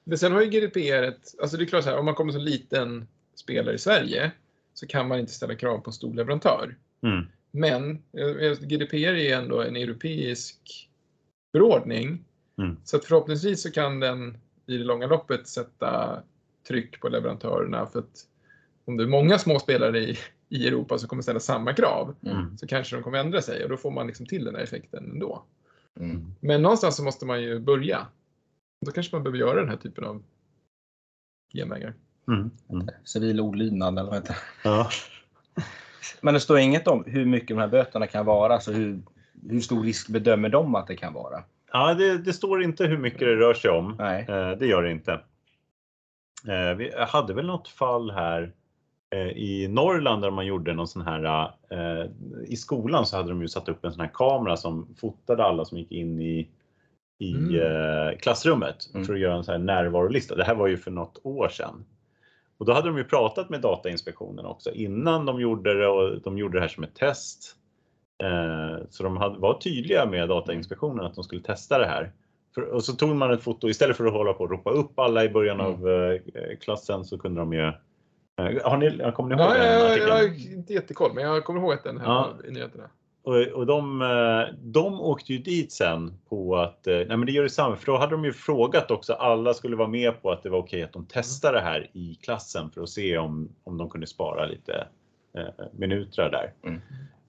Men 0.05 0.19
sen 0.19 0.33
har 0.33 0.43
ju 0.43 0.51
GDPR 0.51 1.03
ett, 1.03 1.41
alltså 1.41 1.57
det 1.57 1.65
är 1.65 1.67
klart 1.67 1.85
så 1.85 1.91
här, 1.91 1.99
om 1.99 2.05
man 2.05 2.15
kommer 2.15 2.33
som 2.33 2.43
liten 2.43 3.09
spelare 3.35 3.75
i 3.75 3.79
Sverige 3.79 4.33
så 4.75 4.87
kan 4.87 5.09
man 5.09 5.19
inte 5.19 5.33
ställa 5.33 5.55
krav 5.55 5.79
på 5.79 5.91
en 5.91 5.93
stor 5.93 6.15
leverantör. 6.15 6.77
Mm. 7.03 7.25
Men 7.51 7.91
eh, 7.91 8.59
GDPR 8.61 8.97
är 8.97 9.37
ändå 9.37 9.63
en 9.63 9.77
europeisk 9.77 10.89
förordning. 11.53 12.25
Mm. 12.59 12.77
Så 12.85 12.97
att 12.97 13.05
förhoppningsvis 13.05 13.63
så 13.63 13.71
kan 13.71 14.01
den 14.01 14.39
i 14.67 14.77
det 14.79 14.85
långa 14.85 15.07
loppet 15.07 15.49
sätta 15.49 16.23
tryck 16.69 17.01
på 17.01 17.09
leverantörerna 17.09 17.87
för 17.87 17.99
att 17.99 18.27
om 18.87 18.97
det 18.97 19.03
är 19.05 19.09
många 19.09 19.39
små 19.39 19.59
spelare 19.59 19.99
i, 19.99 20.19
i 20.49 20.69
Europa 20.69 20.99
som 20.99 21.09
kommer 21.09 21.23
ställa 21.23 21.41
samma 21.41 21.73
krav 21.73 22.15
Mm. 22.27 22.59
så 22.59 22.67
kanske 22.67 22.97
de 22.97 23.03
kommer 23.03 23.19
ändra 23.19 23.43
sig 23.43 23.63
och 23.65 23.71
då 23.71 23.77
får 23.77 23.91
man 23.91 24.07
liksom 24.07 24.27
till 24.27 24.45
den 24.45 24.55
här 24.55 24.63
effekten 24.63 25.11
ändå. 25.13 25.43
Mm. 26.01 26.35
Men 26.41 26.63
någonstans 26.63 26.97
så 26.97 27.03
måste 27.05 27.27
man 27.27 27.43
ju 27.43 27.59
börja. 27.59 28.07
Då 28.87 28.93
kanske 28.93 29.17
man 29.17 29.23
behöver 29.23 29.39
göra 29.39 29.61
den 29.61 29.69
här 29.69 29.77
typen 29.77 30.05
av 30.05 30.23
genvägar. 31.55 31.95
Mm. 32.29 32.51
Mm. 32.71 32.89
Civil 33.05 33.41
olydnad 33.41 33.99
eller 33.99 34.11
vad 34.11 34.15
heter 34.15 34.33
det? 34.33 34.69
Ja. 34.69 34.89
Men 36.21 36.35
det 36.35 36.41
står 36.41 36.59
inget 36.59 36.89
om 36.89 37.05
hur 37.07 37.25
mycket 37.25 37.49
de 37.49 37.59
här 37.59 37.69
böterna 37.69 38.07
kan 38.07 38.27
vara, 38.27 38.55
alltså 38.55 38.73
hur, 38.73 39.03
hur 39.49 39.61
stor 39.61 39.83
risk 39.85 40.09
bedömer 40.09 40.49
de 40.49 40.75
att 40.75 40.87
det 40.87 40.97
kan 40.97 41.13
vara? 41.13 41.45
Ja, 41.73 41.95
det, 41.95 42.19
det 42.19 42.33
står 42.33 42.63
inte 42.63 42.87
hur 42.87 42.99
mycket 42.99 43.21
det 43.21 43.37
rör 43.37 43.55
sig 43.55 43.71
om. 43.71 43.97
Nej. 43.99 44.27
Eh, 44.29 44.51
det 44.51 44.67
gör 44.67 44.83
det 44.83 44.91
inte. 44.91 45.13
Eh, 46.49 46.75
vi 46.77 46.93
hade 47.09 47.35
väl 47.35 47.47
något 47.47 47.69
fall 47.69 48.11
här 48.11 48.53
i 49.35 49.69
Norrland 49.69 50.23
där 50.23 50.31
man 50.31 50.47
gjorde 50.47 50.75
någon 50.75 50.89
sån 50.89 51.03
här, 51.03 51.51
eh, 51.71 52.07
i 52.47 52.57
skolan 52.57 53.07
så 53.07 53.17
hade 53.17 53.29
de 53.29 53.43
ju 53.43 53.49
satt 53.49 53.69
upp 53.69 53.85
en 53.85 53.93
sån 53.93 54.01
här 54.01 54.11
kamera 54.15 54.57
som 54.57 54.95
fotade 55.01 55.45
alla 55.45 55.65
som 55.65 55.79
gick 55.79 55.93
in 55.93 56.21
i, 56.21 56.49
i 57.19 57.35
Mm. 57.35 57.55
eh, 57.55 58.17
klassrummet 58.19 58.77
Mm. 58.95 59.07
för 59.07 59.15
att 59.15 59.21
göra 59.21 59.35
en 59.35 59.45
sån 59.45 59.53
här 59.53 59.59
närvarolista. 59.59 60.35
Det 60.37 60.45
här 60.45 60.55
var 60.55 60.67
ju 60.67 60.77
för 60.77 60.91
något 60.91 61.21
år 61.23 61.49
sedan. 61.49 61.85
Och 62.59 62.67
då 62.67 62.73
hade 62.73 62.89
de 62.89 62.97
ju 62.99 63.05
pratat 63.05 63.51
med 63.51 63.61
Datainspektionen 63.61 64.47
också 64.47 64.71
innan 64.73 65.27
de 65.27 65.41
gjorde 65.41 65.75
det 65.81 65.87
och 65.89 66.21
de 66.23 66.39
gjorde 66.39 66.57
det 66.59 66.61
här 66.61 66.69
som 66.69 66.85
ett 66.85 66.95
test. 66.95 67.57
Eh, 68.23 68.85
Så 68.91 69.03
de 69.03 69.17
hade, 69.17 69.39
var 69.39 69.55
tydliga 69.59 70.07
med 70.07 70.29
Datainspektionen 70.29 71.07
att 71.07 71.15
de 71.15 71.25
skulle 71.25 71.43
testa 71.43 71.79
det 71.79 71.87
här. 71.87 72.13
För, 72.55 72.63
och 72.63 72.85
så 72.85 72.93
tog 72.93 73.17
man 73.17 73.31
ett 73.33 73.43
foto, 73.43 73.69
istället 73.69 73.97
för 73.97 74.07
att 74.07 74.13
hålla 74.13 74.33
på 74.33 74.45
och 74.45 74.51
ropa 74.51 74.71
upp 74.71 74.99
alla 74.99 75.25
i 75.25 75.29
början 75.29 75.61
Mm. 75.61 75.73
av 75.73 75.89
eh, 75.91 76.21
klassen 76.61 77.05
så 77.05 77.19
kunde 77.19 77.41
de 77.41 77.53
ju... 77.53 77.73
Eh, 78.37 78.45
har 78.71 78.77
ni, 78.77 79.13
kommer 79.15 79.37
ni 79.37 79.43
ihåg 79.43 79.51
Ja, 79.51 79.59
den 79.59 79.73
jag, 79.73 79.87
artikeln? 79.91 80.09
jag 80.09 80.15
har 80.17 80.53
inte 80.55 80.73
jättekoll, 80.73 81.11
men 81.15 81.25
jag 81.25 81.45
kommer 81.45 81.61
ihåg 81.61 81.73
att 81.73 81.85
den 81.85 81.99
här 82.01 82.07
Ja. 82.07 82.35
i 82.49 82.51
nyheterna. 82.51 82.85
Och, 83.23 83.37
och 83.37 83.67
de, 83.67 84.03
eh, 84.03 84.55
de 84.63 85.01
åkte 85.01 85.33
ju 85.33 85.39
dit 85.39 85.73
sen 85.73 86.15
på 86.29 86.57
att, 86.57 86.87
eh, 86.87 86.95
nej 86.95 87.07
men 87.07 87.27
det 87.27 87.33
gör 87.33 87.43
detsamma, 87.43 87.77
för 87.77 87.87
då 87.87 87.99
hade 87.99 88.13
de 88.13 88.25
ju 88.25 88.33
frågat 88.33 88.91
också, 88.91 89.13
alla 89.13 89.55
skulle 89.55 89.77
vara 89.77 89.89
med 89.89 90.23
på 90.23 90.31
att 90.31 90.43
det 90.43 90.49
var 90.49 90.59
okej 90.59 90.83
att 90.83 90.93
de 90.93 91.07
testar 91.09 91.53
det 91.53 91.61
här 91.61 91.91
i 91.93 92.15
klassen 92.23 92.71
för 92.71 92.83
att 92.83 92.89
se 92.89 93.19
om, 93.19 93.49
om 93.65 93.79
de 93.79 93.91
kunde 93.91 94.07
spara 94.07 94.47
lite 94.47 94.87
eh, 95.39 95.65
minuter 95.73 96.31
där. 96.31 96.53
Mm. 96.71 96.81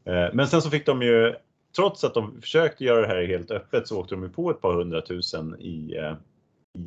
Eh, 0.06 0.34
men 0.34 0.48
sen 0.48 0.62
så 0.62 0.70
fick 0.70 0.86
de 0.86 1.02
ju, 1.02 1.36
trots 1.76 2.04
att 2.04 2.14
de 2.14 2.42
försökte 2.42 2.84
göra 2.84 3.02
det 3.02 3.08
här 3.08 3.24
helt 3.26 3.52
öppet 3.52 3.88
så 3.88 4.00
åkte 4.00 4.16
de 4.16 4.24
ju 4.24 4.30
på 4.30 4.52
ett 4.52 4.62
par 4.62 4.74
hundratusen 4.74 5.56
i, 5.60 5.96
eh, 5.98 6.14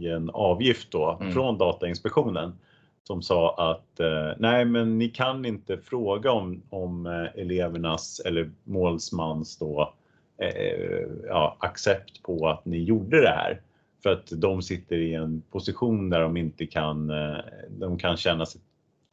i 0.00 0.08
en 0.08 0.30
avgift 0.30 0.90
då 0.90 1.18
Mm. 1.20 1.32
från 1.32 1.58
Datainspektionen 1.58 2.58
som 3.10 3.22
sa 3.22 3.54
att 3.72 4.00
eh, 4.00 4.32
nej, 4.38 4.64
men 4.64 4.98
ni 4.98 5.08
kan 5.08 5.44
inte 5.44 5.78
fråga 5.78 6.32
om, 6.32 6.62
om 6.70 7.06
eh, 7.06 7.40
elevernas 7.42 8.20
eller 8.24 8.50
målsmans 8.64 9.58
då, 9.58 9.94
eh, 10.38 11.06
ja, 11.28 11.56
accept 11.60 12.22
på 12.22 12.48
att 12.48 12.64
ni 12.64 12.84
gjorde 12.84 13.20
det 13.20 13.28
här. 13.28 13.60
För 14.02 14.10
att 14.12 14.26
de 14.30 14.62
sitter 14.62 14.96
i 14.96 15.14
en 15.14 15.42
position 15.50 16.10
där 16.10 16.20
de 16.20 16.36
inte 16.36 16.66
kan, 16.66 17.10
eh, 17.10 17.36
de 17.68 17.98
kan 17.98 18.16
känna 18.16 18.46
sig 18.46 18.60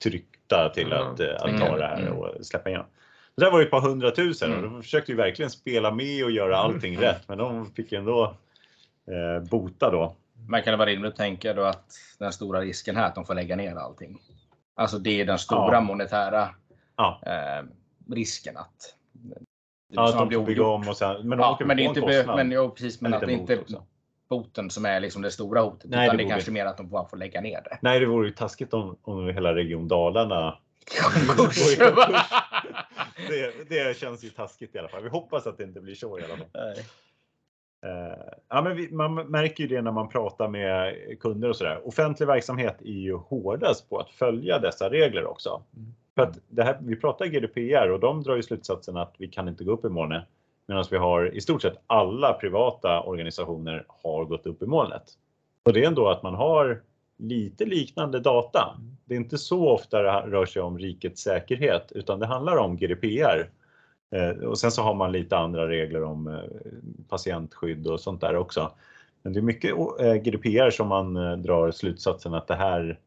tryckta 0.04 0.72
till 0.74 0.88
Ja, 0.92 0.98
att, 0.98 1.20
att 1.22 1.60
ta 1.60 1.78
det 1.78 1.88
här 1.88 2.02
Mm. 2.02 2.14
och 2.18 2.46
släppa 2.46 2.70
igenom. 2.70 2.86
Det 3.36 3.44
där 3.46 3.52
var 3.52 3.60
ju 3.60 3.66
ett 3.66 3.72
par 3.72 3.82
hundratusen 3.82 4.52
och 4.52 4.58
Mm. 4.60 4.74
de 4.74 4.82
försökte 4.82 5.12
ju 5.12 5.18
verkligen 5.18 5.52
spela 5.52 5.92
med 5.92 6.24
och 6.24 6.32
göra 6.32 6.58
allting 6.58 6.94
Mm. 6.94 7.04
rätt 7.06 7.28
men 7.28 7.38
de 7.38 7.66
fick 7.72 7.92
ändå 7.92 8.36
eh, 9.08 9.50
bota 9.50 9.92
då. 9.92 10.16
Men 10.48 10.64
kan 10.64 10.72
det 10.72 10.78
vara 10.78 10.90
rimligt 10.90 11.12
att 11.12 11.18
tänka 11.18 11.54
då 11.54 11.64
att 11.64 11.86
den 12.20 12.32
stora 12.34 12.62
risken 12.62 12.96
här 12.96 13.04
är 13.04 13.08
att 13.08 13.16
de 13.16 13.26
får 13.26 13.36
lägga 13.36 13.56
ner 13.56 13.76
allting? 13.76 14.20
Alltså 14.76 15.00
det 15.00 15.22
är 15.22 15.26
den 15.26 15.40
stora 15.40 15.74
Ja. 15.74 15.82
monetära 15.82 16.50
Ja. 16.96 17.22
eh, 17.26 17.66
risken 18.14 18.58
att 18.58 18.94
Ja, 19.90 20.04
att 20.04 20.12
snart 20.12 20.30
de 20.30 20.36
får 20.36 20.46
bygga 20.46 20.66
om 20.68 20.88
och 20.90 20.98
sen, 20.98 21.28
men 21.28 21.38
de 21.38 21.44
Ja, 21.44 21.58
men 21.66 21.78
det 21.78 21.84
är 21.84 21.88
inte, 21.88 22.00
kostnad. 22.02 22.36
men, 22.36 22.52
ja, 22.52 22.70
precis, 22.70 23.02
men 23.02 23.14
En 23.14 23.20
att 23.22 23.28
det 23.28 23.34
inte 23.34 23.60
också. 23.60 23.84
boten 24.30 24.70
som 24.70 24.86
är 24.86 25.00
liksom 25.00 25.22
det 25.22 25.32
stora 25.32 25.62
hotet. 25.62 25.90
Nej, 25.90 26.06
utan 26.06 26.18
det 26.18 26.24
det 26.24 26.30
kanske 26.30 26.52
mer 26.52 26.66
att 26.66 26.78
de 26.78 26.90
bara 26.90 27.08
får 27.08 27.18
lägga 27.18 27.42
ner 27.42 27.62
det. 27.64 27.78
Nej, 27.82 28.00
det 28.00 28.06
vore 28.06 28.28
ju 28.28 28.34
taskigt 28.34 28.74
om, 28.74 28.98
om 29.02 29.28
hela 29.30 29.56
Region 29.56 29.88
Dalarna 29.88 30.58
konkurs. 31.38 31.78
det, 33.30 33.70
det 33.70 33.98
känns 33.98 34.24
ju 34.24 34.30
taskigt 34.30 34.76
i 34.76 34.80
alla 34.80 34.88
fall. 34.90 35.04
Vi 35.04 35.10
hoppas 35.10 35.48
att 35.48 35.58
det 35.58 35.64
inte 35.64 35.82
blir 35.82 35.96
så 35.96 36.20
i 36.20 36.24
alla 36.24 36.38
fall. 36.38 36.48
Nej. 36.54 36.86
Eh, 37.86 38.34
ja, 38.50 38.62
men 38.62 38.78
vi, 38.78 38.92
man 38.92 39.16
märker 39.16 39.64
ju 39.64 39.68
det 39.68 39.82
när 39.82 39.92
man 39.92 40.10
pratar 40.10 40.48
med 40.48 40.96
kunder 41.20 41.50
och 41.50 41.56
sådär. 41.56 41.88
Offentlig 41.88 42.28
verksamhet 42.28 42.82
är 42.82 42.92
ju 42.92 43.16
hårdast 43.16 43.90
på 43.90 44.00
att 44.00 44.10
följa 44.10 44.60
dessa 44.60 44.90
regler 44.90 45.26
också. 45.26 45.62
Mm. 45.76 45.94
För 46.16 46.22
att 46.22 46.40
det 46.48 46.64
här, 46.64 46.78
vi 46.82 46.96
pratar 46.96 47.26
GDPR 47.26 47.90
och 47.90 48.00
de 48.00 48.24
drar 48.24 48.36
ju 48.36 48.44
slutsatsen 48.44 48.98
att 48.98 49.16
vi 49.18 49.28
kan 49.28 49.48
inte 49.48 49.64
gå 49.64 49.72
upp 49.72 49.86
i 49.86 49.90
molnet. 49.90 50.24
Medan 50.68 50.86
vi 50.92 50.98
har 50.98 51.36
i 51.36 51.42
stort 51.42 51.62
sett 51.62 51.84
alla 51.88 52.34
privata 52.34 53.02
organisationer 53.02 53.86
har 53.88 54.26
gått 54.26 54.46
upp 54.46 54.62
i 54.62 54.66
molnet. 54.66 55.04
Och 55.64 55.74
det 55.74 55.84
är 55.84 55.88
ändå 55.88 56.10
att 56.10 56.24
man 56.24 56.34
har 56.36 56.82
lite 57.18 57.66
liknande 57.66 58.20
data. 58.20 58.78
Det 59.06 59.14
är 59.14 59.18
inte 59.18 59.38
så 59.38 59.70
ofta 59.70 60.02
det 60.02 60.12
rör 60.12 60.46
sig 60.46 60.62
om 60.62 60.80
rikets 60.80 61.22
säkerhet 61.22 61.92
utan 61.92 62.20
det 62.20 62.26
handlar 62.26 62.58
om 62.58 62.78
GDPR. 62.78 63.50
Eh, 64.12 64.30
och 64.30 64.60
sen 64.60 64.72
så 64.72 64.82
har 64.82 64.94
man 64.94 65.12
lite 65.12 65.38
andra 65.38 65.68
regler 65.68 66.04
om 66.04 66.28
eh, 66.28 66.42
patientskydd 67.10 67.88
och 67.88 68.00
sånt 68.00 68.22
där 68.22 68.36
också. 68.36 68.72
Men 69.22 69.34
det 69.34 69.40
är 69.40 69.42
mycket 69.42 69.72
eh, 70.00 70.14
GDPR 70.14 70.70
som 70.70 70.88
man 70.88 71.14
drar 71.42 71.72
slutsatsen 71.72 72.34
att 72.34 72.48
det 72.48 72.56
här, 72.56 73.00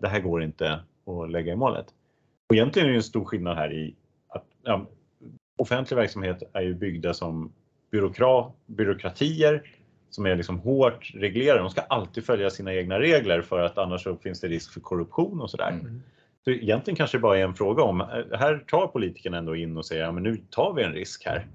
det 0.00 0.08
här 0.08 0.20
går 0.20 0.42
inte 0.42 0.80
att 1.06 1.30
lägga 1.30 1.52
i 1.52 1.56
målet. 1.56 1.86
Och 2.48 2.54
egentligen 2.54 2.88
är 2.88 2.92
det 2.92 2.98
en 2.98 3.02
stor 3.02 3.24
skillnad 3.24 3.56
här 3.56 3.72
i 3.72 3.94
att 4.28 4.44
ja, 4.62 4.86
offentlig 5.56 5.96
verksamhet 5.96 6.42
är 6.52 6.62
ju 6.62 6.74
byggda 6.74 7.14
som 7.14 7.52
byråkra, 7.90 8.44
byråkratier 8.66 9.62
som 10.10 10.26
är 10.26 10.36
liksom 10.36 10.58
hårt 10.58 11.12
reglerade. 11.14 11.60
De 11.60 11.70
ska 11.70 11.80
alltid 11.80 12.24
följa 12.24 12.50
sina 12.50 12.74
egna 12.74 13.00
regler 13.00 13.42
för 13.42 13.60
att 13.60 13.78
annars 13.78 14.02
så 14.02 14.16
finns 14.16 14.40
det 14.40 14.48
risk 14.48 14.72
för 14.72 14.80
korruption 14.80 15.40
och 15.40 15.50
sådär. 15.50 15.70
Mm. 15.70 16.02
Så 16.44 16.50
egentligen 16.50 16.96
kanske 16.96 17.18
det 17.18 17.22
bara 17.22 17.38
är 17.38 17.44
en 17.44 17.54
fråga 17.54 17.82
om, 17.82 18.00
eh, 18.00 18.38
här 18.38 18.64
tar 18.68 18.86
politikerna 18.86 19.38
ändå 19.38 19.56
in 19.56 19.76
och 19.76 19.86
säger 19.86 20.02
ja, 20.02 20.12
men 20.12 20.22
nu 20.22 20.36
tar 20.50 20.72
vi 20.72 20.82
en 20.82 20.92
risk 20.92 21.26
här. 21.26 21.46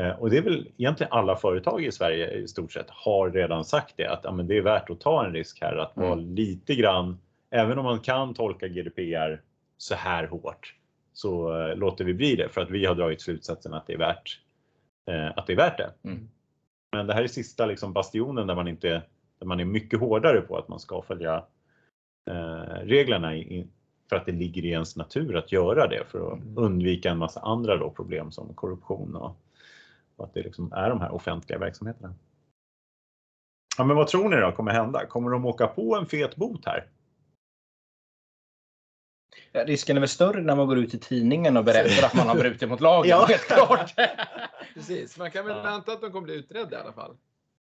Eh, 0.00 0.10
Och 0.20 0.30
det 0.30 0.38
är 0.38 0.42
väl 0.42 0.68
egentligen 0.76 1.12
alla 1.12 1.36
företag 1.36 1.84
i 1.84 1.92
Sverige 1.92 2.30
i 2.30 2.48
stort 2.48 2.72
sett 2.72 2.86
har 2.90 3.30
redan 3.30 3.64
sagt 3.64 3.94
det 3.96 4.06
att 4.06 4.20
ja, 4.24 4.32
men 4.32 4.46
det 4.46 4.56
är 4.56 4.62
värt 4.62 4.90
att 4.90 5.00
ta 5.00 5.26
en 5.26 5.32
risk 5.32 5.58
här 5.62 5.76
att 5.76 5.96
vara 5.96 6.14
lite 6.14 6.74
grann, 6.74 7.18
även 7.50 7.78
om 7.78 7.84
man 7.84 8.00
kan 8.00 8.34
tolka 8.34 8.68
GDPR 8.68 9.40
så 9.76 9.94
här 9.94 10.26
hårt 10.26 10.74
så 11.12 11.60
eh, 11.60 11.76
låter 11.76 12.04
vi 12.04 12.14
bli 12.14 12.36
det 12.36 12.48
för 12.48 12.60
att 12.60 12.70
vi 12.70 12.86
har 12.86 12.94
dragit 12.94 13.20
slutsatsen 13.20 13.74
att 13.74 13.86
det 13.86 13.92
är 13.92 13.98
värt, 13.98 14.40
att 15.36 15.46
det 15.46 15.52
är 15.52 15.56
värt 15.56 15.78
det. 15.78 15.90
Mm. 16.04 16.28
Men 16.92 17.06
det 17.06 17.14
här 17.14 17.22
är 17.22 17.26
sista 17.28 17.66
liksom 17.66 17.92
bastionen 17.92 18.46
där 18.46 18.54
man 18.54 18.68
inte, 18.68 19.02
där 19.38 19.46
man 19.46 19.60
är 19.60 19.64
mycket 19.64 20.00
hårdare 20.00 20.40
på 20.40 20.56
att 20.56 20.68
man 20.68 20.80
ska 20.80 21.02
följa 21.02 21.44
reglerna 22.82 23.36
i- 23.36 23.68
för 24.08 24.16
att 24.16 24.26
det 24.26 24.32
ligger 24.32 24.64
i 24.64 24.68
ens 24.70 24.96
natur 24.96 25.36
att 25.36 25.52
göra 25.52 25.86
det 25.86 26.04
för 26.04 26.32
att 26.32 26.38
Mm. 26.42 26.58
undvika 26.58 27.10
en 27.10 27.18
massa 27.18 27.40
andra 27.40 27.76
då 27.76 27.90
problem 27.90 28.30
som 28.30 28.54
korruption 28.54 29.16
och, 29.16 29.36
och 30.16 30.24
att 30.24 30.34
det 30.34 30.42
liksom 30.42 30.72
är 30.72 30.88
de 30.88 31.00
här 31.00 31.10
offentliga 31.12 31.58
verksamheterna. 31.58 32.14
Ja, 33.78 33.84
men 33.84 33.96
vad 33.96 34.06
tror 34.08 34.28
ni 34.28 34.36
då 34.36 34.52
kommer 34.52 34.72
hända? 34.72 35.06
Kommer 35.06 35.30
de 35.30 35.44
åka 35.46 35.66
på 35.66 35.96
en 35.96 36.06
fet 36.06 36.36
bot 36.36 36.66
här? 36.66 36.86
Ja, 39.52 39.64
risken 39.64 39.96
är 39.96 40.00
väl 40.00 40.08
större 40.08 40.40
när 40.42 40.56
man 40.56 40.66
går 40.66 40.78
ut 40.78 40.94
i 40.94 40.98
tidningen 40.98 41.56
och 41.56 41.64
berättar 41.64 42.06
att 42.06 42.14
man 42.14 42.28
har 42.28 42.34
brutit 42.34 42.68
mot 42.68 42.80
lagen. 42.80 43.08
Ja. 43.10 43.26
Helt 43.28 43.42
klart. 43.46 43.94
Precis, 44.74 45.18
man 45.18 45.30
kan 45.30 45.46
väl 45.46 45.56
Ja. 45.56 45.68
anta 45.68 45.92
att 45.92 46.00
de 46.00 46.10
kommer 46.12 46.24
bli 46.24 46.34
utredda 46.34 46.78
i 46.78 46.80
alla 46.80 46.92
fall. 46.92 47.16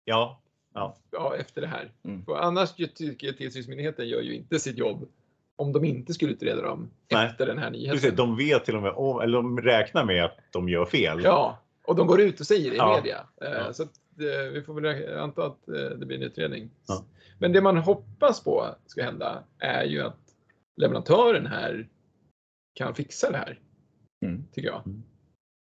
Ja, 0.04 0.40
ja. 0.74 0.96
Ja, 1.10 1.36
efter 1.36 1.60
det 1.60 1.66
här. 1.66 1.92
Mm. 2.04 2.24
För 2.24 2.36
annars 2.36 2.72
tycker 2.74 3.26
jag 3.26 3.36
tillsynsmyndigheten 3.36 4.08
gör 4.08 4.20
ju 4.20 4.34
inte 4.34 4.58
sitt 4.58 4.78
jobb 4.78 5.08
om 5.56 5.72
de 5.72 5.84
inte 5.84 6.14
skulle 6.14 6.32
utreda 6.32 6.62
dem 6.62 6.90
Nej. 7.12 7.26
efter 7.26 7.46
den 7.46 7.58
här 7.58 7.70
nyheten. 7.70 7.98
det, 8.02 8.16
De 8.16 8.36
vet 8.36 8.64
till 8.64 8.76
och 8.76 8.82
med 8.82 8.92
om, 8.92 9.20
eller 9.20 9.36
de 9.36 9.60
räknar 9.60 10.04
med 10.04 10.24
att 10.24 10.38
de 10.52 10.68
gör 10.68 10.84
fel. 10.84 11.20
Ja, 11.24 11.58
och 11.84 11.96
de 11.96 12.06
går 12.06 12.20
ut 12.20 12.40
och 12.40 12.46
säger 12.46 12.70
det 12.70 12.74
i 12.76 12.78
Ja. 12.78 12.96
media. 12.96 13.26
Eh, 13.42 13.62
Ja. 13.66 13.72
Så 13.72 13.82
eh, 13.82 14.52
vi 14.52 14.62
får 14.62 14.80
väl 14.80 15.18
anta 15.18 15.46
att 15.46 15.68
eh, 15.68 15.74
det 15.74 16.06
blir 16.06 16.16
en 16.16 16.22
utredning. 16.22 16.70
Ja. 16.88 17.04
Men 17.38 17.52
det 17.52 17.60
man 17.60 17.76
hoppas 17.76 18.44
på 18.44 18.66
ska 18.86 19.02
hända 19.02 19.44
är 19.58 19.84
ju 19.84 20.00
att 20.02 20.18
leverantören 20.76 21.46
här 21.46 21.88
kan 22.74 22.94
fixa 22.94 23.30
det 23.30 23.36
här, 23.36 23.58
Mm. 24.24 24.44
tycker 24.52 24.68
jag. 24.68 24.86
Mm. 24.86 25.02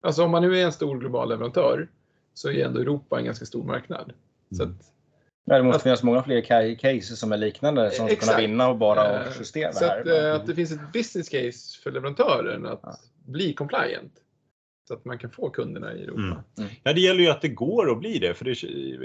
Alltså 0.02 0.24
om 0.24 0.30
man 0.30 0.42
nu 0.42 0.58
är 0.58 0.64
en 0.64 0.72
stor 0.72 0.98
global 0.98 1.28
leverantör 1.28 1.88
så 2.34 2.50
är 2.50 2.64
ändå 2.66 2.80
Europa 2.80 3.18
en 3.18 3.24
ganska 3.24 3.46
stor 3.46 3.64
marknad. 3.64 4.12
Så 4.56 4.62
Mm. 4.62 4.74
att, 4.76 4.92
Ja, 5.48 5.56
det 5.56 5.62
måste 5.62 5.76
Att- 5.76 5.82
finnas 5.82 6.02
många 6.02 6.22
fler 6.22 6.40
ca- 6.42 6.74
cases 6.76 7.18
som 7.20 7.32
är 7.32 7.36
liknande 7.36 7.82
som 7.90 7.94
ska 7.94 8.02
kunna 8.06 8.12
Exakt. 8.12 8.42
vinna 8.42 8.68
och 8.68 8.76
bara 8.76 9.20
eh, 9.20 9.26
justera 9.38 9.72
så 9.72 9.84
här. 9.84 10.00
att, 10.00 10.06
eh, 10.06 10.34
att 10.34 10.46
det 10.46 10.54
finns 10.54 10.72
ett 10.72 10.92
business 10.92 11.28
case 11.28 11.82
för 11.82 11.90
leverantören 11.90 12.66
att 12.66 12.80
Ja. 12.82 12.92
bli 13.26 13.52
compliant. 13.52 14.12
Så 14.88 14.94
att 14.94 15.04
man 15.04 15.18
kan 15.18 15.30
få 15.30 15.50
kunderna 15.50 15.94
i 15.94 16.02
Europa. 16.02 16.20
Mm. 16.58 16.70
Ja, 16.82 16.92
det 16.92 17.00
gäller 17.00 17.20
ju 17.20 17.28
att 17.30 17.42
det 17.42 17.48
går 17.48 17.90
att 17.92 17.98
bli 17.98 18.18
det, 18.18 18.34
för 18.34 18.44
det 18.44 18.50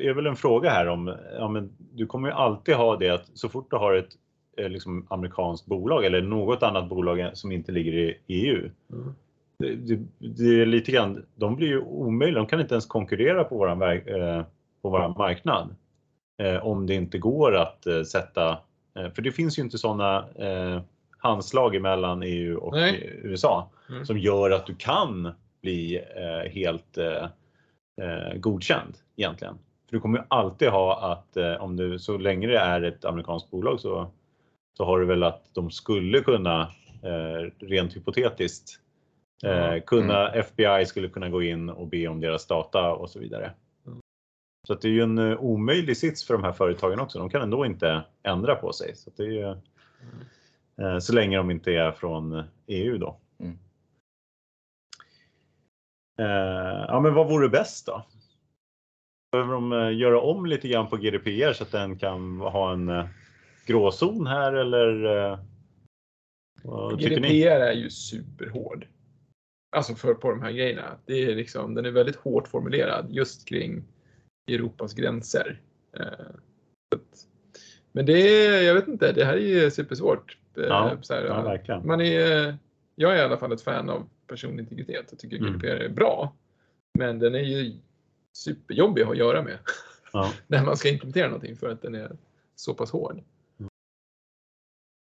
är 0.09 0.13
väl 0.13 0.25
en 0.25 0.35
fråga 0.35 0.69
här 0.69 0.87
om, 0.87 1.15
ja 1.37 1.47
men 1.47 1.71
du 1.93 2.05
kommer 2.05 2.27
ju 2.27 2.33
alltid 2.33 2.75
ha 2.75 2.97
det 2.97 3.09
att 3.09 3.25
så 3.33 3.49
fort 3.49 3.67
du 3.71 3.75
har 3.75 3.93
ett 3.93 4.09
eh, 4.57 4.69
liksom, 4.69 5.07
amerikanskt 5.09 5.65
bolag 5.65 6.05
eller 6.05 6.21
något 6.21 6.63
annat 6.63 6.89
bolag 6.89 7.29
som 7.33 7.51
inte 7.51 7.71
ligger 7.71 7.93
i 7.93 8.17
EU. 8.27 8.69
Mm. 8.93 9.13
Det, 9.59 9.75
det, 9.75 9.99
det 10.19 10.61
är 10.61 10.65
lite 10.65 10.91
grann, 10.91 11.25
de 11.35 11.55
blir 11.55 11.67
ju 11.67 11.79
omöjliga, 11.79 12.39
de 12.39 12.47
kan 12.47 12.59
inte 12.61 12.73
ens 12.73 12.85
konkurrera 12.85 13.43
på 13.43 13.57
våran, 13.57 13.81
eh, 13.81 14.43
på 14.81 14.89
våran 14.89 15.13
marknad. 15.17 15.75
Eh, 16.37 16.65
om 16.65 16.87
det 16.87 16.93
inte 16.93 17.17
går 17.17 17.55
att 17.55 17.85
eh, 17.87 18.03
sätta, 18.03 18.49
eh, 18.95 19.09
för 19.09 19.21
det 19.21 19.31
finns 19.31 19.59
ju 19.59 19.61
inte 19.61 19.77
sådana 19.77 20.25
handslag 21.17 21.81
mellan 21.81 22.23
EU 22.23 22.57
och 22.57 22.73
Nej. 22.73 23.19
USA 23.23 23.69
Mm. 23.89 24.05
som 24.05 24.17
gör 24.17 24.51
att 24.51 24.65
du 24.65 24.75
kan 24.75 25.33
bli 25.61 26.01
helt 26.51 26.97
godkänd 28.35 28.97
egentligen. 29.15 29.53
För 29.89 29.95
du 29.95 29.99
kommer 29.99 30.17
ju 30.17 30.23
alltid 30.27 30.69
ha 30.69 31.11
att 31.11 31.37
om 31.59 31.75
du 31.75 31.99
så 31.99 32.17
länge 32.17 32.47
det 32.47 32.57
är 32.57 32.81
ett 32.81 33.05
amerikanskt 33.05 33.51
bolag 33.51 33.79
så, 33.79 34.11
så 34.77 34.85
har 34.85 34.99
du 34.99 35.05
väl 35.05 35.23
att 35.23 35.49
de 35.53 35.71
skulle 35.71 36.19
kunna 36.19 36.71
rent 37.59 37.95
hypotetiskt 37.95 38.79
kunna 39.85 40.29
FBI 40.29 40.85
skulle 40.85 41.09
kunna 41.09 41.29
gå 41.29 41.43
in 41.43 41.69
och 41.69 41.87
be 41.87 42.07
om 42.07 42.19
deras 42.19 42.47
data 42.47 42.93
och 42.93 43.09
så 43.09 43.19
vidare. 43.19 43.51
Mm. 44.63 44.67
Så 44.67 44.73
att 44.73 44.81
det 44.81 44.87
är 44.87 44.91
ju 44.91 45.01
en 45.01 45.17
eh, 45.17 45.39
omöjlig 45.39 45.97
sits 45.97 46.23
för 46.23 46.33
de 46.33 46.43
här 46.43 46.51
företagen 46.51 46.99
också. 46.99 47.19
De 47.19 47.29
kan 47.29 47.41
ändå 47.41 47.65
inte 47.65 48.05
ändra 48.23 48.55
på 48.55 48.73
sig. 48.73 48.95
Så, 48.95 49.11
det 49.15 49.23
är 49.23 49.27
ju, 49.27 49.49
eh, 50.85 50.99
så 50.99 51.13
länge 51.13 51.37
de 51.37 51.51
inte 51.51 51.71
är 51.71 51.91
från 51.91 52.43
EU 52.67 52.97
då. 52.97 53.19
Mm. 53.39 53.59
Eh, 56.19 56.85
ja, 56.87 56.99
men 57.03 57.13
vad 57.13 57.29
vore 57.29 57.49
bäst 57.49 57.85
då? 57.85 58.05
Behöver 59.31 59.53
de 59.53 59.93
göra 59.97 60.21
om 60.21 60.45
lite 60.45 60.67
grann 60.67 60.89
på 60.89 60.97
GDPR 60.97 61.53
så 61.53 61.63
att 61.63 61.71
den 61.71 61.97
kan 61.97 62.39
ha 62.39 62.73
en 62.73 63.07
gråzon 63.65 64.27
här 64.27 64.53
eller? 64.53 65.37
GDPR 66.97 67.59
är 67.59 67.73
ju 67.73 67.89
superhård. 67.89 68.87
Alltså 69.75 69.95
för 69.95 70.13
på 70.13 70.29
de 70.29 70.41
här 70.41 70.51
grejerna. 70.51 70.97
Det 71.05 71.23
är 71.23 71.35
liksom, 71.35 71.75
den 71.75 71.85
är 71.85 71.91
väldigt 71.91 72.15
hårt 72.15 72.47
formulerad 72.47 73.07
just 73.09 73.47
kring 73.47 73.83
Europas 74.47 74.93
gränser. 74.93 75.61
Eh, 75.99 76.03
Men 77.91 78.05
det 78.05 78.13
är, 78.47 78.61
jag 78.61 78.73
vet 78.75 78.87
inte, 78.87 79.11
det 79.11 79.25
här 79.25 79.33
är 79.33 79.37
ju 79.63 79.71
supersvårt. 79.71 80.37
Eh, 80.57 80.63
Ja, 80.63 80.97
här, 81.09 81.25
Ja, 81.25 81.41
verkligen. 81.41 81.87
man 81.87 82.01
är, 82.01 82.57
jag 82.95 83.13
är 83.13 83.17
i 83.17 83.21
alla 83.21 83.37
fall 83.37 83.51
ett 83.51 83.61
fan 83.61 83.89
av 83.89 84.09
personlig 84.27 84.63
integritet. 84.63 85.05
Jag 85.09 85.19
tycker 85.19 85.37
Mm. 85.37 85.53
GDPR 85.53 85.67
är 85.67 85.89
bra. 85.89 86.33
Men 86.99 87.19
den 87.19 87.35
är 87.35 87.39
ju 87.39 87.73
superjobbig 88.33 89.01
att 89.03 89.17
göra 89.17 89.41
med 89.41 89.57
Ja. 90.13 90.33
när 90.47 90.65
man 90.65 90.77
ska 90.77 90.89
implementera 90.89 91.27
någonting 91.27 91.55
för 91.55 91.69
att 91.69 91.81
den 91.81 91.95
är 91.95 92.11
så 92.55 92.73
pass 92.73 92.91
hård. 92.91 93.21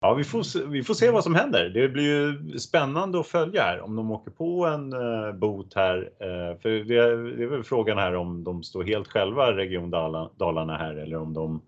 Ja, 0.03 0.13
vi 0.13 0.23
får, 0.23 0.43
se, 0.43 0.59
vi 0.65 0.83
får 0.83 0.93
se 0.93 1.11
vad 1.11 1.23
som 1.23 1.35
händer. 1.35 1.69
Det 1.69 1.89
blir 1.89 2.03
ju 2.03 2.59
spännande 2.59 3.19
att 3.19 3.27
följa 3.27 3.61
här 3.63 3.81
om 3.81 3.95
de 3.95 4.11
åker 4.11 4.31
på 4.31 4.65
en 4.65 4.93
eh, 4.93 5.31
bot 5.33 5.73
här. 5.73 6.09
Eh, 6.19 6.59
för 6.61 6.69
det, 6.69 6.97
är- 6.97 7.37
det 7.37 7.43
är 7.43 7.47
väl 7.47 7.63
frågan 7.63 7.97
här 7.97 8.15
om 8.15 8.43
de 8.43 8.63
står 8.63 8.83
helt 8.83 9.07
själva, 9.07 9.51
Region 9.55 9.89
Dala, 9.89 10.29
Dalarna 10.37 10.77
här, 10.77 10.95
eller 10.95 11.17
om 11.17 11.33
de 11.33 11.61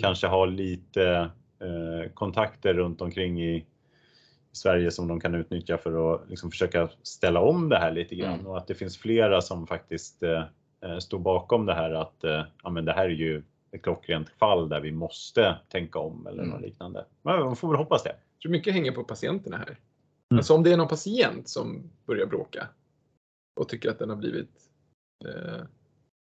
kanske 0.00 0.26
har 0.26 0.46
lite 0.46 1.30
eh, 1.60 2.10
kontakter 2.14 2.74
runt 2.74 3.00
omkring 3.00 3.42
i 3.42 3.66
Sverige 4.52 4.90
som 4.90 5.08
de 5.08 5.20
kan 5.20 5.34
utnyttja 5.34 5.78
för 5.78 6.14
att 6.14 6.30
liksom 6.30 6.50
försöka 6.50 6.88
ställa 7.02 7.40
om 7.40 7.68
det 7.68 7.78
här 7.78 7.92
lite 7.92 8.14
grann 8.14 8.34
Mm. 8.34 8.46
och 8.46 8.56
att 8.56 8.66
det 8.66 8.74
finns 8.74 8.98
flera 8.98 9.40
som 9.40 9.66
faktiskt 9.66 10.22
eh, 10.22 10.42
eh, 10.84 10.98
står 10.98 11.18
bakom 11.18 11.66
det 11.66 11.74
här 11.74 11.90
att 11.90 12.24
eh, 12.24 12.42
ja, 12.62 12.70
men 12.70 12.84
det 12.84 12.92
här 12.92 13.04
är 13.04 13.08
ju 13.08 13.42
ett 13.72 13.82
klockrent 13.82 14.28
fall 14.28 14.68
där 14.68 14.80
vi 14.80 14.92
måste 14.92 15.58
tänka 15.68 15.98
om 15.98 16.26
eller 16.26 16.42
Mm. 16.42 16.50
något 16.54 16.62
liknande. 16.62 17.06
Men 17.22 17.40
man 17.40 17.56
får 17.56 17.68
väl 17.68 17.76
hoppas 17.76 18.02
det. 18.02 18.08
Jag 18.08 18.40
tror 18.42 18.52
mycket 18.52 18.72
hänger 18.74 18.92
på 18.92 19.04
patienterna 19.04 19.56
här. 19.56 19.68
Mm. 19.68 19.78
Alltså 20.38 20.54
om 20.54 20.62
det 20.62 20.72
är 20.72 20.76
någon 20.76 20.88
patient 20.88 21.48
som 21.48 21.90
börjar 22.06 22.26
bråka 22.26 22.68
och 23.60 23.68
tycker 23.68 23.90
att 23.90 23.98
den 23.98 24.08
har 24.08 24.16
blivit 24.16 24.50
eh, 25.24 25.60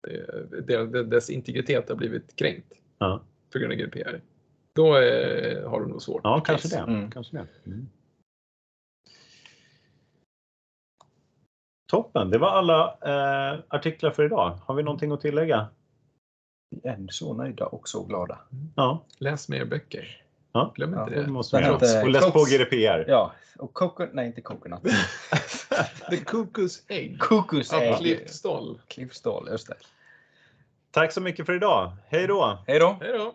eh, 0.08 0.84
dess 0.86 1.30
integritet 1.30 1.90
har 1.90 1.96
blivit 1.96 2.36
kränkt 2.36 2.74
Ja, 2.98 3.22
på 3.54 3.60
grund 3.60 3.74
av 3.74 3.78
GDPR. 3.80 4.22
Då 4.76 4.98
eh, 4.98 5.70
har 5.70 5.80
de 5.82 5.90
nog 5.90 6.02
svårt. 6.02 6.22
ja 6.24 6.42
kanske 6.46 6.68
det. 6.68 6.78
Mm. 6.78 7.12
Kanske 7.12 7.38
det. 7.38 7.48
Mm. 7.66 7.88
Toppen, 11.92 12.30
det 12.30 12.38
var 12.38 12.48
alla 12.50 12.98
eh, 13.06 13.60
artiklar 13.68 14.12
för 14.12 14.26
idag. 14.26 14.50
Har 14.66 14.76
vi 14.76 14.84
någonting 14.84 15.12
att 15.12 15.22
tillägga? 15.22 15.68
Vi 16.84 16.90
är 16.90 17.06
så 17.10 17.34
nöjda 17.34 17.66
och 17.66 17.90
så 17.90 18.04
glada. 18.04 18.38
Ja, 18.76 19.04
Läs 19.18 19.50
mer 19.50 19.66
böcker. 19.66 20.22
ja. 20.54 20.72
Glöm 20.76 20.94
Ja, 20.94 21.04
inte 21.04 21.16
det 21.16 21.22
det. 21.24 21.32
måste 21.32 21.58
vi 21.58 21.64
heter 21.64 22.04
Och 22.04 22.10
läs 22.10 22.32
på. 22.32 22.46
GDPR. 22.46 23.06
Ja, 23.08 23.32
och 23.58 23.74
coconut, 23.74 24.14
nej 24.14 24.26
inte 24.28 24.42
coconut. 24.42 24.80
The 26.10 26.16
Cuckoo's 26.16 26.82
Egg. 26.88 27.20
Cliff 28.00 28.30
Stoll. 28.30 28.82
Cliff 28.88 29.14
Stall, 29.14 29.48
just 29.52 29.68
det. 29.68 29.76
Tack 30.92 31.12
så 31.12 31.22
mycket 31.22 31.46
för 31.46 31.54
idag. 31.56 31.92
Hej 32.08 32.28
då! 32.28 32.58
Hej 32.68 32.80
då! 32.80 32.98
Hej 33.02 33.12
då! 33.18 33.34